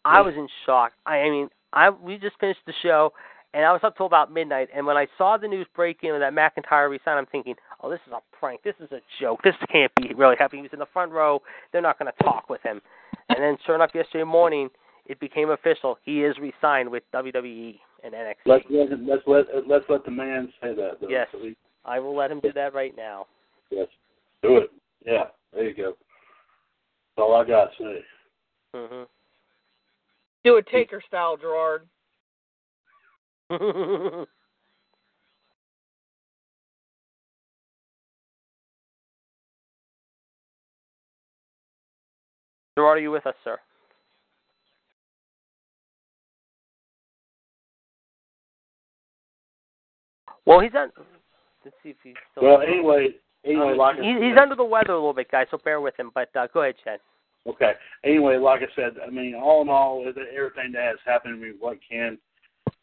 [0.06, 0.94] I was in shock.
[1.06, 3.12] I, I mean, I we just finished the show,
[3.54, 4.70] and I was up till about midnight.
[4.76, 8.14] And when I saw the news breaking that McIntyre resigned, I'm thinking, oh, this is
[8.14, 8.62] a prank.
[8.64, 9.42] This is a joke.
[9.44, 10.64] This can't be really happening.
[10.64, 11.42] He was in the front row.
[11.72, 12.82] They're not going to talk with him.
[13.30, 14.70] And then, sure enough, yesterday morning,
[15.06, 15.98] it became official.
[16.04, 18.36] He is re-signed with WWE and NXT.
[18.46, 20.98] Let's let let's let let's let the man say that.
[21.02, 21.10] Though.
[21.10, 21.28] Yes.
[21.32, 21.56] So we-
[21.86, 23.26] I will let him do that right now.
[23.72, 23.88] Yes.
[24.42, 24.72] Do it.
[25.06, 25.26] Yeah.
[25.54, 25.96] There you go.
[27.16, 28.04] That's all I got to say.
[28.76, 29.04] hmm
[30.44, 31.88] Do a Taker style, Gerard.
[33.50, 34.28] Gerard,
[42.78, 43.58] are you with us, sir?
[50.46, 50.92] Well, he's on.
[51.66, 52.44] Let's see if he's still.
[52.44, 53.10] Well, anyway,
[53.46, 55.48] anyway, like I He, he's under the weather a little bit, guys.
[55.52, 56.12] So bear with him.
[56.14, 57.00] But uh, go ahead, Chad.
[57.48, 57.74] Okay.
[58.04, 61.56] Anyway, like I said, I mean, all in all, everything that has happened, I mean,
[61.60, 62.18] what can,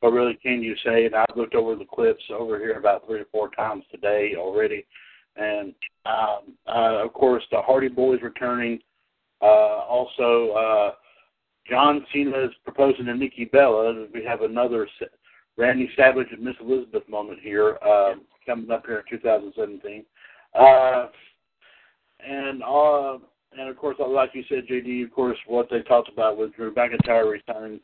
[0.00, 1.06] what really can you say?
[1.06, 4.86] And I've looked over the clips over here about three or four times today already,
[5.36, 5.74] and
[6.06, 8.80] um, uh, of course the Hardy Boys returning.
[9.42, 10.92] Uh, also, uh,
[11.68, 14.06] John Cena is proposing to Nikki Bella.
[14.14, 14.88] We have another
[15.58, 20.04] Randy Savage and Miss Elizabeth moment here um, coming up here in 2017.
[20.54, 21.08] Uh,
[22.26, 23.18] and uh,
[23.58, 26.72] and of course, like you said, JD, of course, what they talked about with Drew
[26.74, 27.80] McIntyre returning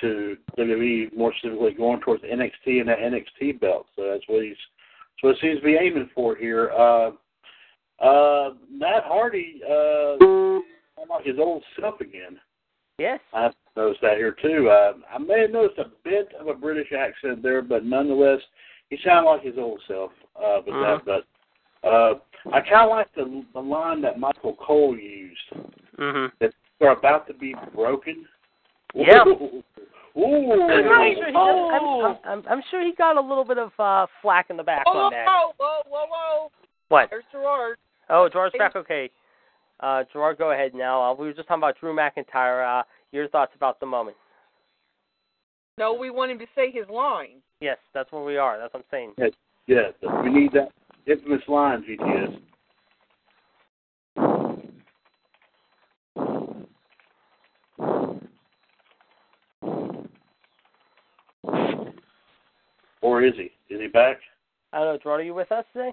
[0.00, 3.86] to WWE, more specifically going towards NXT and that NXT belt.
[3.96, 4.56] So that's what he's,
[5.22, 6.70] that's what seems to be aiming for here.
[6.70, 7.10] Uh,
[8.02, 10.16] uh, Matt Hardy, uh,
[11.08, 12.38] like his old self again.
[12.98, 13.20] Yes.
[13.34, 14.70] I've noticed that here too.
[14.70, 18.40] Uh, I may have noticed a bit of a British accent there, but nonetheless,
[18.88, 20.98] he sounded like his old self uh, with Mhm.
[20.98, 21.04] that.
[21.04, 21.24] But
[21.84, 22.14] uh,
[22.52, 25.38] I kind of like the the line that Michael Cole used
[25.98, 28.24] hmm that they're about to be broken.
[28.94, 29.24] Yeah.
[29.26, 29.62] Ooh.
[30.18, 30.52] Ooh.
[30.52, 34.06] I'm, sure he got, I'm, I'm, I'm sure he got a little bit of uh,
[34.20, 35.24] flack in the back Whoa, on that.
[35.24, 36.50] whoa, whoa, whoa, whoa.
[36.88, 37.10] What?
[37.10, 37.78] There's Gerard.
[38.08, 38.74] Oh, Gerard's back.
[38.74, 39.08] Okay.
[39.78, 41.00] Uh, Gerard, go ahead now.
[41.00, 42.80] Uh, we were just talking about Drew McIntyre.
[42.80, 42.82] Uh,
[43.12, 44.16] your thoughts about the moment?
[45.78, 47.40] No, we want him to say his line.
[47.60, 48.58] Yes, that's where we are.
[48.58, 49.12] That's what I'm saying.
[49.16, 49.28] Yeah,
[50.02, 50.72] yeah, we need that
[51.06, 52.40] infamous line, GTS.
[63.02, 63.50] Or is he?
[63.74, 64.18] Is he back?
[64.72, 65.92] I don't know, Gerard, are you with us today?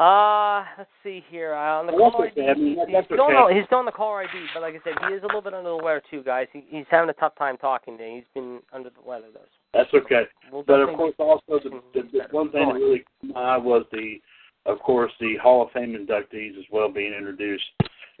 [0.00, 1.54] Uh, let's see here.
[1.54, 2.50] Uh, on the Well, call ID, okay.
[2.50, 3.34] I mean, he's, still okay.
[3.34, 5.42] on, he's still on the caller ID, but like I said, he is a little
[5.42, 6.46] bit under the weather too, guys.
[6.52, 7.98] He, he's having a tough time talking.
[7.98, 8.16] Today.
[8.16, 9.40] He's been under the weather, though.
[9.74, 10.22] That's okay.
[10.52, 13.56] We'll But of course, also the, the, the one thing that really caught my eye
[13.58, 14.20] was the,
[14.66, 17.64] of course, the Hall of Fame inductees as well being introduced.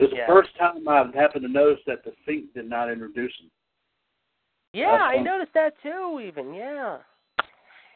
[0.00, 0.26] It's Yeah.
[0.26, 3.50] the first time I've happened to notice that the Fink did not introduce them.
[4.72, 6.20] Yeah, That's I noticed that too.
[6.24, 6.98] Even yeah.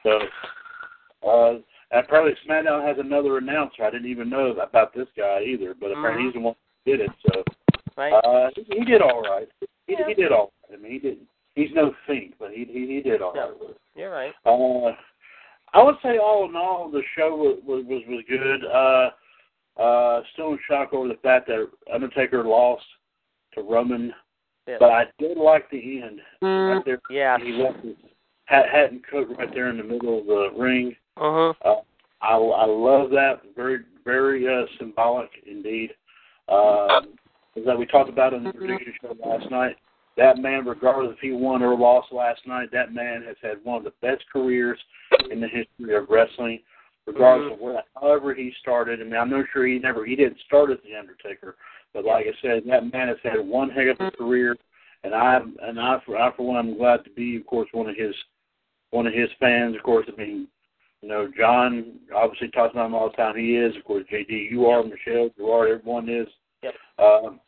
[0.05, 0.21] So,
[1.29, 1.59] uh,
[1.93, 3.85] apparently SmackDown has another announcer.
[3.85, 6.55] I didn't even know about this guy either, but apparently he's the one
[6.85, 7.11] who did it.
[7.27, 7.45] So,
[7.97, 8.13] Right.
[8.13, 9.49] uh, he, he did all right.
[9.87, 10.07] He, Yeah.
[10.09, 10.79] he did all right.
[10.79, 11.29] I mean, he didn't.
[11.55, 13.43] He's no Fink, but he he, he did all Yeah.
[13.43, 13.77] right.
[13.95, 14.33] You're right.
[14.47, 14.95] Uh,
[15.75, 18.65] I would say all in all, the show was was was, was good.
[18.65, 19.11] Uh,
[19.81, 22.85] uh, still in shock over the fact that Undertaker lost
[23.55, 24.15] to Roman,
[24.67, 24.77] Yeah.
[24.81, 26.21] but I did like the end.
[26.41, 27.39] Right there, Yeah.
[27.39, 27.97] he left his
[28.47, 30.97] hat, hat and coat right there in the middle of the ring.
[31.17, 31.71] Uh huh.
[31.71, 31.81] Uh,
[32.21, 33.43] I I love that.
[33.57, 35.91] Very very uh, symbolic indeed.
[36.49, 37.15] Um,
[37.57, 39.77] as that we talked about in the prediction show last night.
[40.17, 43.79] That man, regardless if he won or lost last night, that man has had one
[43.79, 44.79] of the best careers
[45.31, 46.61] in the history of wrestling.
[47.07, 49.01] Regardless of where, however he started.
[49.01, 51.57] I mean, I'm not sure he never he didn't start as the Undertaker,
[51.93, 54.57] but like I said, that man has had one heck of a career,
[55.03, 57.89] and I and I for I for one I'm glad to be, of course, one
[57.89, 58.15] of his
[58.91, 59.75] one of his fans.
[59.75, 60.47] Of course, I mean,
[61.03, 63.37] you know, John obviously talks about him all the time.
[63.37, 64.51] He is, of course, JD.
[64.51, 65.31] You are Michelle.
[65.37, 65.71] Gerard.
[65.71, 66.29] Everyone is.
[66.63, 66.75] Yep.
[66.99, 67.41] Um,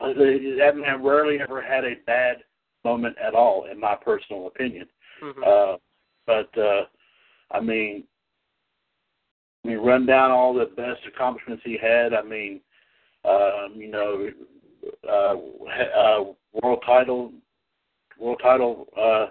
[0.00, 2.38] that man rarely ever had a bad
[2.84, 4.86] moment at all, in my personal opinion.
[5.20, 5.46] Mhm.
[5.46, 5.78] Uh,
[6.26, 6.86] but uh,
[7.50, 8.04] I mean,
[9.64, 12.14] I mean, run down all the best accomplishments he had.
[12.14, 12.60] I mean,
[13.24, 14.30] um, you know,
[15.08, 15.36] uh,
[15.98, 17.32] uh, world title,
[18.18, 19.26] world title uh,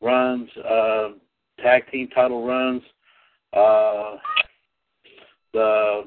[0.00, 1.10] runs, uh,
[1.60, 2.82] tag team title runs,
[3.54, 4.16] uh,
[5.52, 6.02] the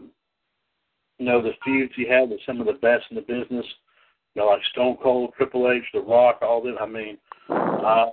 [1.19, 3.65] you know the feuds he had with some of the best in the business,
[4.35, 6.77] you know, like Stone Cold, Triple H, The Rock, all them.
[6.79, 7.17] I mean,
[7.49, 8.09] uh,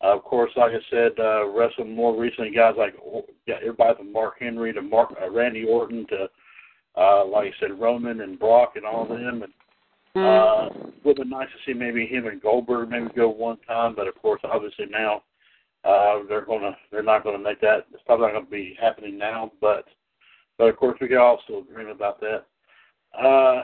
[0.00, 2.94] of course, like I said, uh, wrestling more recently, guys like
[3.46, 6.28] yeah, everybody from Mark Henry to Mark uh, Randy Orton to
[6.96, 9.42] uh, like I said, Roman and Brock and all of them.
[9.42, 9.52] And
[10.16, 10.68] uh,
[11.04, 14.08] would have been nice to see maybe him and Goldberg maybe go one time, but
[14.08, 15.22] of course, obviously now
[15.86, 17.86] uh, they're gonna they're not gonna make that.
[17.92, 19.84] It's probably not gonna be happening now, but
[20.58, 22.46] but of course we all still dream about that.
[23.16, 23.62] Uh,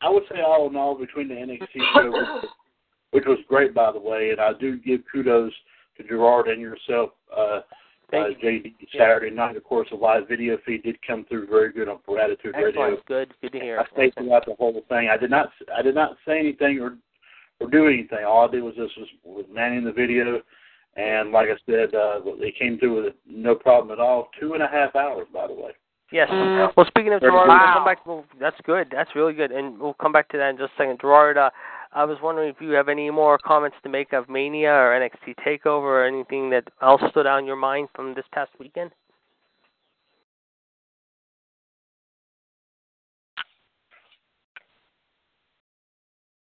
[0.00, 2.50] I would say all in all between the NXT show, which,
[3.10, 5.52] which was great by the way, and I do give kudos
[5.96, 7.10] to Gerard and yourself.
[7.36, 7.60] Uh,
[8.12, 11.88] uh, JD Saturday night, of course, a live video feed did come through very good
[11.88, 12.68] on for Attitude Radio.
[12.68, 13.06] Excellent.
[13.06, 13.34] Good.
[13.40, 13.80] Good to hear.
[13.80, 15.08] I stayed throughout the whole thing.
[15.08, 16.96] I did not I did not say anything or
[17.58, 18.24] or do anything.
[18.26, 20.42] All I did was just was, was manning the video,
[20.96, 24.28] and like I said, uh, they came through with it no problem at all.
[24.38, 25.72] Two and a half hours, by the way.
[26.12, 26.28] Yes.
[26.76, 27.64] Well, speaking of Gerard, Wow.
[27.64, 28.06] we'll come back.
[28.06, 28.88] Well, that's good.
[28.90, 31.00] That's really good, and we'll come back to that in just a second.
[31.00, 31.48] Gerard, uh,
[31.94, 35.34] I was wondering if you have any more comments to make of Mania or NXT
[35.46, 38.92] Takeover or anything that else stood out in your mind from this past weekend.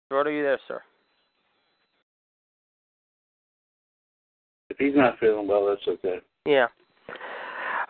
[0.10, 0.82] Gerard, are you there, sir?
[4.74, 6.18] If he's not feeling well, that's okay.
[6.48, 6.68] Yeah.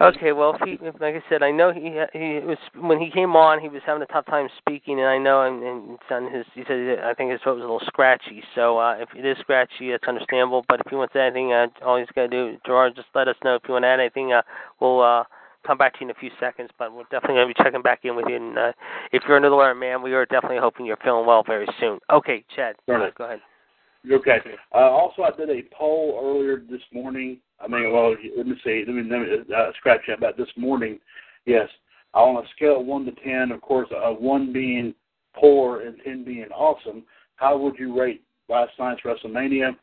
[0.01, 3.37] Okay, well, if he, like I said, I know he he was when he came
[3.37, 6.29] on, he was having a tough time speaking, and I know, and, and it's on
[6.29, 8.43] his, he said, I think his throat was a little scratchy.
[8.53, 10.65] So uh, if it is scratchy, that's understandable.
[10.67, 13.37] But if he wants anything, uh, all he's got to do, Gerard, just let us
[13.45, 14.33] know if you want to add anything.
[14.33, 14.41] Uh,
[14.81, 15.23] we'll uh,
[15.65, 17.81] come back to you in a few seconds, but we're definitely going to be checking
[17.81, 18.35] back in with you.
[18.35, 18.71] And uh,
[19.13, 21.99] if you're another man, we are definitely hoping you're feeling well very soon.
[22.09, 23.15] Okay, Chad, Right.
[23.15, 23.39] go ahead.
[24.11, 24.37] Okay.
[24.73, 27.37] Uh, also, I did a poll earlier this morning.
[27.59, 28.83] I mean, well, let me see.
[28.85, 30.99] Let me, let me uh, scratch that about this morning.
[31.45, 31.69] Yes,
[32.13, 34.93] on a scale of one to ten, of course, uh, one being
[35.35, 37.03] poor and ten being awesome.
[37.37, 39.75] How would you rate last night's WrestleMania?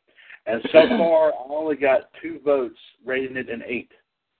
[0.46, 3.90] And so far, I only got two votes, rating it an eight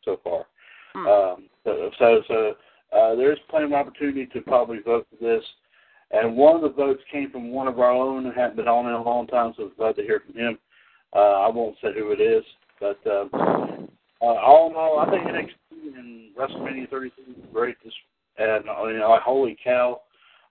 [0.05, 0.47] so far.
[0.95, 2.55] Um, so, so, so
[2.97, 5.45] uh, there's plenty of opportunity to probably vote for this.
[6.13, 8.87] And one of the votes came from one of our own who hadn't been on
[8.87, 10.59] in a long time, so I was glad to hear from him.
[11.15, 12.45] Uh, I won't say who it is,
[12.81, 13.27] but uh,
[14.23, 17.77] uh, all in all, I think NXT and WrestleMania 33 was great.
[17.85, 17.93] This,
[18.39, 20.03] and uh, you know, like, holy cow!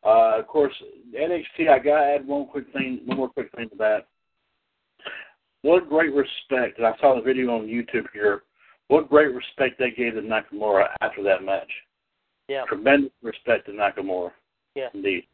[0.06, 0.74] Uh, of course,
[1.14, 1.70] NXT.
[1.70, 4.08] I got to add one quick thing, one more quick thing to that.
[5.62, 6.78] What great respect!
[6.78, 8.44] And I saw the video on YouTube here.
[8.88, 11.70] What great respect they gave to Nakamura after that match.
[12.48, 12.64] Yeah.
[12.68, 14.32] Tremendous respect to Nakamura.
[14.76, 14.88] Yeah.
[14.94, 15.26] Indeed.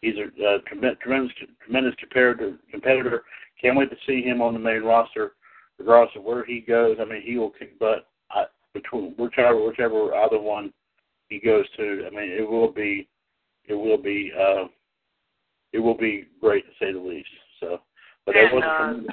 [0.00, 1.32] He's a uh, tremendous,
[1.64, 2.58] tremendous, competitor.
[2.70, 3.24] Competitor.
[3.60, 5.32] Can't wait to see him on the main roster,
[5.78, 6.96] regardless of where he goes.
[7.00, 8.08] I mean, he will kick butt.
[8.30, 10.72] I, between whichever, whichever other one
[11.28, 12.06] he goes to.
[12.06, 13.08] I mean, it will be,
[13.66, 14.64] it will be, uh,
[15.72, 17.28] it will be great to say the least.
[17.60, 17.80] So,
[18.24, 19.08] but that And, wasn't.
[19.08, 19.12] uh,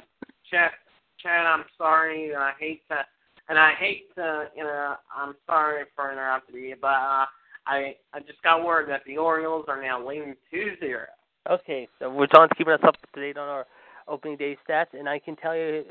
[0.50, 0.70] Chad,
[1.18, 2.34] Chad, I'm sorry.
[2.34, 3.04] I hate to,
[3.48, 7.26] and I hate to, you know, I'm sorry for interrupting you, but uh,
[7.68, 11.06] I I just got word that the Orioles are now leading two zero.
[11.48, 13.66] Okay, so we're John's keeping us up to date on our
[14.08, 15.84] opening day stats, and I can tell you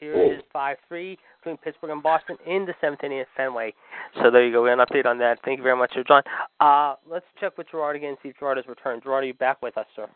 [0.00, 3.74] here it is five three between Pittsburgh and Boston in the seventh inning at Fenway.
[4.22, 4.62] So there you go.
[4.62, 5.38] We have an update on that.
[5.44, 6.22] Thank you very much, John.
[6.60, 9.02] Uh, let's check with Gerard again, see if Gerard has returned.
[9.02, 10.08] Gerard, are you back with us, sir?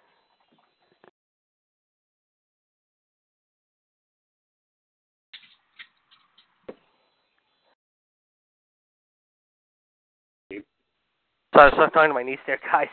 [11.56, 12.88] So I was talking to my niece there, guys.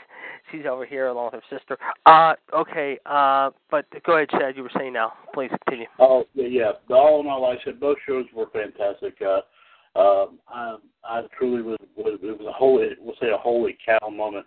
[0.50, 1.78] She's over here along with her sister.
[2.06, 2.98] Uh, okay.
[3.06, 4.56] Uh, but go ahead, Chad.
[4.56, 5.14] You were saying now.
[5.34, 5.88] Please continue.
[6.00, 6.48] Oh yeah,
[6.90, 6.96] yeah.
[6.96, 9.16] All in all, I said, both shows were fantastic.
[9.22, 12.20] Uh, um, I, I truly was, was.
[12.24, 14.46] It was a holy, we'll say a holy cow moment.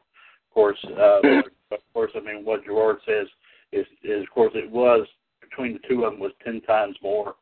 [0.48, 1.20] Of course, uh,
[1.72, 2.12] of course.
[2.14, 3.26] I mean, what Gerard says
[3.72, 5.06] is, is of course, it was
[5.42, 7.34] between the two of them was ten times more.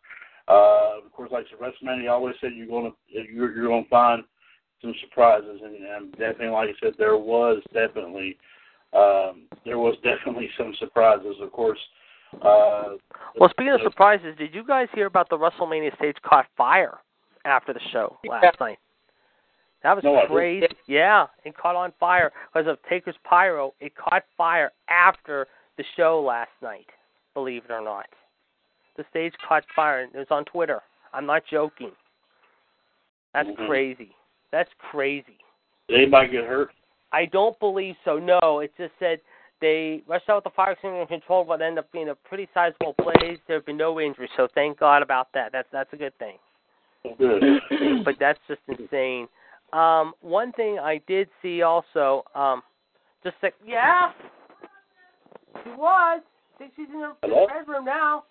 [0.49, 4.25] Uh, of course, like the WrestleMania always said, you're gonna you're, you're gonna find
[4.85, 8.37] some surprises, and, and definitely, like I said, there was definitely
[8.93, 11.37] um, there was definitely some surprises.
[11.41, 11.79] Of course.
[12.43, 12.97] Uh,
[13.39, 16.99] Well, speaking of surprises, did you guys hear about the WrestleMania stage caught fire
[17.45, 18.79] after the show last night?
[19.85, 20.67] That was No, crazy.
[20.87, 23.75] Yeah, it caught on fire because of Taker's pyro.
[23.81, 25.47] It caught fire after
[25.77, 26.87] the show last night.
[27.35, 28.07] Believe it or not,
[28.97, 30.01] the stage caught fire.
[30.01, 30.81] and It was on Twitter.
[31.13, 31.93] I'm not joking.
[33.35, 33.67] That's Mhm.
[33.67, 34.15] crazy.
[34.55, 35.39] That's crazy.
[35.89, 36.71] Did anybody get hurt?
[37.13, 38.21] I don't believe so.
[38.21, 39.19] No, it just said
[39.61, 42.95] they rushed out with the fire extinguisher control, but ended up being a pretty sizable
[42.99, 43.39] blaze.
[43.49, 45.51] There have been no injuries, so thank God about that.
[45.51, 46.37] That's that's a good thing.
[47.19, 47.43] Good.
[48.05, 49.27] but that's just insane.
[49.73, 52.63] Um, one thing I did see also, um,
[53.25, 54.13] just like yeah,
[55.65, 56.23] she was.
[56.55, 57.49] I think she's in her Hello?
[57.49, 58.23] bedroom now.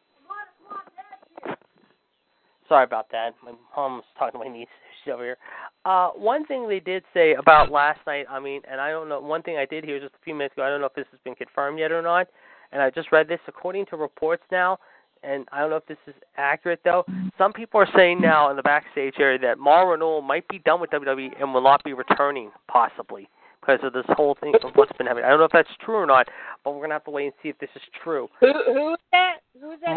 [2.69, 3.31] Sorry about that.
[3.43, 4.69] My mom was talking to my niece.
[5.11, 5.38] Over here.
[5.85, 9.19] Uh, one thing they did say about last night, I mean, and I don't know,
[9.19, 11.07] one thing I did hear just a few minutes ago, I don't know if this
[11.11, 12.27] has been confirmed yet or not,
[12.71, 13.39] and I just read this.
[13.47, 14.77] According to reports now,
[15.23, 17.05] and I don't know if this is accurate though,
[17.38, 20.80] some people are saying now in the backstage area that Mauro Ranallo might be done
[20.80, 23.27] with WWE and will not be returning, possibly,
[23.61, 25.25] because of this whole thing of what's been happening.
[25.25, 26.27] I don't know if that's true or not,
[26.63, 28.30] but we're going to have to wait and see if this is true.
[28.39, 29.35] Who who is that?
[29.59, 29.93] Who is that?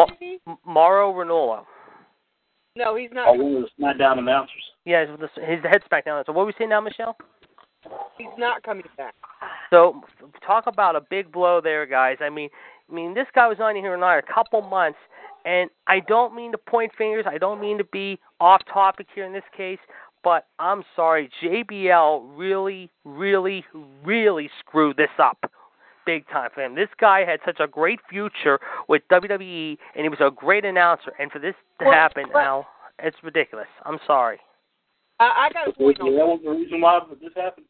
[0.47, 1.65] Ma- Mauro Ranallo.
[2.77, 3.29] No, he's not.
[3.29, 4.63] Oh, one of the SmackDown announcers.
[4.85, 6.23] Yeah, his, his head's back down.
[6.27, 7.17] So what are we saying now, Michelle?
[8.19, 9.15] He's not coming back.
[9.71, 10.03] So
[10.47, 12.19] talk about a big blow there, guys.
[12.21, 12.51] I mean,
[12.91, 14.99] I mean this guy was on here now a couple months,
[15.45, 17.25] and I don't mean to point fingers.
[17.27, 19.79] I don't mean to be off topic here in this case,
[20.23, 23.65] but I'm sorry, JBL really, really,
[24.05, 25.51] really screwed this up.
[26.07, 26.75] Big time for him.
[26.77, 28.59] This guy had such a great future
[28.89, 31.13] with WWE, and he was a great announcer.
[31.19, 32.67] And for this to Well, happen but- now,
[33.01, 33.67] it's ridiculous.
[33.85, 34.39] I'm sorry.
[35.19, 37.67] I, I got a point on that was the reason why this happened.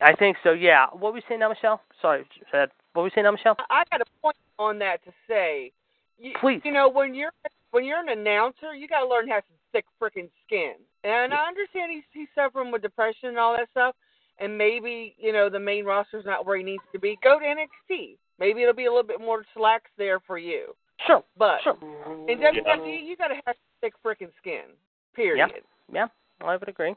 [0.00, 0.52] I think so.
[0.52, 0.86] Yeah.
[0.92, 1.80] What were we saying now, Michelle?
[2.02, 2.70] Sorry, Chad.
[2.92, 3.56] What were we saying now, Michelle?
[3.70, 5.72] I got a point on that to say.
[6.18, 6.60] You, Please.
[6.64, 7.32] You know, when you're
[7.70, 10.74] when you're an announcer, you got to learn how to have some thick freaking skin.
[11.04, 13.94] And I understand he's he's suffering with depression and all that stuff.
[14.40, 17.18] And maybe you know the main roster's not where he needs to be.
[17.22, 18.16] Go to NXT.
[18.38, 20.74] Maybe it'll be a little bit more slacks there for you.
[21.06, 21.22] Sure.
[21.36, 21.76] But Sure.
[22.28, 24.62] in WWE, you got to have thick freaking skin.
[25.14, 25.50] Period.
[25.92, 26.06] Yeah,
[26.40, 26.94] yeah, I would agree.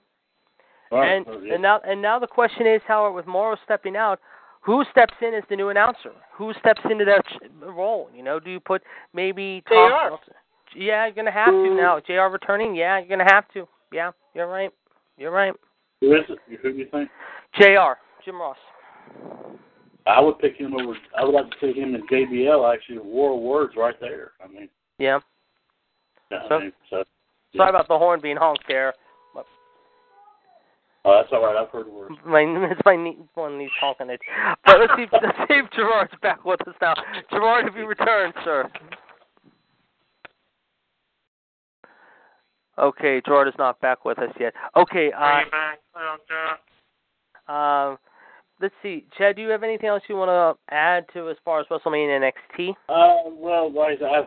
[0.91, 1.13] All right.
[1.17, 1.53] And Oh, yeah.
[1.55, 4.19] and now and now the question is, Howard, with Mauro stepping out,
[4.61, 6.13] who steps in as the new announcer?
[6.35, 7.25] Who steps into that
[7.61, 8.09] role?
[8.15, 8.81] You know, do you put
[9.13, 9.89] maybe Tom?
[10.21, 10.79] JR.
[10.79, 11.99] Yeah, you're gonna have to now.
[11.99, 12.31] Jr.
[12.31, 12.73] returning.
[12.75, 13.67] Yeah, you're gonna have to.
[13.91, 14.71] Yeah, you're right.
[15.17, 15.53] You're right.
[16.03, 16.37] Who is it?
[16.61, 17.09] Who do you think?
[17.57, 17.93] Jr.
[18.25, 18.57] Jim Ross.
[20.05, 20.93] I would pick him over.
[21.17, 22.73] I would like to pick him and JBL.
[22.73, 24.31] Actually, war of words right there.
[24.43, 24.67] I mean,
[24.99, 25.19] Yeah.
[26.29, 27.03] I So- mean, so
[27.55, 28.93] Sorry about the horn being honked there.
[31.05, 31.55] oh, that's all right.
[31.55, 32.15] I've heard words.
[32.25, 34.19] My it's my knee, one niece honking it.
[34.65, 36.95] But let's see, let's see if Gerard's back with us now.
[37.31, 38.69] Gerard, have you returned, sir?
[42.77, 44.53] Okay, Gerard is not back with us yet.
[44.75, 45.79] Okay, uh, Are you back?
[45.95, 47.91] Okay.
[47.91, 47.97] um,
[48.61, 49.35] let's see, Chad.
[49.35, 52.69] Do you have anything else you want to add to as far as WrestleMania NXT?
[52.89, 54.25] Uh, well, guys, I've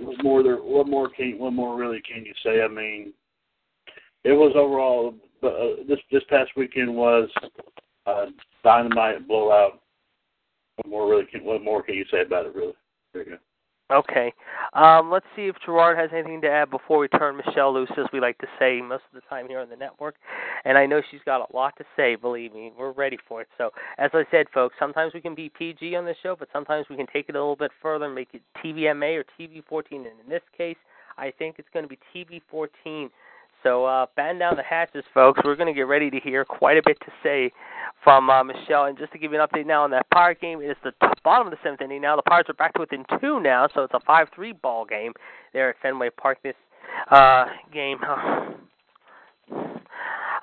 [0.00, 0.56] what more there?
[0.56, 1.38] What more can?
[1.38, 2.62] What more really can you say?
[2.62, 3.12] I mean,
[4.24, 5.14] it was overall.
[5.40, 7.28] But uh, this this past weekend was
[8.06, 8.26] uh,
[8.64, 9.80] dynamite blowout.
[10.76, 11.26] What more really?
[11.26, 12.54] Can, what more can you say about it?
[12.54, 12.74] Really?
[13.12, 13.36] There you go.
[13.90, 14.34] Okay.
[14.74, 18.04] Um, let's see if Gerard has anything to add before we turn Michelle loose, as
[18.12, 20.16] we like to say most of the time here on the network.
[20.66, 22.70] And I know she's got a lot to say, believe me.
[22.78, 23.48] We're ready for it.
[23.56, 26.86] So, as I said, folks, sometimes we can be PG on the show, but sometimes
[26.90, 29.92] we can take it a little bit further and make it TVMA or TV14.
[29.92, 30.76] And in this case,
[31.16, 33.08] I think it's going to be TV14.
[33.62, 35.40] So uh, batten down the hatches, folks.
[35.44, 37.50] We're going to get ready to hear quite a bit to say
[38.04, 38.84] from uh, Michelle.
[38.84, 41.08] And just to give you an update now on that Pirate game, it's the t-
[41.24, 42.16] bottom of the seventh inning now.
[42.16, 45.12] The Pirates are back to within two now, so it's a 5-3 ball game
[45.52, 46.54] there at Fenway Park this
[47.10, 47.98] uh, game.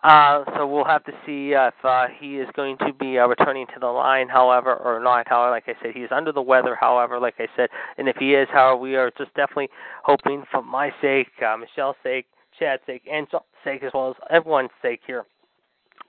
[0.03, 3.65] Uh, so we'll have to see if uh, he is going to be uh, returning
[3.65, 5.27] to the line, however, or not.
[5.27, 6.77] However, like I said, he is under the weather.
[6.79, 9.69] However, like I said, and if he is, however, we are just definitely
[10.03, 12.27] hoping, for my sake, uh, Michelle's sake,
[12.59, 15.25] Chad's sake, and John's sake, as well as everyone's sake here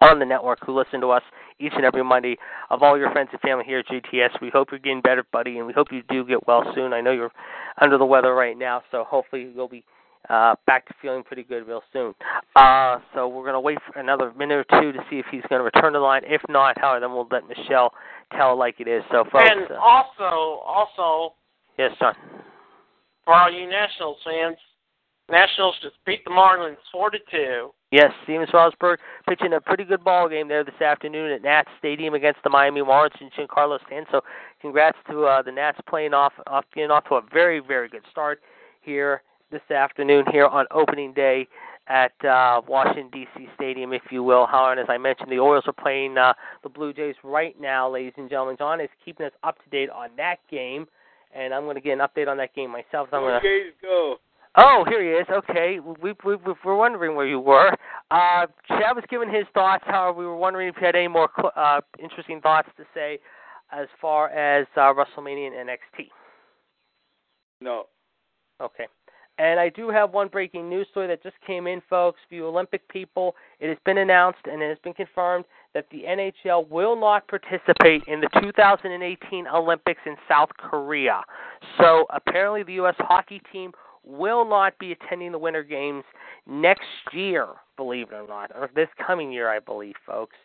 [0.03, 1.23] on the network who listen to us
[1.59, 2.37] each and every Monday,
[2.71, 4.41] of all your friends and family here at GTS.
[4.43, 6.93] We hope you're getting better, buddy, and we hope you do get well soon.
[6.93, 7.33] I know you're
[7.81, 9.85] under the weather right now, so hopefully you'll be
[10.29, 12.15] uh, back to feeling pretty good real soon.
[12.57, 15.43] Uh, so we're going to wait for another minute or two to see if he's
[15.49, 16.23] going to return to the line.
[16.25, 17.93] If not, however, then we'll let Michelle
[18.37, 19.03] tell like it is.
[19.11, 19.49] So, folks.
[19.49, 21.35] And uh, also, also,
[21.79, 22.15] yes, John.
[23.25, 24.57] for all you Nationals fans,
[25.31, 27.71] Nationals just beat the Marlins four to two.
[27.91, 28.99] Yes, Stephen Strasburg
[29.29, 32.81] pitching a pretty good ball game there this afternoon at Nats Stadium against the Miami
[32.81, 34.07] Marlins and Giancarlo Stanton.
[34.11, 34.21] So,
[34.61, 38.03] congrats to uh, the Nats playing off, off, getting off to a very, very good
[38.11, 38.41] start
[38.83, 41.47] here this afternoon here on opening day
[41.89, 43.49] at uh, Washington D.C.
[43.55, 44.47] Stadium, if you will.
[44.47, 47.89] However, and as I mentioned, the Orioles are playing uh, the Blue Jays right now,
[47.89, 48.57] ladies and gentlemen.
[48.59, 50.87] John is keeping us up to date on that game,
[51.35, 53.09] and I'm going to get an update on that game myself.
[53.11, 53.49] So I'm going to.
[53.49, 54.17] Jays go.
[54.59, 55.27] Oh, here he is.
[55.31, 57.71] Okay, we, we, we were wondering where you were.
[58.11, 59.85] Uh, Chad was giving his thoughts.
[59.87, 63.19] However, we were wondering if you had any more cl- uh, interesting thoughts to say
[63.71, 66.09] as far as uh, WrestleMania and NXT.
[67.61, 67.85] No.
[68.61, 68.87] Okay.
[69.39, 72.19] And I do have one breaking news story that just came in, folks.
[72.27, 76.05] For you Olympic people, it has been announced and it has been confirmed that the
[76.09, 81.21] NHL will not participate in the 2018 Olympics in South Korea.
[81.79, 82.95] So apparently, the U.S.
[82.99, 83.73] hockey team
[84.07, 86.05] will not be attending the Winter Games
[86.47, 90.37] next year, believe it or not, or this coming year, I believe, folks.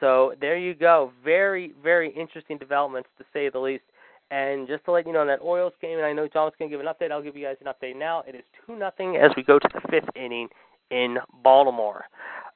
[0.00, 1.12] So there you go.
[1.24, 3.84] Very, very interesting developments, to say the least.
[4.30, 6.76] And just to let you know, that Orioles game, and I know John's going to
[6.76, 7.12] give an update.
[7.12, 8.24] I'll give you guys an update now.
[8.26, 10.48] It is two nothing as we go to the fifth inning
[10.90, 12.06] in Baltimore.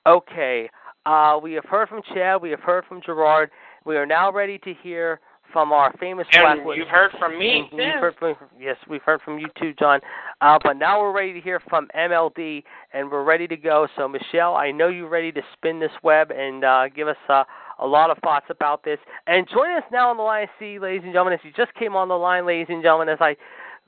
[0.04, 0.68] Okay,
[1.06, 2.42] uh, we have heard from Chad.
[2.42, 3.50] We have heard from Gerard.
[3.84, 5.20] We are now ready to hear
[5.52, 7.76] from our famous And Black you've heard from me too.
[7.76, 10.00] you've heard from, yes, we've heard from you too, John.
[10.40, 12.62] Uh, but now we're ready to hear from MLD,
[12.92, 13.86] and we're ready to go.
[13.96, 17.44] So, Michelle, I know you're ready to spin this web and uh, give us uh,
[17.78, 18.98] a lot of thoughts about this.
[19.26, 21.96] And join us now on the line, see, ladies and gentlemen, as you just came
[21.96, 23.36] on the line, ladies and gentlemen, as I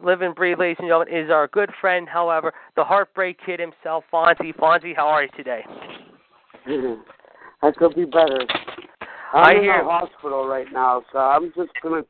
[0.02, 4.04] live and breathe, ladies and gentlemen, is our good friend, however, the Heartbreak Kid himself,
[4.12, 4.54] Fonzie.
[4.56, 5.62] Fonzie, how are you today?
[7.62, 8.40] I could be better.
[9.32, 12.02] I'm I in hear- the hospital right now, so I'm just gonna.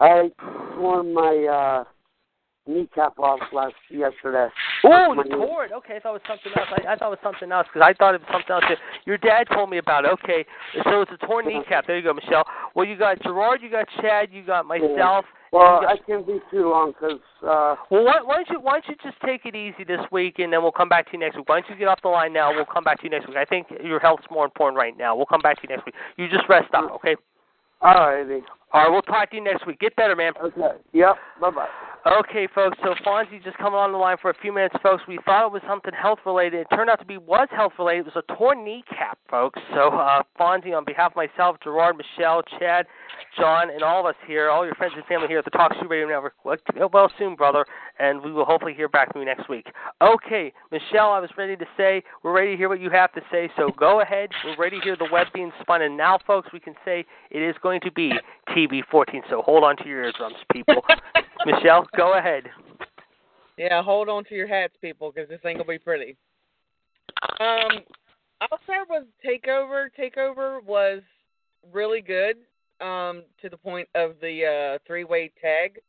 [0.00, 0.30] I
[0.76, 1.84] tore my uh
[2.66, 4.48] kneecap off last yesterday.
[4.84, 5.30] Oh, you knee.
[5.30, 5.72] tore it.
[5.72, 6.68] Okay, I thought it was something else.
[6.70, 8.78] I, I thought it was something else because I thought it was something else.
[9.06, 10.10] Your dad told me about it.
[10.22, 10.44] Okay,
[10.84, 11.86] so it's a torn kneecap.
[11.86, 12.44] There you go, Michelle.
[12.74, 15.24] Well, you got Gerard, you got Chad, you got myself.
[15.52, 18.88] Well, I can't be too long 'cause uh, well, why, why don't you why don't
[18.88, 21.36] you just take it easy this week, and then we'll come back to you next
[21.36, 21.48] week.
[21.48, 22.54] Why don't you get off the line now?
[22.54, 23.36] We'll come back to you next week.
[23.36, 25.16] I think your health's more important right now.
[25.16, 25.96] We'll come back to you next week.
[26.16, 27.16] You just rest up, okay?
[27.82, 28.42] alrighty.
[28.72, 29.80] All right, we'll talk to you next week.
[29.80, 30.32] Get better, man.
[30.42, 30.78] Okay.
[30.92, 31.16] Yep.
[31.40, 31.66] Bye bye.
[32.06, 32.78] Okay, folks.
[32.82, 35.02] So Fonzie just coming on the line for a few minutes, folks.
[35.06, 36.60] We thought it was something health related.
[36.60, 38.06] It turned out to be was health related.
[38.06, 39.60] It was a torn kneecap, folks.
[39.74, 42.86] So uh, Fonzie, on behalf of myself, Gerard, Michelle, Chad,
[43.36, 45.90] John, and all of us here, all your friends and family here at the TalkShoe
[45.90, 46.34] Radio Network.
[46.44, 47.66] Well, soon, brother,
[47.98, 49.66] and we will hopefully hear back from you next week.
[50.00, 53.20] Okay, Michelle, I was ready to say we're ready to hear what you have to
[53.30, 53.50] say.
[53.56, 54.30] So go ahead.
[54.44, 57.42] We're ready to hear the web being spun, and now, folks, we can say it
[57.42, 58.12] is going to be
[58.68, 59.22] TV14.
[59.28, 60.82] So hold on to your eardrums, people.
[61.46, 62.44] Michelle, go ahead.
[63.56, 66.16] Yeah, hold on to your hats, people, because this thing will be pretty.
[67.40, 67.80] Um,
[68.40, 69.88] I'll start with Takeover.
[69.98, 71.02] Takeover was
[71.72, 72.36] really good.
[72.80, 75.80] Um, to the point of the uh, three-way tag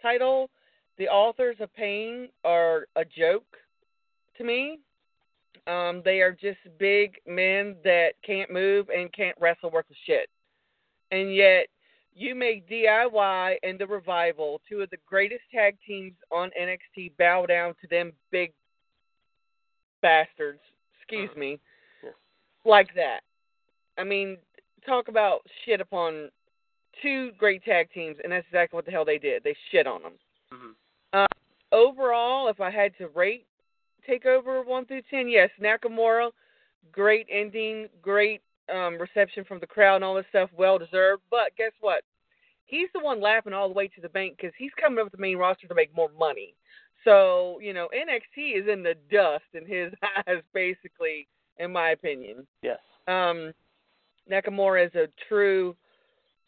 [0.00, 0.48] title.
[0.96, 3.58] The authors of Pain are a joke
[4.38, 4.78] to me.
[5.66, 10.30] Um, they are just big men that can't move and can't wrestle worth a shit.
[11.10, 11.66] And yet,
[12.14, 17.46] you make DIY and the Revival, two of the greatest tag teams on NXT, bow
[17.46, 18.52] down to them big
[20.00, 20.60] bastards.
[21.00, 21.58] Excuse me.
[22.02, 22.12] Yes.
[22.64, 23.20] Like that.
[23.98, 24.38] I mean,
[24.86, 26.30] talk about shit upon
[27.02, 29.42] two great tag teams, and that's exactly what the hell they did.
[29.42, 30.12] They shit on them.
[30.52, 30.70] Mm-hmm.
[31.12, 31.26] Uh,
[31.72, 33.46] overall, if I had to rate
[34.08, 36.30] Takeover one through ten, yes, Nakamura,
[36.92, 38.42] great ending, great
[38.72, 41.22] um, reception from the crowd and all this stuff, well deserved.
[41.30, 42.02] But guess what?
[42.66, 45.12] He's the one laughing all the way to the bank because he's coming up with
[45.12, 46.54] the main roster to make more money.
[47.04, 49.92] So you know NXT is in the dust in his
[50.26, 51.28] eyes, basically,
[51.58, 52.46] in my opinion.
[52.62, 52.78] Yes.
[53.06, 53.52] Um,
[54.30, 55.76] Nakamura is a true,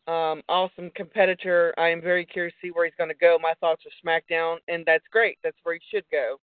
[0.07, 1.75] um, awesome competitor.
[1.77, 3.39] I am very curious to see where he's going to go.
[3.41, 5.37] My thoughts are SmackDown, and that's great.
[5.45, 6.39] That's where he should go.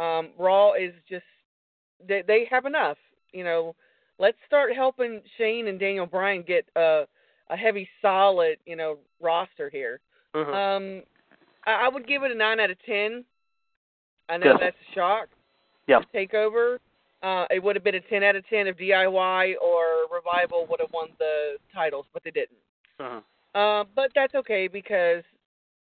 [0.00, 1.24] Um, Raw is just
[2.06, 2.98] they, they have enough.
[3.32, 3.74] You know,
[4.18, 7.04] let's start helping Shane and Daniel Bryan get a
[7.50, 10.00] a heavy, solid, you know, roster here.
[10.34, 10.52] Mhm.
[10.54, 11.02] Um,
[11.64, 13.24] I, I would give it a nine out of ten.
[14.28, 14.56] I know Yes.
[14.60, 15.28] that's a shock.
[15.86, 16.02] Yeah.
[16.14, 16.78] Takeover.
[17.22, 20.80] Uh, it would have been a ten out of ten if DIY or Revival would
[20.80, 22.58] have won the titles, but they didn't.
[23.00, 23.22] Mhm.
[23.54, 25.24] Uh, but that's okay because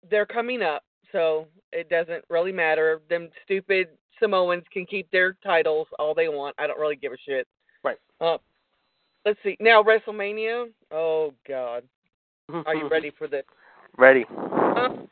[0.10, 3.02] they're coming up, so it doesn't really matter.
[3.10, 3.90] Them stupid
[4.22, 6.56] Samoans can keep their titles all they want.
[6.58, 7.46] I don't really give a shit.
[7.88, 7.98] Right.
[8.20, 8.38] Uh,
[9.26, 9.58] let's see.
[9.60, 10.68] Now WrestleMania.
[10.92, 11.84] Oh God,
[12.66, 13.44] are you ready for this?
[13.98, 14.26] Ready.
[14.30, 15.08] Um,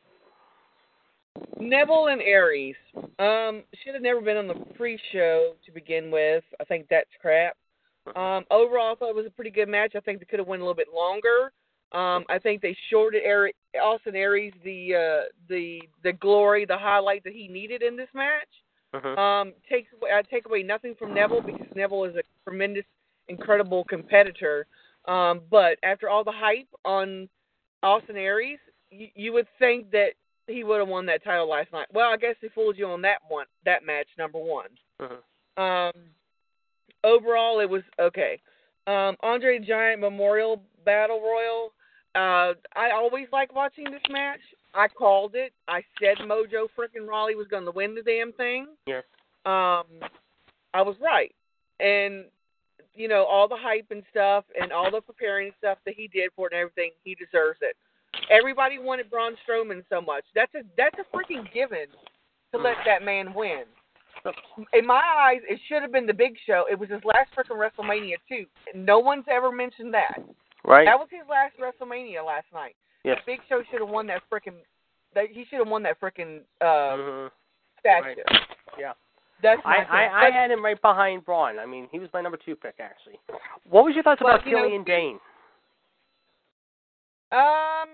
[1.59, 2.75] Neville and Aries.
[3.17, 6.43] Um, should have never been on the pre-show to begin with.
[6.61, 7.57] I think that's crap.
[8.15, 9.93] Um, overall, I thought it was a pretty good match.
[9.95, 11.51] I think they could have went a little bit longer.
[11.91, 17.23] Um, I think they shorted Ari- Austin Aries the uh, the the glory, the highlight
[17.23, 18.49] that he needed in this match.
[18.95, 19.17] Mhm.
[19.17, 22.85] Um, takes away, I take away nothing from Neville because Neville is a tremendous,
[23.27, 24.67] incredible competitor.
[25.05, 27.29] Um, but after all the hype on
[27.83, 28.59] Austin Aries,
[28.89, 30.13] you, you would think that
[30.47, 31.87] he would have won that title last night.
[31.91, 34.69] Well, I guess he fooled you on that one, that match number one.
[34.99, 35.61] Mhm.
[35.61, 36.09] Um,
[37.03, 38.39] overall, it was okay.
[38.87, 41.73] Um, Andre Giant Memorial Battle Royal.
[42.13, 44.39] Uh, I always like watching this match.
[44.75, 45.53] I called it.
[45.67, 48.67] I said Mojo freaking Rawley was going to win the damn thing.
[48.85, 49.03] Yes.
[49.45, 49.85] Um,
[50.73, 51.33] I was right,
[51.79, 52.25] and
[52.93, 56.31] you know all the hype and stuff, and all the preparing stuff that he did
[56.35, 56.91] for it and everything.
[57.03, 57.75] He deserves it.
[58.29, 60.23] Everybody wanted Braun Strowman so much.
[60.33, 61.87] That's a that's a freaking given
[62.53, 63.63] to let that man win.
[64.73, 66.65] In my eyes, it should have been the Big Show.
[66.69, 68.45] It was his last freaking WrestleMania too.
[68.73, 70.17] No one's ever mentioned that.
[70.63, 70.85] Right.
[70.85, 72.75] That was his last WrestleMania last night.
[73.05, 73.19] Yes.
[73.25, 74.55] Big Show should have won that freaking.
[75.13, 77.31] That he should have won that freaking uh, Mhm.
[77.79, 78.21] statue.
[78.31, 78.41] Right.
[78.79, 78.93] Yeah.
[79.41, 80.05] That's my I.
[80.05, 81.59] I, I had him right behind Braun.
[81.59, 83.19] I mean, he was my number two pick actually.
[83.69, 85.19] What was your thoughts Well, about you know, Killian Dain?
[87.31, 87.89] Um,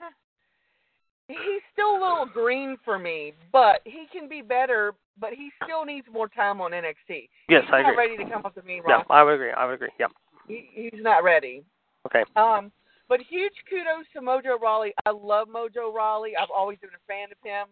[1.28, 4.94] he's still a little green for me, but he can be better.
[5.20, 7.28] But he still needs more time on NXT.
[7.48, 7.96] Yes, he's I not agree.
[7.96, 9.52] ready to come up to me, No, I would agree.
[9.52, 9.90] I would agree.
[10.00, 10.10] Yep.
[10.48, 11.62] He, he's not ready.
[12.06, 12.24] Okay.
[12.34, 12.72] Um,
[13.14, 14.92] but huge kudos to Mojo Rawley.
[15.06, 16.32] I love Mojo Rawley.
[16.36, 17.68] I've always been a fan of him.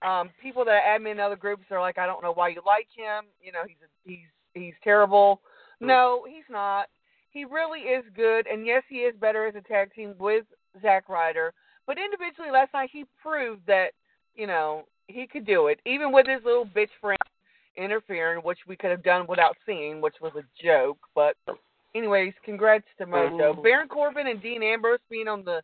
[0.00, 2.62] Um, people that add me in other groups are like, I don't know why you
[2.64, 3.24] like him.
[3.38, 5.42] You know, he's a, he's he's terrible.
[5.78, 6.86] No, he's not.
[7.32, 10.46] He really is good, and yes, he is better as a tag team with
[10.80, 11.52] Zack Ryder.
[11.86, 13.88] But individually, last night he proved that
[14.34, 17.18] you know he could do it, even with his little bitch friend
[17.76, 20.98] interfering, which we could have done without seeing, which was a joke.
[21.14, 21.36] But
[21.98, 23.62] anyways, congrats to Mojo.
[23.62, 25.62] Baron Corbin and Dean Ambrose being on the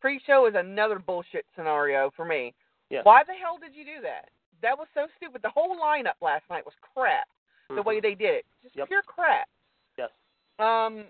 [0.00, 2.54] pre-show is another bullshit scenario for me.
[2.90, 3.00] Yeah.
[3.02, 4.28] Why the hell did you do that?
[4.62, 5.42] That was so stupid.
[5.42, 7.28] The whole lineup last night was crap.
[7.68, 7.84] The Mhm.
[7.84, 8.88] way they did it, just Yep.
[8.88, 9.48] pure crap.
[9.96, 10.10] Yes.
[10.58, 11.06] Um,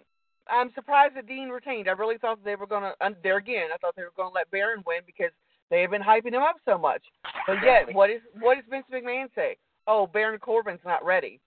[0.47, 1.89] I'm surprised that Dean retained.
[1.89, 2.95] I really thought they were gonna.
[3.01, 5.33] Uh, there again, I thought they were gonna let Baron win because
[5.71, 7.03] they had been hyping him up so much.
[7.47, 9.57] But yet, what is what does Vince McMahon say?
[9.87, 11.41] Oh, Baron Corbin's not ready.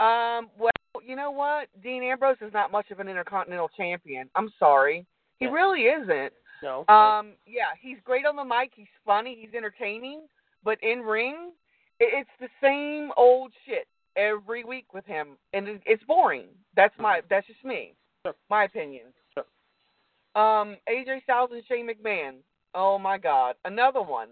[0.00, 0.72] Um, well,
[1.06, 1.68] you know what?
[1.82, 4.28] Dean Ambrose is not much of an intercontinental champion.
[4.34, 5.06] I'm sorry,
[5.38, 5.52] he Yeah.
[5.52, 6.32] really isn't.
[6.62, 6.86] No.
[6.88, 8.72] Um, yeah, he's great on the mic.
[8.74, 9.36] He's funny.
[9.40, 10.28] He's entertaining.
[10.64, 11.52] But in ring,
[12.00, 16.48] it's the same old shit every week with him, and it's boring.
[16.74, 17.22] That's my.
[17.30, 17.94] That's just me.
[18.26, 18.34] Sure.
[18.50, 19.06] My opinion.
[19.34, 19.44] Sure.
[20.34, 22.38] Um, AJ Styles and Shane McMahon.
[22.74, 24.28] Oh my God, another one.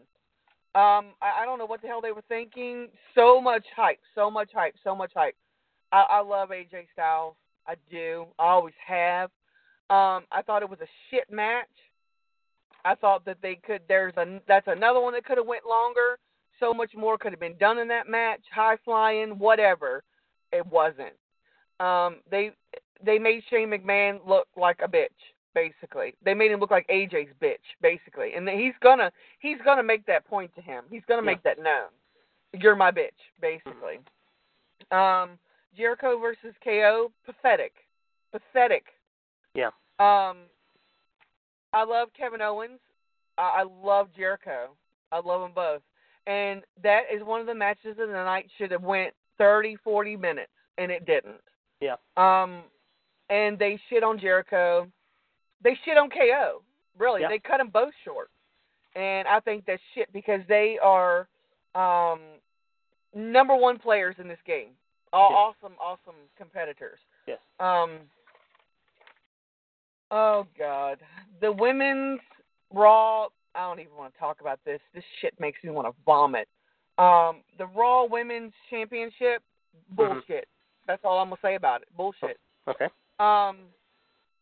[0.74, 2.88] Um, I, I don't know what the hell they were thinking.
[3.14, 5.34] So much hype, so much hype, so much hype.
[5.96, 7.36] I, I love AJ Styles.
[7.66, 8.26] I do.
[8.38, 9.30] I always have.
[9.88, 11.64] Um, I thought it was a shit match.
[12.84, 13.80] I thought that they could.
[13.88, 16.18] There's a that's another one that could have went longer.
[16.60, 18.40] So much more could have been done in that match.
[18.54, 20.04] High flying, whatever.
[20.52, 21.14] It wasn't.
[21.80, 22.50] Um, they
[23.04, 25.08] they made Shane McMahon look like a bitch.
[25.54, 27.56] Basically, they made him look like AJ's bitch.
[27.80, 30.84] Basically, and he's gonna he's gonna make that point to him.
[30.90, 31.88] He's gonna make that known.
[32.52, 33.08] You're my bitch.
[33.40, 33.98] Basically.
[34.92, 35.38] Um,
[35.76, 37.10] Jericho versus KO.
[37.24, 37.72] Pathetic.
[38.32, 38.84] Pathetic.
[39.54, 39.68] Yeah.
[39.98, 40.38] Um,
[41.72, 42.80] I love Kevin Owens.
[43.38, 44.68] I, I love Jericho.
[45.12, 45.82] I love them both.
[46.26, 50.16] And that is one of the matches of the night should have went thirty, forty
[50.16, 51.40] minutes, and it didn't.
[51.80, 51.96] Yeah.
[52.16, 52.62] Um,
[53.30, 54.88] and they shit on Jericho.
[55.62, 56.62] They shit on KO.
[56.98, 57.28] Really, Yeah.
[57.28, 58.30] they cut them both short.
[58.94, 61.28] And I think that's shit because they are
[61.74, 62.20] um,
[63.14, 64.70] number one players in this game.
[65.16, 65.36] All Yeah.
[65.36, 66.98] awesome, awesome competitors.
[67.26, 67.38] Yes.
[67.58, 68.00] Um.
[70.10, 70.98] Oh God,
[71.40, 72.20] the women's
[72.72, 73.26] Raw.
[73.54, 74.80] I don't even want to talk about this.
[74.94, 76.48] This shit makes me want to vomit.
[76.98, 79.42] Um, the Raw Women's Championship,
[79.90, 80.46] bullshit.
[80.86, 81.88] That's all I'm gonna say about it.
[81.96, 82.38] Bullshit.
[82.68, 82.88] Okay.
[83.18, 83.58] Um,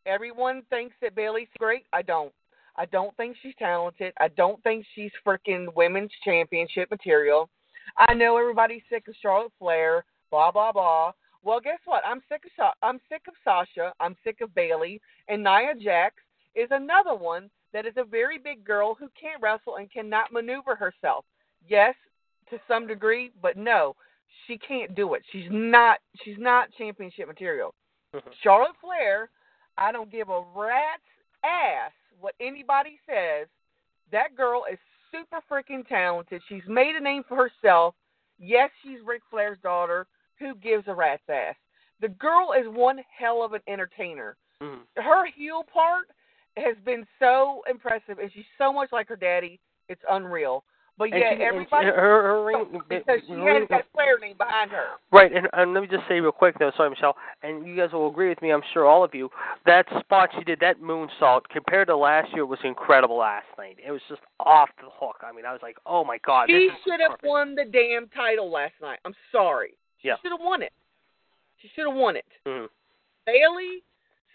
[0.06, 1.86] everyone thinks that Bayley's great.
[1.92, 2.32] I don't.
[2.76, 4.12] I don't think she's talented.
[4.18, 7.48] I don't think she's freaking women's championship material.
[7.96, 10.05] I know everybody's sick of Charlotte Flair.
[10.35, 11.12] Blah blah blah.
[11.44, 12.02] Well, guess what?
[12.05, 13.93] I'm sick of I'm sick of Sasha.
[14.01, 15.01] I'm sick of Bayley.
[15.28, 16.16] And Nia Jax
[16.56, 20.74] is another one that is a very big girl who can't wrestle and cannot maneuver
[20.74, 21.24] herself.
[21.69, 21.94] Yes,
[22.51, 23.94] to some degree, but no,
[24.48, 25.23] she can't do it.
[25.31, 25.98] She's not.
[26.24, 27.73] She's not championship material.
[28.12, 28.31] Mm-hmm.
[28.43, 29.31] Charlotte Flair,
[29.78, 31.01] I don't give a rat's
[31.44, 33.47] ass what anybody says.
[34.11, 34.81] That girl is
[35.12, 36.43] super freaking talented.
[36.48, 37.94] She's made a name for herself.
[38.40, 40.09] Yes, she's Ric Flair's daughter.
[40.39, 41.55] Who gives a rat's ass?
[42.01, 44.36] The girl is one hell of an entertainer.
[44.61, 44.81] Mhm.
[44.97, 46.09] Her heel part
[46.56, 49.61] has been so impressive, and she's so much like her daddy.
[49.89, 50.65] It's unreal.
[50.97, 54.16] But And yeah, she- everybody she- her, her ring, because she ring- has that Flair
[54.20, 54.90] name behind her.
[55.11, 57.93] Right, and, and let me just say real quick though, sorry Michelle, and you guys
[57.93, 59.28] will agree with me, I'm sure all of you,
[59.66, 63.77] that spot she did, that moonsault, compared to last year, was incredible last night.
[63.85, 65.16] It was just off the hook.
[65.24, 68.48] I mean, I was like, oh my god, She should have won the damn title
[68.48, 69.01] last night.
[69.05, 69.74] I'm sorry.
[70.05, 70.16] She Yeah.
[70.20, 70.72] should have won it.
[71.56, 72.26] She should have won it.
[72.44, 72.68] Mhm.
[73.24, 73.82] Bayley,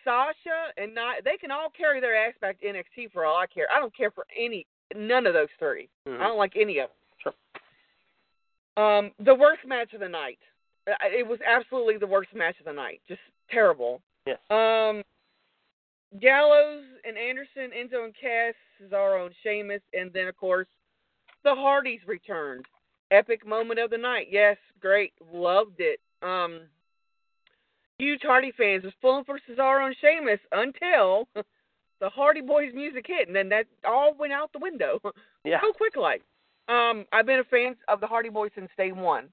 [0.03, 3.45] Sasha, and Nia, they can all carry their ass back to NXT for all I
[3.45, 3.71] care.
[3.71, 4.65] I don't care for any,
[4.95, 6.19] none of those 3 Mhm.
[6.19, 6.97] I don't like any of them.
[7.19, 8.83] Sure.
[8.83, 10.39] Um, the worst match of the night.
[10.87, 13.03] It was absolutely the worst match of the night.
[13.07, 14.01] Just terrible.
[14.25, 14.39] Yes.
[14.49, 15.03] Um,
[16.17, 20.67] Gallows and Anderson, Enzo and Cass, Cesaro and Sheamus, and then of course
[21.43, 22.65] the Hardys returned.
[23.11, 24.27] Epic moment of the night.
[24.29, 25.99] Yes, great, loved it.
[26.21, 26.61] Um,
[27.97, 31.27] huge Hardy fans was pulling for Cesaro and Sheamus until
[31.99, 34.99] the Hardy Boys music hit, and then that all went out the window.
[35.45, 35.61] Yeah.
[35.61, 36.21] so quick like.
[36.67, 39.29] Um, I've been a fan of the Hardy Boys since day one.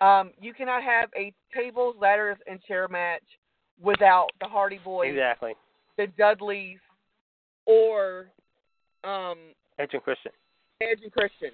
[0.00, 3.22] Um, you cannot have a tables, ladders, and chair match
[3.80, 5.52] without the Hardy Boys, Exactly.
[5.98, 6.78] the Dudleys,
[7.66, 8.28] or
[9.04, 9.36] um,
[9.78, 10.32] Edge and Christian.
[10.80, 11.50] Edge and Christian.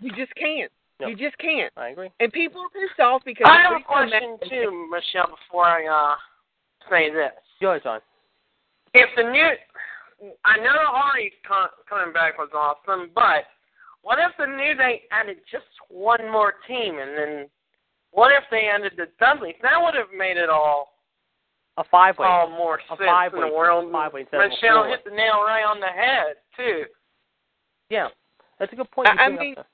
[0.00, 0.72] You just can't.
[1.00, 1.08] No.
[1.08, 1.72] You just can't.
[1.76, 2.10] I agree.
[2.20, 5.36] And people are pissed off because I have a every time question that- too, Michelle.
[5.48, 6.16] Before I uh
[6.90, 8.00] say this, Go ahead, John.
[8.94, 9.48] if the new,
[10.44, 13.44] I know the Hardy's con- coming back was awesome, but
[14.02, 17.50] what if the New Day added just one more team, and then
[18.12, 19.56] what if they ended the Dudleys?
[19.62, 20.96] That would have made it all
[21.76, 22.26] A five way.
[22.26, 23.90] all more A sense five-way- in the world.
[23.92, 26.84] five-way a Michelle hit the nail right on the head too.
[27.88, 28.08] Yeah.
[28.58, 29.08] That's a good point.
[29.08, 29.64] I- you I bring up mean, there.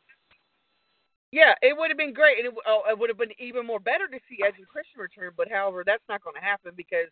[1.33, 3.81] Yeah, it would have been great, and it, oh, it would have been even more
[3.81, 5.33] better to see Edge and Christian return.
[5.37, 7.09] But however, that's not going to happen because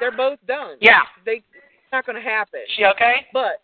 [0.00, 0.76] they're both done.
[0.80, 1.02] Yeah.
[1.24, 2.60] they it's not going to happen.
[2.76, 3.26] She okay?
[3.32, 3.60] But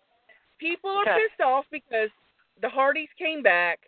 [0.59, 1.17] people are Okay.
[1.29, 2.11] pissed off because
[2.61, 3.81] the Hardys came back.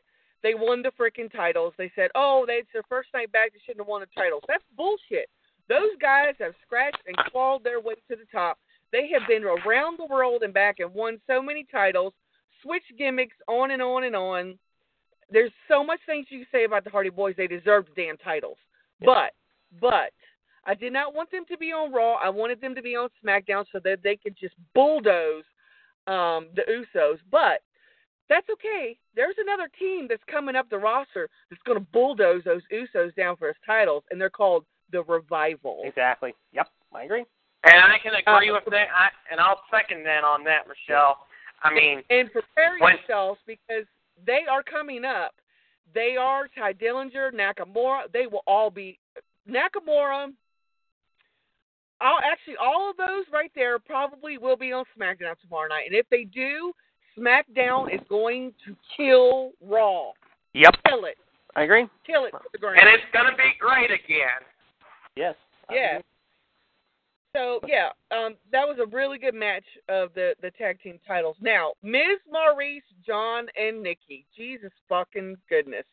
[0.42, 1.74] They won the freaking titles.
[1.76, 3.52] They said, "Oh, they, it's their first night back.
[3.52, 5.28] They shouldn't have won the titles." That's bullshit.
[5.68, 8.58] Those guys have scratched and clawed their way to the top.
[8.92, 12.14] They have been around the world and back and won so many titles,
[12.62, 14.58] switched gimmicks, on and on and on.
[15.30, 17.34] There's so much things you can say about the Hardy Boys.
[17.36, 18.56] They deserve the damn titles.
[19.04, 19.32] But,
[19.80, 20.12] but,
[20.64, 22.14] I did not want them to be on Raw.
[22.14, 25.44] I wanted them to be on SmackDown so that they could just bulldoze
[26.06, 27.18] um, the Usos.
[27.30, 27.62] But
[28.28, 28.98] that's okay.
[29.14, 33.36] There's another team that's coming up the roster that's going to bulldoze those Usos down
[33.36, 35.80] for his titles, and they're called the Revival.
[35.84, 36.34] Exactly.
[36.52, 36.68] Yep.
[36.94, 37.24] I agree.
[37.64, 38.88] And I can agree Uh, with that.
[38.94, 41.26] I, and I'll second that on that, Michelle.
[41.62, 43.84] I mean, and prepare When- yourselves because
[44.26, 45.32] they are coming up.
[45.94, 48.02] They are Tye Dillinger, Nakamura.
[48.12, 48.98] They will all be
[49.48, 50.32] Nakamura.
[52.00, 55.84] I'll actually all of those right there probably will be on SmackDown tomorrow night.
[55.86, 56.72] And if they do,
[57.18, 60.12] SmackDown is going to kill Raw.
[60.54, 60.74] Yep.
[60.86, 61.16] Kill it.
[61.56, 61.88] I agree.
[62.06, 62.78] Kill it to the ground.
[62.80, 64.40] and it's gonna be great again.
[65.16, 65.34] Yes.
[65.68, 65.90] I Yeah.
[65.96, 66.04] agree.
[67.34, 71.36] So yeah, um, that was a really good match of the the tag team titles.
[71.40, 74.24] Now, Miz Maryse, John, and Nikki.
[74.36, 75.84] Jesus fucking goodness.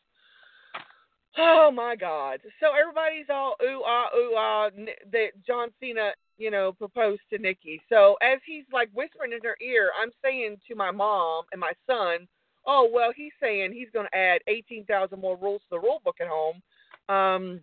[1.38, 2.40] Oh my God!
[2.60, 4.70] So everybody's all ooh ah ooh ah
[5.12, 7.80] that John Cena, you know, proposed to Nikki.
[7.90, 11.72] So as he's like whispering in her ear, I'm saying to my mom and my
[11.86, 12.26] son,
[12.64, 16.16] "Oh well, he's saying he's going to add 18,000 more rules to the rule book
[16.20, 16.62] at home."
[17.10, 17.60] Um,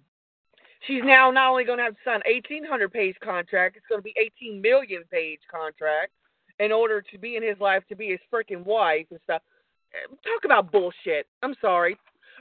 [0.87, 4.03] she's now not only going to have to sign 1,800 page contract, it's going to
[4.03, 6.11] be 18 million page contract
[6.59, 9.41] in order to be in his life, to be his freaking wife and stuff.
[10.23, 11.27] Talk about bullshit.
[11.41, 11.97] I'm sorry.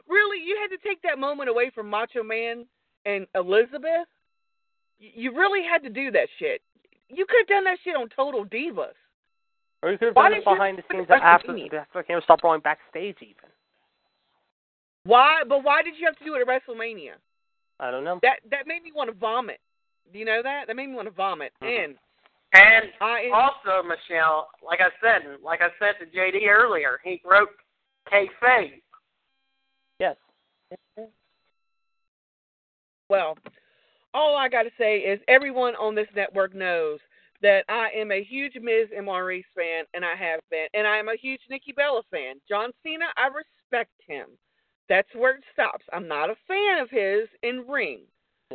[0.09, 2.66] Really, you had to take that moment away from Macho Man
[3.05, 4.09] and Elizabeth?
[4.98, 6.62] You really had to do that shit.
[7.09, 8.94] You could have done that shit on Total Divas.
[9.82, 12.60] Or you could have Why done it behind the scenes after, after him stop going
[12.60, 13.51] backstage even.
[15.05, 15.43] Why?
[15.47, 17.14] But why did you have to do it at WrestleMania?
[17.82, 18.20] I don't know.
[18.22, 19.60] That that made me want to vomit.
[20.12, 20.68] Do you know that?
[20.68, 21.52] That made me want to vomit.
[21.60, 21.96] And
[22.54, 27.50] And I also, Michelle, like I said, like I said to JD earlier, he broke
[28.12, 28.82] kayfabe.
[29.98, 30.16] Yes.
[33.09, 33.36] Well,
[34.14, 37.00] all I got to say is everyone on this network knows
[37.40, 40.98] that I am a huge Miz and Maryse fan, and I have been, and I
[40.98, 42.36] am a huge Nikki Bella fan.
[42.48, 44.26] John Cena, I respect him.
[44.93, 45.86] That's where it stops.
[45.90, 48.01] I'm not a fan of his in ring.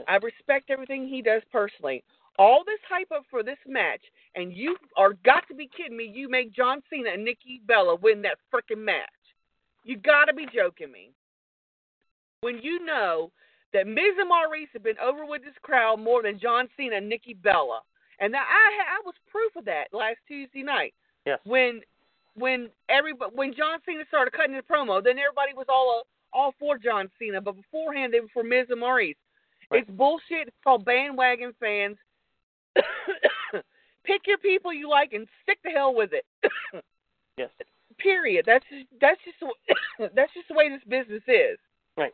[0.07, 2.03] I respect everything he does personally.
[2.38, 4.01] All this hype up for this match,
[4.35, 6.11] and you are got to be kidding me.
[6.14, 9.09] You make John Cena and Nikki Bella win that freaking match.
[9.84, 11.09] You got to be joking me.
[12.41, 13.31] When you know
[13.73, 17.09] that Miz and Maryse have been over with this crowd more than John Cena and
[17.09, 17.80] Nikki Bella,
[18.19, 20.93] and that I I was proof of that last Tuesday night
[21.26, 21.39] Yes.
[21.45, 21.81] when
[22.35, 26.77] when everybody when John Cena started cutting the promo, then everybody was all all for
[26.77, 29.15] John Cena, but beforehand they were for Miz and Maryse.
[29.71, 30.47] It's bullshit.
[30.47, 31.97] It's called bandwagon fans.
[34.05, 36.25] Pick your people you like and stick the hell with it.
[37.37, 37.51] Yes.
[37.99, 38.45] Period.
[38.47, 39.37] That's just, that's just
[40.15, 41.59] that's just the way this business is.
[41.95, 42.11] Right.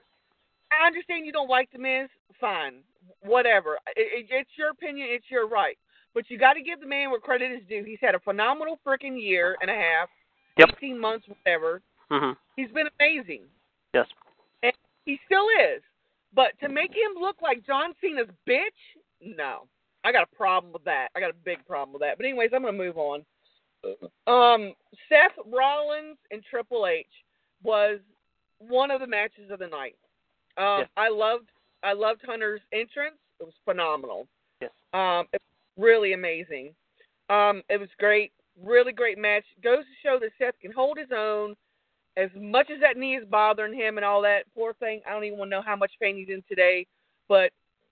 [0.70, 2.10] I understand you don't like the Miz.
[2.42, 2.80] Fine,
[3.22, 3.78] whatever.
[3.96, 5.08] It, it, it's your opinion.
[5.10, 5.78] It's your right.
[6.14, 7.86] But you got to give the man where credit is due.
[7.86, 10.10] He's had a phenomenal freaking year and a half,
[10.58, 10.70] Yep.
[10.76, 11.82] eighteen months, whatever.
[12.12, 12.36] Mhm.
[12.58, 13.44] He's been amazing.
[13.94, 14.08] Yes.
[14.64, 14.74] And
[15.06, 15.82] he still is.
[16.36, 18.60] But to make him look like John Cena's bitch,
[19.22, 19.68] no.
[20.04, 21.10] I got a problem with that.
[21.16, 22.18] I got a big problem with that.
[22.18, 23.26] But anyways, I'm gonna move on.
[24.28, 24.74] Um,
[25.10, 27.06] Seth Rollins and Triple H
[27.64, 28.00] was
[28.60, 29.96] one of the matches of the night.
[30.58, 30.90] Um, Yes.
[30.98, 31.50] I loved
[31.84, 33.18] I loved Hunter's entrance.
[33.40, 34.28] It was phenomenal.
[34.62, 34.72] Yes.
[34.94, 36.74] Um, it was really amazing.
[37.30, 39.44] Um, it was great, really great match.
[39.62, 41.56] Goes to show that Seth can hold his own.
[42.16, 45.02] As much as that knee is bothering him and all that, poor thing.
[45.08, 46.86] I don't even want to know how much pain he's in today,
[47.28, 47.52] but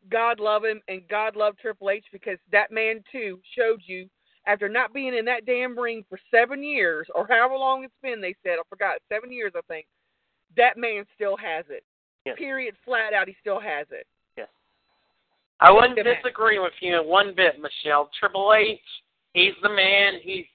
[0.10, 4.08] God love him and God love Triple H because that man too showed you
[4.48, 8.22] after not being in that damn ring for seven years or however long it's been.
[8.22, 9.86] They said I forgot seven years I think.
[10.58, 11.84] That man still has it.
[12.26, 12.38] Yes.
[12.38, 12.76] Period.
[12.86, 14.06] Flat out, he still has it.
[14.38, 14.50] Yes.
[15.60, 18.10] I wouldn't disagree with you one bit, Michelle.
[18.20, 18.80] Triple H,
[19.34, 20.20] he's the man.
[20.22, 20.46] He's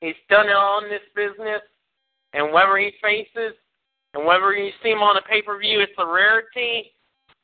[0.00, 1.60] he's done it all in this business,
[2.34, 3.54] and whether he faces,
[4.14, 6.90] and whether you see him on a pay per view, it's a rarity.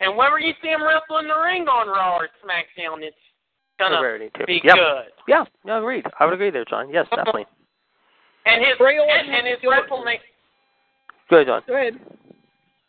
[0.00, 3.16] And whether you see him wrestle in the ring on Raw or SmackDown, it's
[3.78, 4.46] gonna rarity, too.
[4.46, 4.74] be Yep.
[4.74, 5.12] good.
[5.28, 5.44] Yeah.
[5.64, 6.06] No, agreed.
[6.18, 6.88] I would agree there, John.
[6.90, 7.46] Yes, definitely.
[8.46, 9.90] And his Bray Wyatt and, and his and Orton.
[9.90, 10.20] WrestleMania.
[11.28, 11.62] Good, John.
[11.66, 12.00] Go ahead.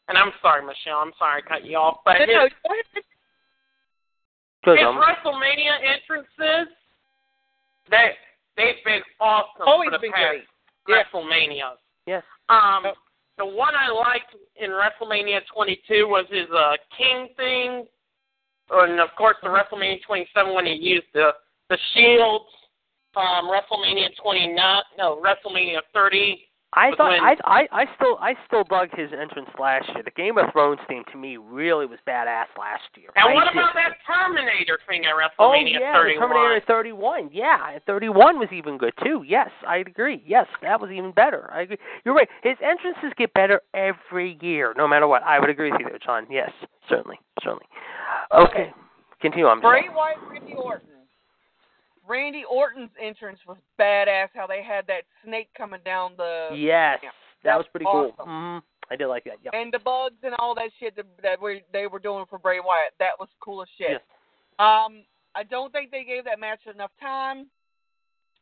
[0.07, 0.99] And I'm sorry, Michelle.
[0.99, 3.03] I'm sorry I cut you off, but No, his, no, go ahead.
[4.63, 4.95] Good, his John.
[5.01, 6.73] WrestleMania entrances,
[7.89, 8.11] they
[8.57, 10.43] they've been awesome Always for the been past great.
[10.87, 11.71] Yeah.
[12.11, 12.23] Yes.
[12.49, 12.95] Um, Yep.
[13.38, 17.88] the one I liked in WrestleMania 22 was his uh, King thing,
[18.69, 21.31] and of course the WrestleMania 27 when he used the
[21.69, 22.49] the shields.
[23.15, 24.55] Um, WrestleMania 29,
[24.97, 26.47] no WrestleMania 30.
[26.73, 30.03] I But thought when- I I I still I still dug his entrance last year.
[30.03, 33.10] The Game of Thrones theme to me really was badass last year.
[33.18, 36.30] And what about that Terminator thing at Oh WrestleMania yeah, 31?
[36.30, 37.30] the Terminator 31.
[37.34, 39.23] Yeah, 31 was even good too.
[39.27, 40.23] Yes, I agree.
[40.26, 41.49] Yes, that was even better.
[41.53, 41.77] I agree.
[42.06, 42.30] You're right.
[42.41, 45.23] His entrances get better every year, no matter what.
[45.23, 46.26] I would agree with you there, John.
[46.30, 46.52] Yes,
[46.88, 47.65] certainly, certainly.
[48.31, 48.72] Okay,
[49.22, 49.60] continue on.
[49.60, 50.88] Bray Wyatt, Randy Orton.
[52.11, 54.27] Randy Orton's entrance was badass.
[54.33, 57.11] How they had that snake coming down the Yes, Yeah, that
[57.43, 58.15] that was pretty awesome.
[58.17, 58.25] cool.
[58.25, 58.57] hmm
[58.91, 59.38] I did like that.
[59.41, 59.51] Yeah.
[59.53, 62.59] and the bugs and all that shit that, that we, they were doing for Bray
[62.59, 62.91] Wyatt.
[62.99, 63.91] That was cool as shit.
[63.91, 64.01] Yes.
[64.59, 67.47] Um, I don't think they gave that match enough time.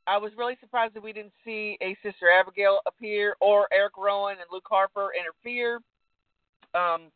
[0.08, 4.38] I was really surprised that we didn't see a Sister Abigail appear or Eric Rowan
[4.40, 5.76] and Luke Harper interfere.
[6.74, 7.12] Um,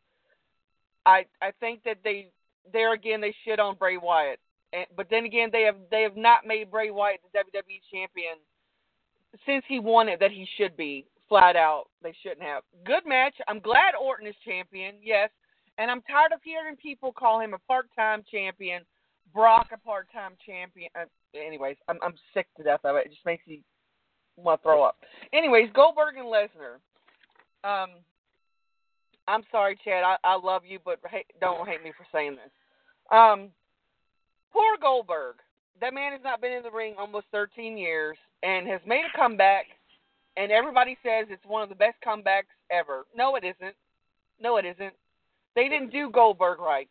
[1.08, 2.28] I I think that they
[2.72, 4.40] there again they shit on Bray Wyatt,
[4.74, 8.36] and, but then again they have they have not made Bray Wyatt the WWE champion
[9.46, 11.86] since he won it that he should be flat out.
[12.02, 12.64] They shouldn't have.
[12.86, 13.34] Good match.
[13.48, 14.96] I'm glad Orton is champion.
[15.02, 15.30] Yes,
[15.78, 18.84] And I'm tired of hearing people call him a part-time champion,
[19.34, 20.90] Brock a part-time champion.
[21.00, 21.06] Uh,
[21.36, 23.08] anyways, I'm I'm sick to death of it.
[23.08, 23.62] It just makes me
[24.38, 24.98] want to throw up.
[25.32, 26.78] Anyways, Goldberg and Lesnar.
[27.64, 27.92] Um,
[29.28, 30.04] I'm sorry, Chad.
[30.04, 32.52] I, I love you, but hey, don't hate me for saying this.
[33.12, 33.50] Um,
[34.54, 35.36] poor Goldberg.
[35.82, 39.18] That man has not been in the ring almost 13 years and has made a
[39.18, 39.66] comeback.
[40.38, 43.06] And everybody says it's one of the best comebacks ever.
[43.16, 43.76] No, it isn't.
[44.42, 44.94] No, it isn't.
[45.56, 46.88] They didn't do Goldberg right.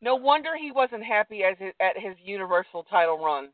[0.00, 3.50] No wonder he wasn't happy as his, at his Universal title run.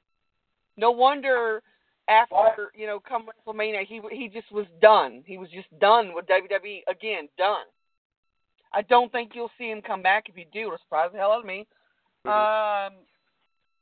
[0.79, 1.63] No wonder
[2.09, 5.23] after you know come WrestleMania he he just was done.
[5.27, 7.67] He was just done with WWE again, done.
[8.73, 10.29] I don't think you'll see him come back.
[10.29, 11.67] If you do, it'll surprise the hell out of me.
[12.29, 12.93] Um,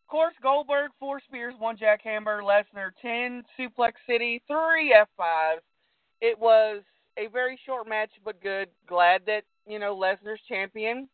[0.07, 5.63] of course, Goldberg four spears, one jackhammer, Lesnar ten suplex city, three F fives.
[6.21, 6.83] It was
[7.19, 8.69] a very short match, but good.
[8.89, 11.09] Glad that you know Lesnar's champion,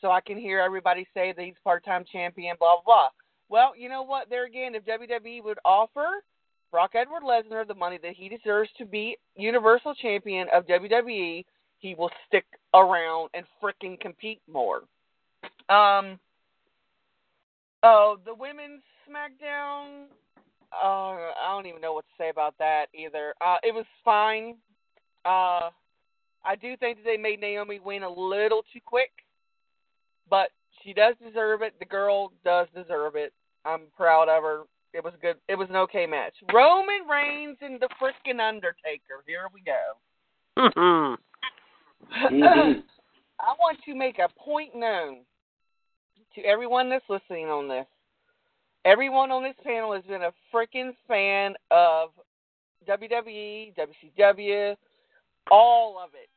[0.00, 2.56] so I can hear everybody say that he's part-time champion.
[2.58, 3.08] Blah blah blah.
[3.48, 4.30] Well, you know what?
[4.30, 6.24] There again, if WWE would offer
[6.70, 11.44] Brock Edward Lesnar the money that he deserves to be Universal Champion of WWE,
[11.78, 14.84] he will stick around and fricking compete more.
[15.68, 16.18] Um.
[17.82, 20.04] Oh, the women's SmackDown.
[20.72, 23.34] Uh, I don't even know what to say about that either.
[23.40, 24.56] Uh, it was fine.
[25.24, 25.70] Uh,
[26.44, 29.10] I do think that they made Naomi win a little too quick,
[30.30, 30.50] but
[30.82, 31.74] she does deserve it.
[31.78, 33.32] The girl does deserve it.
[33.64, 34.62] I'm proud of her.
[34.94, 35.36] It was good.
[35.48, 36.34] It was an okay match.
[36.52, 39.22] Roman Reigns and the freaking Undertaker.
[39.26, 39.80] Here we go.
[40.56, 41.14] Hmm.
[43.40, 45.18] I want to make a point known
[46.34, 47.86] to everyone that's listening on this.
[48.84, 52.10] Everyone on this panel has been a freaking fan of
[52.88, 54.76] WWE, WCW,
[55.50, 56.28] all of it.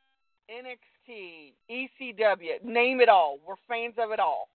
[0.51, 3.39] NXT, ECW, name it all.
[3.47, 4.49] We're fans of it all.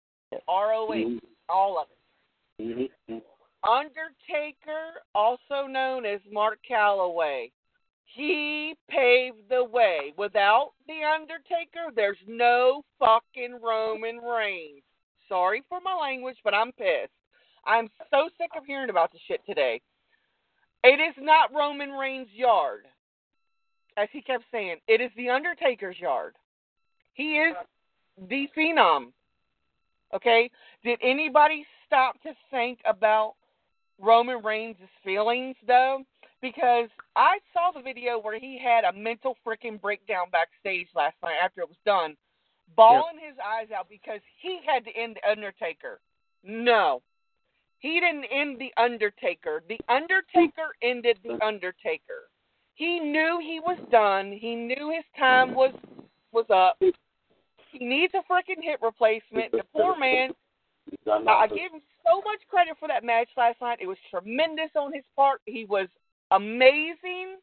[0.49, 1.17] ROH, mm-hmm.
[1.49, 2.91] all of it.
[3.09, 3.19] Mm-hmm.
[3.69, 7.51] Undertaker, also known as Mark Calaway,
[8.15, 10.13] he paved the way.
[10.17, 14.83] Without The Undertaker, there's no fucking Roman Reigns.
[15.31, 17.13] Sorry for my language, but I'm pissed.
[17.65, 19.81] I'm so sick of hearing about this shit today.
[20.83, 22.87] It is not Roman Reigns' yard.
[23.97, 26.35] As he kept saying, it is The Undertaker's yard.
[27.15, 27.55] He is
[28.29, 29.13] the phenom.
[30.15, 30.51] Okay?
[30.83, 33.35] Did anybody stop to think about
[34.01, 36.03] Roman Reigns' feelings, though?
[36.43, 41.37] Because I saw the video where he had a mental freaking breakdown backstage last night
[41.43, 42.17] after it was done,
[42.77, 46.01] bawling his eyes out because he had to end The Undertaker.
[46.45, 47.03] No.
[47.79, 49.63] He didn't end The Undertaker.
[49.69, 52.29] The Undertaker ended The Undertaker.
[52.75, 54.33] He knew he was done.
[54.33, 55.75] He knew his time was
[56.33, 56.79] was up.
[56.81, 59.53] He needs a freaking hip replacement.
[59.53, 60.31] The poor man.
[61.07, 63.79] I give him so much credit for that match last night.
[63.81, 65.41] It was tremendous on his part.
[65.45, 65.89] He was
[66.31, 67.37] amazing.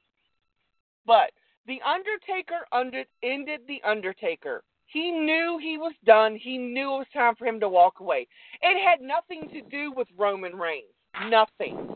[1.06, 1.32] But
[1.66, 4.64] the Undertaker under, ended the Undertaker.
[4.88, 6.38] He knew he was done.
[6.41, 8.27] He knew it was time for him to walk away.
[8.61, 10.85] It had nothing to do with Roman Reigns.
[11.30, 11.93] Nothing.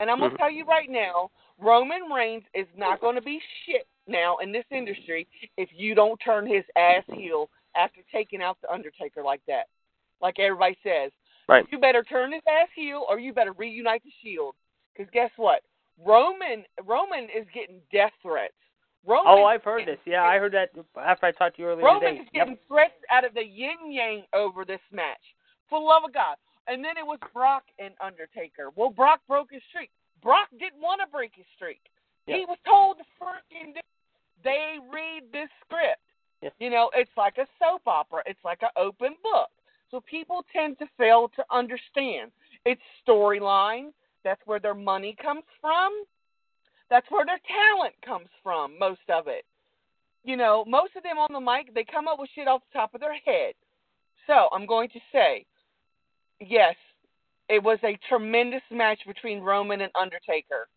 [0.00, 0.42] And I'm going to mm-hmm.
[0.42, 4.64] tell you right now, Roman Reigns is not going to be shit now in this
[4.70, 5.26] industry
[5.56, 9.66] if you don't turn his ass heel after taking out the Undertaker like that.
[10.20, 11.12] Like everybody says.
[11.48, 11.64] Right.
[11.70, 14.54] You better turn his ass heel or you better reunite the Shield.
[14.96, 15.62] Because guess what?
[16.04, 18.54] Roman Roman is getting death threats.
[19.08, 19.98] Oh, I've heard this.
[20.04, 20.70] Yeah, I heard that
[21.00, 22.22] after I talked to you earlier Roman today.
[22.22, 25.22] is getting threats out of the yin yang over this match.
[25.68, 26.36] For the love of God.
[26.68, 28.70] And then it was Brock and Undertaker.
[28.74, 29.90] Well, Brock broke his streak.
[30.22, 31.80] Brock didn't want to break his streak.
[32.26, 32.36] Yeah.
[32.38, 33.80] He was told to freaking do
[34.44, 36.02] they read this script.
[36.42, 36.50] Yeah.
[36.58, 38.22] You know, it's like a soap opera.
[38.26, 39.50] It's like an open book.
[39.90, 42.30] So people tend to fail to understand.
[42.64, 43.90] It's storyline.
[44.24, 45.92] That's where their money comes from.
[46.90, 49.44] That's where their talent comes from, most of it.
[50.24, 52.78] You know, most of them on the mic, they come up with shit off the
[52.78, 53.54] top of their head.
[54.26, 55.46] So I'm going to say,
[56.40, 56.74] yes,
[57.48, 60.68] it was a tremendous match between Roman and Undertaker.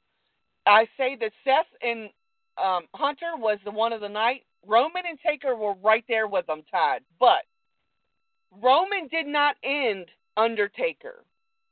[0.66, 2.10] I say that Seth and
[2.64, 4.44] um, Hunter was the one of the night.
[4.68, 7.02] Roman and Taker were right there with them tied.
[7.20, 7.44] But
[8.62, 10.08] Roman did not end
[10.38, 11.24] Undertaker.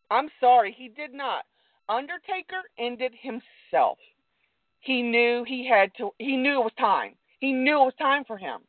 [0.10, 1.44] I'm sorry, he did not.
[1.90, 3.98] Undertaker ended himself.
[4.88, 7.16] He knew he had to he knew it was time.
[7.40, 8.62] He knew it was time for him.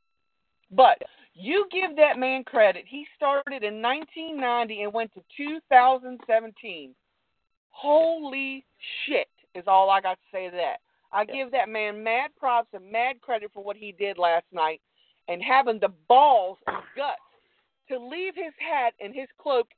[0.73, 0.99] But
[1.33, 2.85] you give that man credit.
[2.89, 6.95] He started in 1990 and went to 2017.
[7.71, 8.65] Holy
[9.07, 10.79] shit is all I got to say to that.
[11.13, 14.81] I give that man mad props and mad credit for what he did last night.
[15.29, 17.21] and having the balls and guts
[17.89, 19.69] to leave his hat and his cloak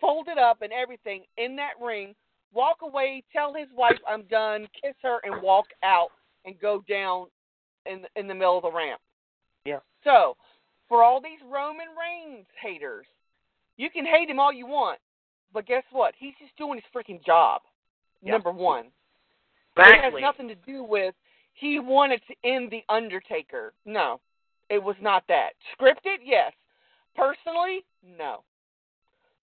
[0.00, 2.14] folded up and everything in that ring,
[2.54, 6.08] walk away, tell his wife I'm done, kiss her, and walk out
[6.44, 7.26] and go down
[7.86, 9.00] in in the middle of the ramp.
[9.64, 9.80] Yeah.
[10.04, 10.36] So,
[10.88, 13.06] for all these Roman Reigns haters,
[13.76, 14.98] you can hate him all you want,
[15.52, 16.14] but guess what?
[16.18, 17.62] He's just doing his freaking job.
[18.22, 18.32] Yeah.
[18.32, 18.86] Number one.
[19.76, 20.22] It has Exactly.
[20.22, 21.14] nothing to do with
[21.54, 23.72] he wanted to end the Undertaker.
[23.84, 24.20] No,
[24.68, 25.50] it was not that.
[25.78, 26.52] Scripted, yes.
[27.16, 27.84] Personally,
[28.18, 28.42] no.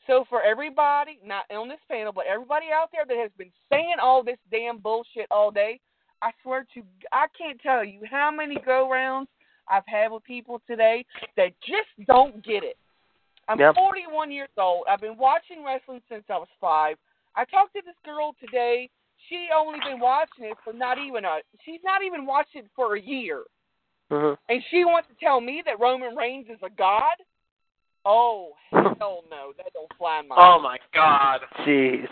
[0.08, 3.96] So for everybody, not on this panel, but everybody out there that has been saying
[4.02, 5.80] all this damn bullshit all day,
[6.22, 9.30] I swear to, I can't tell you how many go rounds
[9.68, 11.06] I've had with people today
[11.38, 12.78] that just don't get it.
[13.48, 13.76] I'm Yep.
[13.76, 14.86] 41 years old.
[14.90, 16.98] I've been watching wrestling since I was five.
[17.36, 18.90] I talked to this girl today.
[19.30, 21.40] She only been watching it for not even a.
[21.64, 23.44] She's not even watched it for a year,
[24.10, 24.38] Mhm.
[24.50, 27.16] and she wants to tell me that Roman Reigns is a god.
[28.06, 30.36] Oh hell no, that don't fly in my.
[30.38, 31.42] Oh my God.
[31.66, 32.08] Jeez.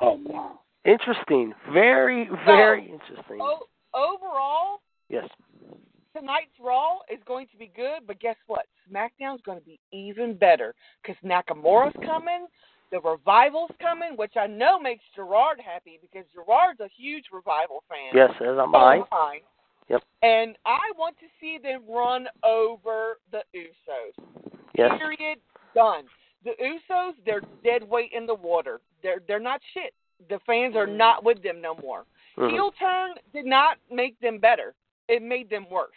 [0.00, 0.60] Oh wow.
[0.84, 1.52] Interesting.
[1.72, 3.38] Very, very So, interesting.
[3.40, 4.80] Oh, overall,
[5.10, 5.28] Yes.
[6.16, 8.66] tonight's Raw is going to be good, but guess what?
[8.90, 12.46] SmackDown's going to be even better because Nakamura's coming,
[12.90, 18.14] the revival's coming, which I know makes Gerard happy because Gerard's a huge revival fan.
[18.14, 18.96] Yes, as am So I.
[18.96, 19.40] am I.
[19.90, 20.02] Yep.
[20.22, 24.52] And I want to see them run over the Usos.
[24.78, 24.92] Yes.
[24.98, 25.38] Period.
[25.74, 26.04] Done.
[26.44, 28.80] The Usos, they're dead weight in the water.
[29.02, 29.92] They're they're not shit.
[30.28, 32.04] The fans are not with them no more.
[32.38, 32.52] Mhm.
[32.52, 34.74] Heel turn did not make them better.
[35.08, 35.96] It made them worse.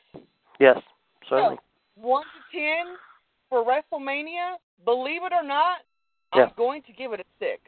[0.59, 0.81] Yes.
[1.29, 1.57] Certainly.
[1.57, 1.61] So,
[1.95, 2.97] one to ten
[3.49, 4.55] for WrestleMania.
[4.83, 5.79] Believe it or not,
[6.35, 6.45] Yeah.
[6.45, 7.61] I'm going to give it a six.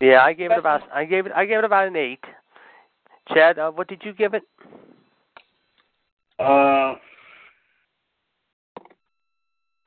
[0.00, 2.24] Yeah, I gave it about I gave it I gave it about an eight.
[3.32, 4.42] Chad, uh, what did you give it?
[6.40, 6.96] Uh,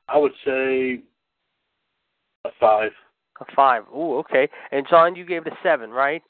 [0.08, 1.00] I would say
[2.44, 2.92] a five.
[3.40, 3.82] A five.
[3.94, 4.48] Ooh, okay.
[4.72, 6.22] And John, you gave it a seven, right?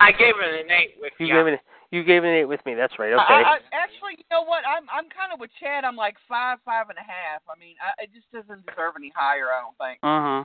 [0.00, 1.34] I gave it an eight with You you.
[1.34, 1.60] gave it
[1.92, 2.74] you gave it an eight with me.
[2.74, 3.12] That's right.
[3.12, 3.22] Okay.
[3.22, 4.66] I, I, actually, you know what?
[4.66, 5.84] I'm I'm kind of with Chad.
[5.84, 7.42] I'm like five, five and a half.
[7.48, 9.46] I mean, I, it just doesn't deserve any higher.
[9.54, 10.00] I don't think.
[10.02, 10.44] Mhm.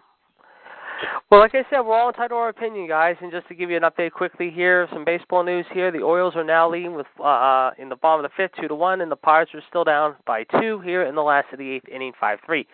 [1.29, 3.15] Well, like I said, we're all entitled to our opinion, guys.
[3.21, 5.91] And just to give you an update quickly here, some baseball news here.
[5.91, 8.67] The Orioles are now leading with uh, uh in the bottom of the fifth, two
[8.67, 11.59] to one, and the Pirates are still down by two here in the last of
[11.59, 12.67] the eighth inning, five three.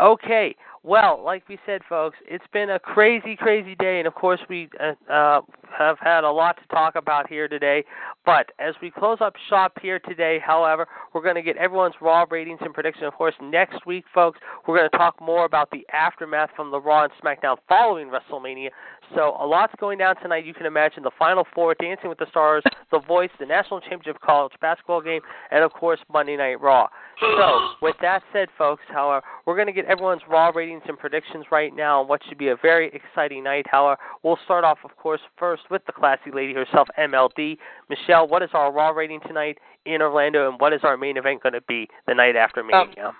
[0.00, 0.56] Okay.
[0.88, 4.70] Well, like we said, folks, it's been a crazy, crazy day, and of course we
[4.80, 5.42] uh, uh,
[5.78, 7.84] have had a lot to talk about here today.
[8.24, 12.24] But as we close up shop here today, however, we're going to get everyone's raw
[12.30, 13.04] ratings and prediction.
[13.04, 16.80] Of course, next week, folks, we're going to talk more about the aftermath from the
[16.80, 18.70] Raw and SmackDown following WrestleMania.
[19.14, 20.44] So a lot's going down tonight.
[20.44, 24.20] You can imagine the Final Four, Dancing with the Stars, The Voice, the National Championship
[24.22, 25.20] College basketball game,
[25.50, 26.88] and of course Monday Night Raw.
[27.20, 31.46] So with that said, folks, however, we're going to get everyone's raw ratings and predictions
[31.50, 33.66] right now on what should be a very exciting night.
[33.70, 37.58] However, we'll start off, of course, first with the classy lady herself, MLD.
[37.88, 41.42] Michelle, what is our raw rating tonight in Orlando, and what is our main event
[41.42, 43.08] going to be the night after Mania?
[43.08, 43.14] Um,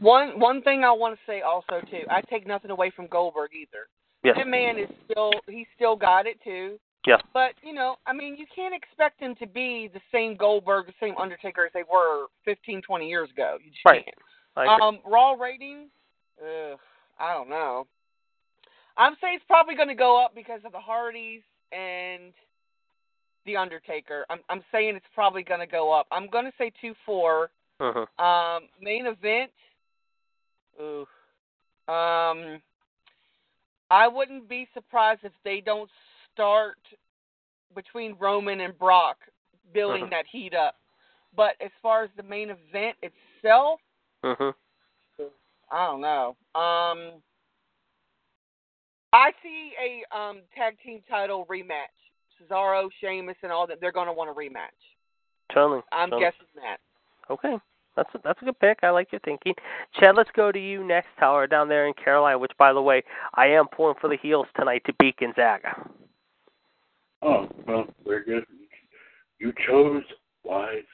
[0.00, 2.02] one one thing I want to say also too.
[2.10, 3.88] I take nothing away from Goldberg either.
[4.28, 4.36] Yes.
[4.36, 6.78] That man is still he's still got it too.
[7.06, 7.18] Yeah.
[7.32, 10.94] But you know, I mean, you can't expect him to be the same Goldberg, the
[11.00, 13.56] same Undertaker as they were 15, 20 years ago.
[13.64, 14.04] You just Right.
[14.04, 14.82] can't.
[14.82, 15.90] Um, Raw ratings,
[16.42, 16.78] ugh,
[17.18, 17.86] I don't know.
[18.96, 22.32] I'm saying it's probably going to go up because of the Hardys and
[23.46, 24.26] the Undertaker.
[24.28, 26.06] I'm I'm saying it's probably going to go up.
[26.10, 27.50] I'm going to say two four.
[27.80, 28.06] Mhm.
[28.18, 29.52] Um, main event.
[30.80, 31.06] Ooh.
[31.92, 32.60] Um,
[33.90, 35.90] I wouldn't be surprised if they don't
[36.32, 36.78] start
[37.74, 39.18] between Roman and Brock
[39.72, 40.10] building Mhm.
[40.10, 40.76] that heat up.
[41.34, 43.80] But as far as the main event itself,
[44.22, 44.54] Mhm.
[45.70, 46.36] I don't know.
[46.54, 47.22] Um,
[49.12, 51.86] I see a um tag team title rematch.
[52.40, 53.80] Cesaro, Sheamus, and all that.
[53.80, 54.96] They're going to want a rematch.
[55.52, 55.82] Totally.
[55.92, 56.30] I'm totally.
[56.30, 56.80] guessing that.
[57.30, 57.58] Okay.
[57.98, 58.78] That's a, that's a good pick.
[58.84, 59.54] I like your thinking.
[59.98, 63.02] Chad, let's go to you next, Tower, down there in Carolina, which, by the way,
[63.34, 65.74] I am pulling for the heels tonight to beat Gonzaga.
[67.22, 68.44] Oh, well, very good.
[69.40, 70.04] You chose
[70.44, 70.84] wisely.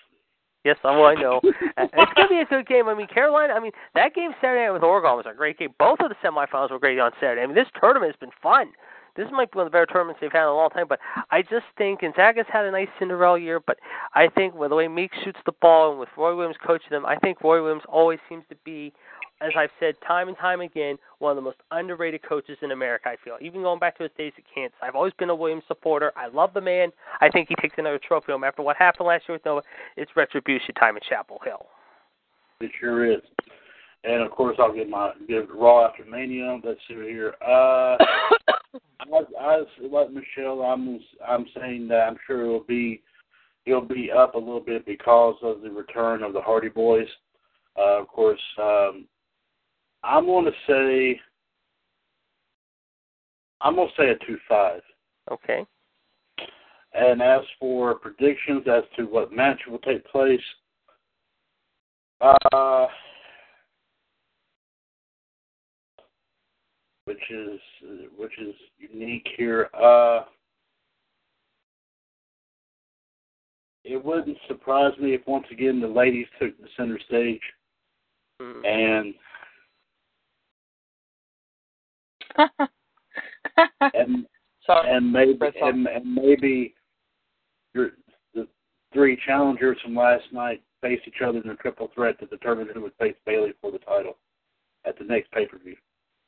[0.64, 1.40] Yes, I well, I know.
[1.76, 2.88] It's going to be a good game.
[2.88, 5.74] I mean, Carolina, I mean, that game Saturday night with Oregon was a great game.
[5.78, 7.42] Both of the semifinals were great on Saturday.
[7.42, 8.72] I mean, this tournament has been fun.
[9.16, 10.98] This might be one of the better tournaments they've had in a long time, but
[11.30, 13.78] I just think Gonzaga's had a nice Cinderella year, but
[14.14, 17.06] I think with the way Meek shoots the ball and with Roy Williams coaching them,
[17.06, 18.92] I think Roy Williams always seems to be
[19.40, 23.08] as I've said time and time again, one of the most underrated coaches in America.
[23.08, 24.76] I feel even going back to his days at Kansas.
[24.82, 26.12] I've always been a Williams supporter.
[26.16, 26.90] I love the man.
[27.20, 29.62] I think he takes another trophy home after what happened last year with Nova.
[29.96, 31.66] It's retribution time at Chapel Hill.
[32.60, 33.20] It sure is.
[34.04, 36.60] And of course, I'll get my give Raw after Mania.
[36.62, 37.34] Let's see here.
[37.46, 37.96] Uh,
[39.00, 40.62] I, I like Michelle.
[40.62, 43.02] I'm I'm saying that I'm sure it'll be
[43.66, 47.08] it'll be up a little bit because of the return of the Hardy Boys.
[47.78, 49.06] Uh, of course, um,
[50.02, 51.20] I'm going to say
[53.60, 54.82] I'm going to say a two five.
[55.30, 55.64] Okay.
[56.92, 60.40] And as for predictions as to what match will take place,
[62.20, 62.86] uh,
[67.04, 67.60] which is
[68.16, 69.68] which is unique here.
[69.74, 70.22] Uh,
[73.84, 77.40] it wouldn't surprise me if once again the ladies took the center stage
[78.42, 78.66] Mm.
[78.66, 79.14] and
[83.94, 84.26] and
[84.66, 86.74] and maybe and, and maybe
[87.74, 87.90] your
[88.34, 88.48] the
[88.92, 92.82] three challengers from last night face each other in a triple threat to determine who
[92.82, 94.16] would face Bayley for the title
[94.84, 95.76] at the next pay per view.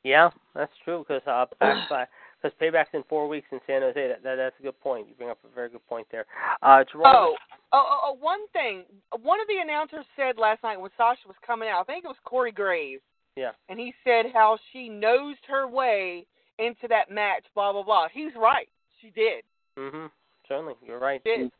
[0.07, 1.45] Yeah, that's true because uh,
[2.41, 4.07] because payback's in four weeks in San Jose.
[4.07, 5.09] That, that that's a good point.
[5.09, 6.25] You bring up a very good point there.
[6.61, 7.35] Uh, Jerome, Oh,
[7.73, 8.85] oh, oh, oh, one thing.
[9.21, 12.07] One of the announcers said last night when Sasha was coming out, I think it
[12.07, 13.01] was Corey Graves,
[13.35, 16.25] yeah, and he said how she nosed her way
[16.57, 18.07] into that match, blah, blah, blah.
[18.13, 18.69] He's right.
[19.01, 19.43] She did.
[19.77, 20.09] mhm,
[20.47, 21.21] certainly, you're right.
[21.25, 21.51] She did.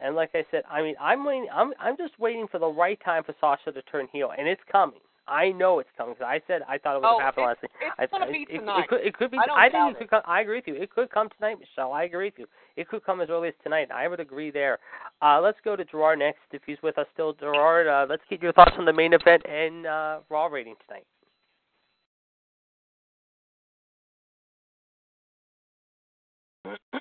[0.00, 1.46] And like I said, I mean, I'm waiting.
[1.54, 4.60] I'm I'm just waiting for the right time for Sasha to turn heel, and it's
[4.70, 4.98] coming.
[5.28, 6.14] I know it's coming.
[6.14, 7.70] 'cause I said I thought it would Oh, happen last week.
[7.80, 8.80] it's I, gonna I- be it, tonight.
[8.84, 9.38] It could, it could be.
[9.38, 10.10] I don't think it could it.
[10.10, 10.22] come.
[10.26, 10.74] I agree with you.
[10.76, 11.92] It could come tonight, Michelle.
[11.92, 12.46] I agree with you.
[12.76, 13.90] It could come as early as tonight.
[13.90, 14.78] I would agree there.
[15.20, 17.32] Uh, let's go to Gerard next, if he's with us still.
[17.32, 21.06] Gerard, uh, let's get your thoughts on the main event and uh, Raw rating tonight.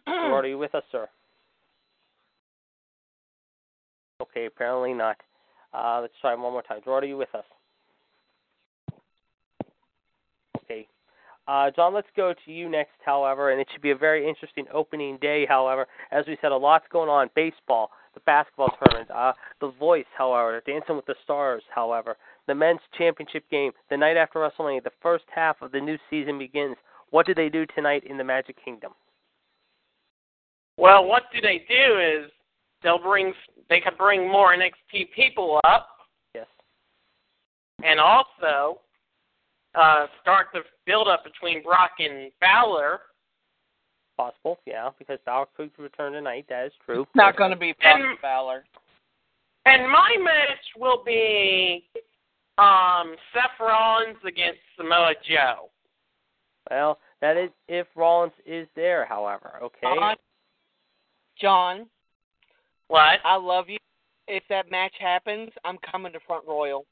[0.07, 1.07] Gerard, are you with us, sir?
[4.21, 5.17] Okay, apparently not.
[5.73, 6.79] Uh, let's try one more time.
[6.83, 7.43] Gerard, are you with us?
[10.63, 10.87] Okay.
[11.47, 14.65] Uh, John, let's go to you next, however, and it should be a very interesting
[14.73, 15.87] opening day, however.
[16.11, 17.29] As we said, a lot's going on.
[17.35, 22.17] Baseball, the basketball tournament, uh, The Voice, however, Dancing with the Stars, however,
[22.47, 26.39] the men's championship game, the night after WrestleMania, the first half of the new season
[26.39, 26.77] begins.
[27.11, 28.93] What do they do tonight in the Magic Kingdom?
[30.77, 32.31] Well, what do they do is
[32.83, 33.33] they'll bring
[33.69, 35.89] they can bring more NXT people up,
[36.33, 36.47] Yes.
[37.83, 38.81] and also
[39.77, 42.99] uh, start the build up between Brock and Fowler.
[44.17, 46.45] Possible, yeah, because Balor could return tonight.
[46.47, 47.05] That is true.
[47.15, 48.63] Not going to be Brock And- Fowler.
[49.67, 51.83] And my match will be
[52.59, 55.69] um, Seth Rollins against Samoa Joe.
[56.69, 59.53] Well, that is if Rollins is there, however.
[59.63, 59.79] Okay.
[59.81, 60.15] John,
[61.41, 61.85] John,
[62.87, 63.19] What?
[63.25, 63.77] I love you.
[64.27, 66.85] If that match happens, I'm coming to Front Royal.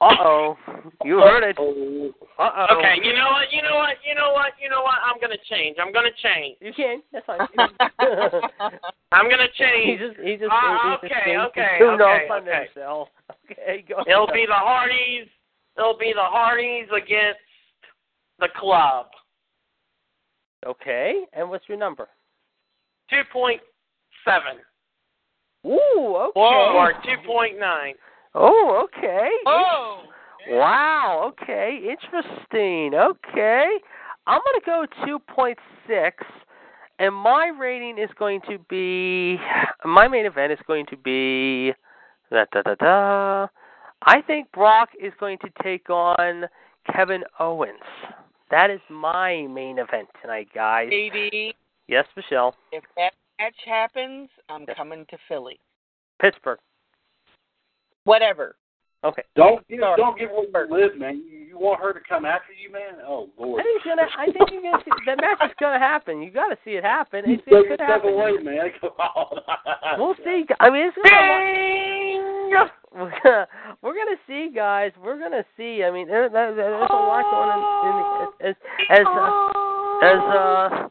[0.00, 0.56] Uh oh,
[1.04, 1.56] you heard it.
[1.58, 2.78] Oh, Uh oh.
[2.78, 3.52] Okay, you know what?
[3.52, 3.96] You know what?
[4.02, 4.52] You know what?
[4.62, 4.96] You know what?
[5.04, 5.76] I'm gonna change.
[5.78, 6.56] I'm gonna change.
[6.60, 7.02] You can.
[7.12, 7.40] That's fine.
[9.12, 10.00] I'm gonna he change.
[10.00, 12.66] just, he just, he just okay, changed okay, his tune okay, off on okay.
[12.74, 13.08] himself.
[13.50, 14.02] Okay, go.
[14.06, 14.34] It'll ahead.
[14.34, 15.26] be the Hardys.
[15.76, 17.40] It'll be the Hardys against
[18.38, 19.06] the club.
[20.64, 22.08] Okay, and what's your number?
[23.10, 23.60] Two point
[24.24, 24.62] seven
[25.66, 26.40] Ooh, okay.
[26.40, 27.94] or two point nine.
[28.34, 29.28] Oh, okay.
[29.46, 30.02] Oh,
[30.48, 31.32] Wow.
[31.32, 31.78] Okay.
[31.90, 32.94] Interesting.
[32.94, 33.66] Okay.
[34.26, 34.86] I'm going to go
[35.38, 36.10] 2.6,
[36.98, 39.38] and my rating is going to be
[39.84, 41.72] my main event is going to be
[42.30, 43.46] da da da da.
[44.02, 46.44] I think Brock is going to take on
[46.94, 47.78] Kevin Owens.
[48.50, 50.90] That is my main event tonight, guys.
[50.90, 51.54] baby.
[51.88, 52.54] Yes, Michelle.
[52.72, 55.58] If that match happens, I'm coming to Philly.
[56.20, 56.58] Pittsburgh.
[58.04, 58.56] Whatever.
[59.02, 59.22] Okay.
[59.34, 59.96] don't give Sorry.
[59.96, 61.22] don't give where you live, man.
[61.26, 63.00] You, you want her to come after you, man?
[63.06, 63.60] Oh Lord.
[63.60, 64.08] I think gonna.
[64.18, 66.20] I think you're gonna see that match is gonna happen.
[66.20, 67.24] You got to see it happen.
[67.26, 68.10] You It, could happen.
[68.12, 68.68] away, man.
[68.80, 69.98] Come on.
[69.98, 70.44] We'll see.
[70.60, 72.70] I mean, it's gonna.
[72.92, 73.46] We're gonna,
[73.82, 74.90] we're gonna see, guys.
[75.00, 75.84] We're gonna see.
[75.84, 78.40] I mean, there, there, there's a lot going on.
[78.40, 78.56] In, in, as
[78.90, 80.88] as uh, as uh,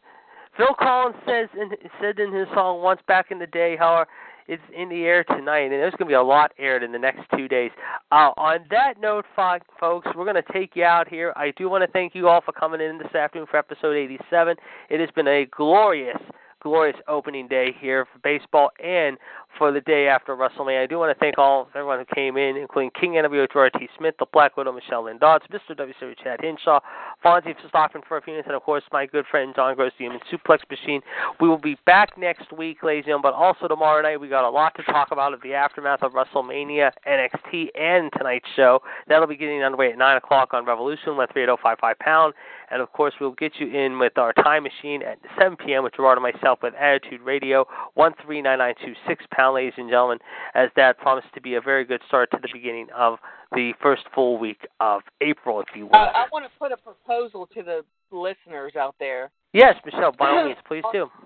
[0.55, 1.69] Phil Collins says in,
[2.01, 4.05] said in his song once back in the day, how
[4.49, 7.21] it's in the air tonight, and there's gonna be a lot aired in the next
[7.37, 7.69] two days.
[8.11, 11.31] Uh, on that note, folks, we're gonna take you out here.
[11.35, 14.57] I do want to thank you all for coming in this afternoon for episode 87.
[14.89, 16.17] It has been a glorious
[16.61, 19.17] glorious opening day here for baseball and
[19.57, 20.83] for the day after WrestleMania.
[20.83, 23.89] I do want to thank all everyone who came in, including King NWO Gerard T.
[23.97, 25.75] Smith, the Black Widow Michelle Lynn Dodds, Mr.
[25.75, 26.79] WCW Chad Hinshaw,
[27.23, 29.91] Fonzie for stopping for a few minutes, and of course my good friend John Grohs,
[29.97, 31.01] the Human Suplex Machine.
[31.41, 34.47] We will be back next week, ladies and gentlemen, but also tomorrow night we got
[34.47, 38.81] a lot to talk about of the aftermath of WrestleMania, NXT, and tonight's show.
[39.07, 42.33] That'll be getting underway at 9 o'clock on Revolution, 13055 pound.
[42.71, 45.83] And of course, we'll get you in with our time machine at 7 p.m.
[45.83, 47.65] with Gerard and myself with Attitude Radio,
[47.95, 50.19] 13996 pound, ladies and gentlemen,
[50.53, 53.17] as that promised to be a very good start to the beginning of
[53.51, 55.95] the first full week of April, if you will.
[55.95, 59.31] Uh, I want to put a proposal to the listeners out there.
[59.53, 61.07] Yes, Michelle, by all means, please do.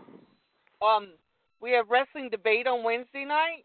[0.84, 1.14] Um,
[1.62, 3.64] we have wrestling debate on Wednesday night.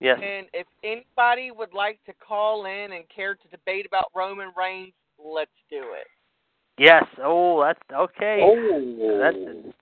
[0.00, 0.18] Yes.
[0.22, 4.92] And if anybody would like to call in and care to debate about Roman Reigns,
[5.18, 6.06] let's do it.
[6.78, 7.04] Yes.
[7.22, 8.40] Oh, that's okay.
[8.42, 9.18] Oh.
[9.20, 9.36] That's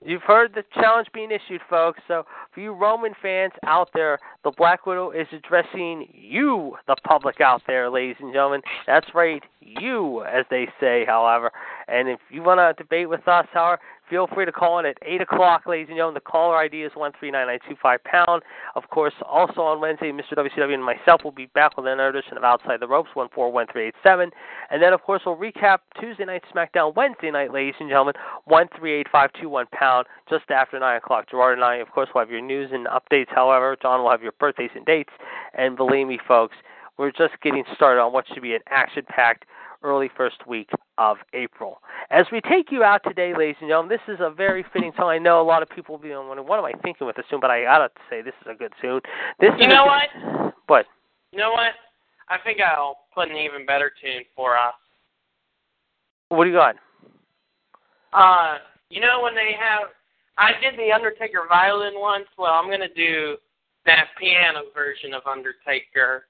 [0.05, 2.01] you've heard the challenge being issued, folks.
[2.09, 2.25] So
[2.55, 7.63] for you Roman fans out there, the Black Widow is addressing you, the public out
[7.67, 8.63] there, ladies and gentlemen.
[8.87, 11.05] That's right, you, as they say.
[11.07, 11.51] However,
[11.89, 13.81] and if you want to debate with us, however,
[14.11, 16.15] feel free to call in at 8 o'clock, ladies and gentlemen.
[16.15, 18.43] The caller ID is 139925 pound.
[18.75, 20.35] Of course, also on Wednesday, Mr.
[20.35, 24.31] WCW and myself will be back with another edition of Outside the Ropes, 141387.
[24.71, 28.15] And then, of course, we'll recap Tuesday night SmackDown Wednesday night, ladies and gentlemen,
[28.47, 31.31] 138521 pound, just after 9 o'clock.
[31.31, 33.29] Gerard and I, of course, will have your news and updates.
[33.29, 35.13] However, John will have your birthdays and dates.
[35.55, 36.57] And believe me, folks,
[36.99, 39.45] we're just getting started on what should be an action packed
[39.83, 41.79] early first week of April.
[42.11, 45.09] As we take you out today, ladies and gentlemen, this is a very fitting song.
[45.09, 47.27] I know a lot of people will be wondering, what am I thinking with this
[47.31, 47.41] tune?
[47.41, 49.01] But I gotta say, this is a good tune.
[49.41, 50.55] This You know what?
[50.67, 50.87] What?
[51.33, 51.73] You know what?
[52.29, 54.75] I think I'll put an even better tune for us.
[56.29, 56.77] What do you got?
[58.13, 58.59] Uh,
[58.91, 59.91] you know when they have,
[60.39, 62.27] I did the Undertaker violin once.
[62.37, 63.37] Well, I'm gonna do
[63.85, 66.27] that piano version of Undertaker.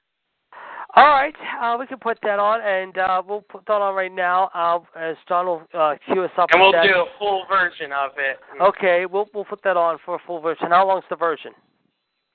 [0.97, 4.11] All right, uh, we can put that on, and uh, we'll put that on right
[4.11, 6.49] now uh, as John will uh, cue us up.
[6.53, 6.85] And we'll that.
[6.85, 8.39] do a full version of it.
[8.63, 10.69] Okay, we'll we'll put that on for a full version.
[10.71, 11.53] How long's the version?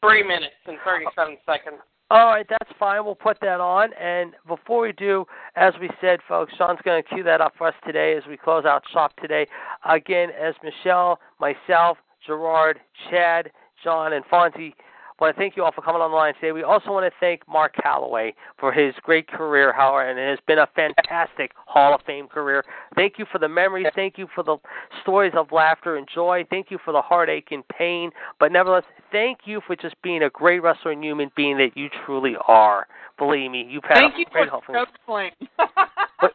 [0.04, 1.78] Three minutes and 37 seconds.
[2.12, 3.04] All right, that's fine.
[3.04, 3.94] We'll put that on.
[3.94, 5.26] And before we do,
[5.56, 8.38] as we said, folks, Sean's going to cue that up for us today as we
[8.38, 9.48] close out shop today.
[9.90, 11.98] Again, as Michelle, myself,
[12.28, 12.80] Gerard,
[13.10, 13.50] Chad,
[13.84, 14.74] John, and Fonzie
[15.22, 16.52] want to thank you all for coming on the line today.
[16.52, 20.40] We also want to thank Mark Calaway for his great career, however, and it has
[20.48, 22.66] been a fantastic Hall of Fame career.
[22.96, 23.86] Thank you for the memories.
[23.94, 24.58] Thank you for the
[25.04, 26.44] stories of laughter and joy.
[26.50, 28.10] Thank you for the heartache and pain.
[28.40, 31.90] But nevertheless, thank you for just being a great wrestler and human being that you
[32.04, 32.88] truly are.
[33.20, 35.32] Believe me, you've had Thank a you great for Hall of Fame.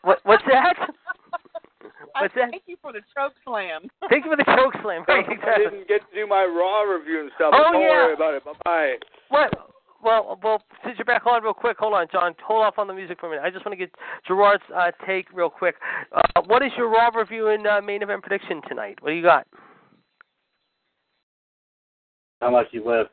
[0.02, 0.35] What, what,
[2.20, 2.40] what's that?
[2.46, 2.50] That?
[2.50, 3.88] Thank you for the choke slam.
[4.10, 5.04] Thank you for the choke slam.
[5.08, 7.52] Right, I didn't get to do my Raw review and stuff.
[7.54, 7.88] Oh, but don't yeah.
[7.88, 8.44] worry about it.
[8.44, 8.94] Bye bye.
[9.28, 9.52] What?
[10.02, 12.34] Well, well, since you're back on real quick, hold on, John.
[12.46, 13.44] Hold off on the music for a minute.
[13.44, 13.94] I just want to get
[14.26, 15.76] Gerard's uh, take real quick.
[16.14, 18.98] Uh, what is your Raw review and uh, main event prediction tonight?
[19.00, 19.46] What do you got?
[22.40, 23.10] How much you left?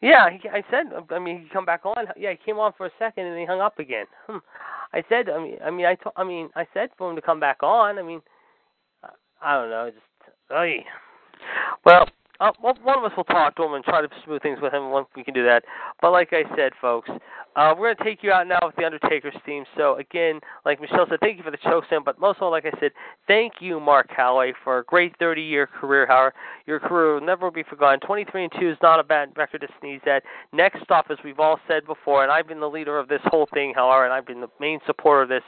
[0.00, 0.86] Yeah, he, I said.
[1.10, 2.06] I mean, he come back on.
[2.16, 4.06] Yeah, he came on for a second and he hung up again.
[4.26, 4.38] Hmm.
[4.92, 5.28] I said.
[5.28, 5.96] I mean, I mean, I.
[6.16, 7.98] I mean, I said for him to come back on.
[7.98, 8.20] I mean,
[9.02, 9.08] uh,
[9.42, 9.90] I don't know.
[9.90, 10.32] Just.
[10.52, 10.84] Oy.
[11.84, 12.06] Well,
[12.40, 14.72] uh, one one of us will talk to him and try to smooth things with
[14.72, 15.64] him once we can do that.
[16.00, 17.10] But like I said, folks,
[17.56, 19.64] uh, we're going to take you out now with the Undertaker's theme.
[19.78, 22.02] So again, like Michelle said, thank you for the choke slam.
[22.04, 22.90] But most of all, like I said,
[23.26, 26.06] thank you, Mark Calaway, for a great 30-year career.
[26.06, 26.34] However,
[26.66, 27.98] your career will never be forgotten.
[28.00, 30.22] 23 and 2 is not a bad record to sneeze at.
[30.52, 33.48] Next stop, as we've all said before, and I've been the leader of this whole
[33.54, 35.42] thing, however, and I've been the main supporter of this.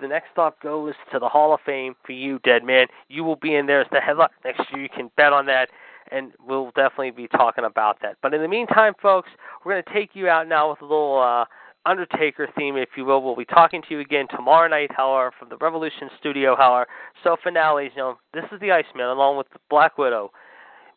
[0.00, 2.88] The next stop goes to the Hall of Fame for you, dead man.
[3.08, 4.82] You will be in there as the headlock next year.
[4.82, 5.68] You can bet on that
[6.10, 8.16] and we'll definitely be talking about that.
[8.22, 9.28] But in the meantime, folks,
[9.64, 11.44] we're going to take you out now with a little uh,
[11.86, 13.22] Undertaker theme, if you will.
[13.22, 16.86] We'll be talking to you again tomorrow night, however, from the Revolution Studio, however.
[17.22, 20.32] So for now, ladies and gentlemen, this is the Iceman along with the Black Widow.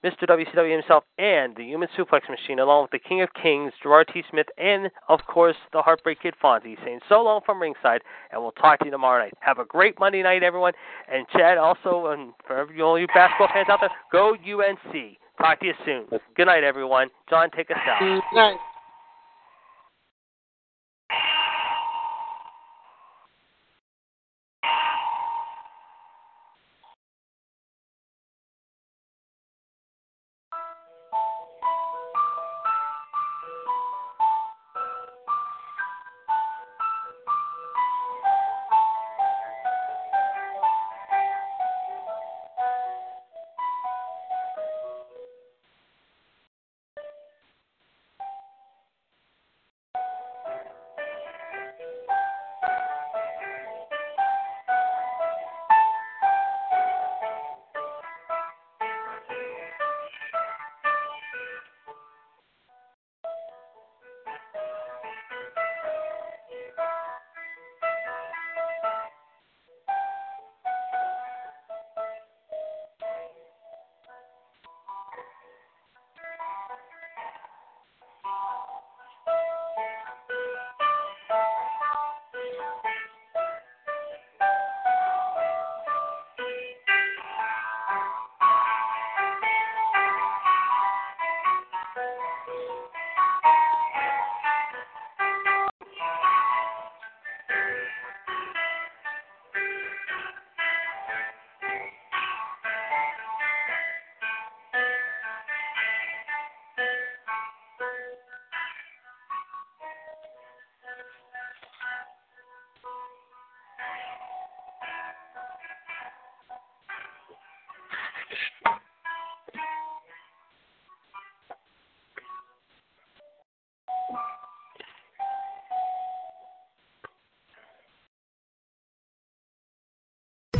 [0.04, 0.28] Mr.
[0.28, 4.24] WCW himself and the Human Suplex Machine, along with the King of Kings, Gerard T.
[4.30, 8.02] Smith, and of course the Heartbreak Kid Fonzie, saying so long from ringside,
[8.32, 9.34] and we'll talk to you tomorrow night.
[9.40, 10.74] Have a great Monday night, everyone.
[11.12, 15.18] And Chad, also, and for all you basketball fans out there, go UNC.
[15.38, 16.06] Talk to you soon.
[16.36, 17.10] Good night, everyone.
[17.30, 18.22] John, take us out.
[18.34, 18.58] Nice.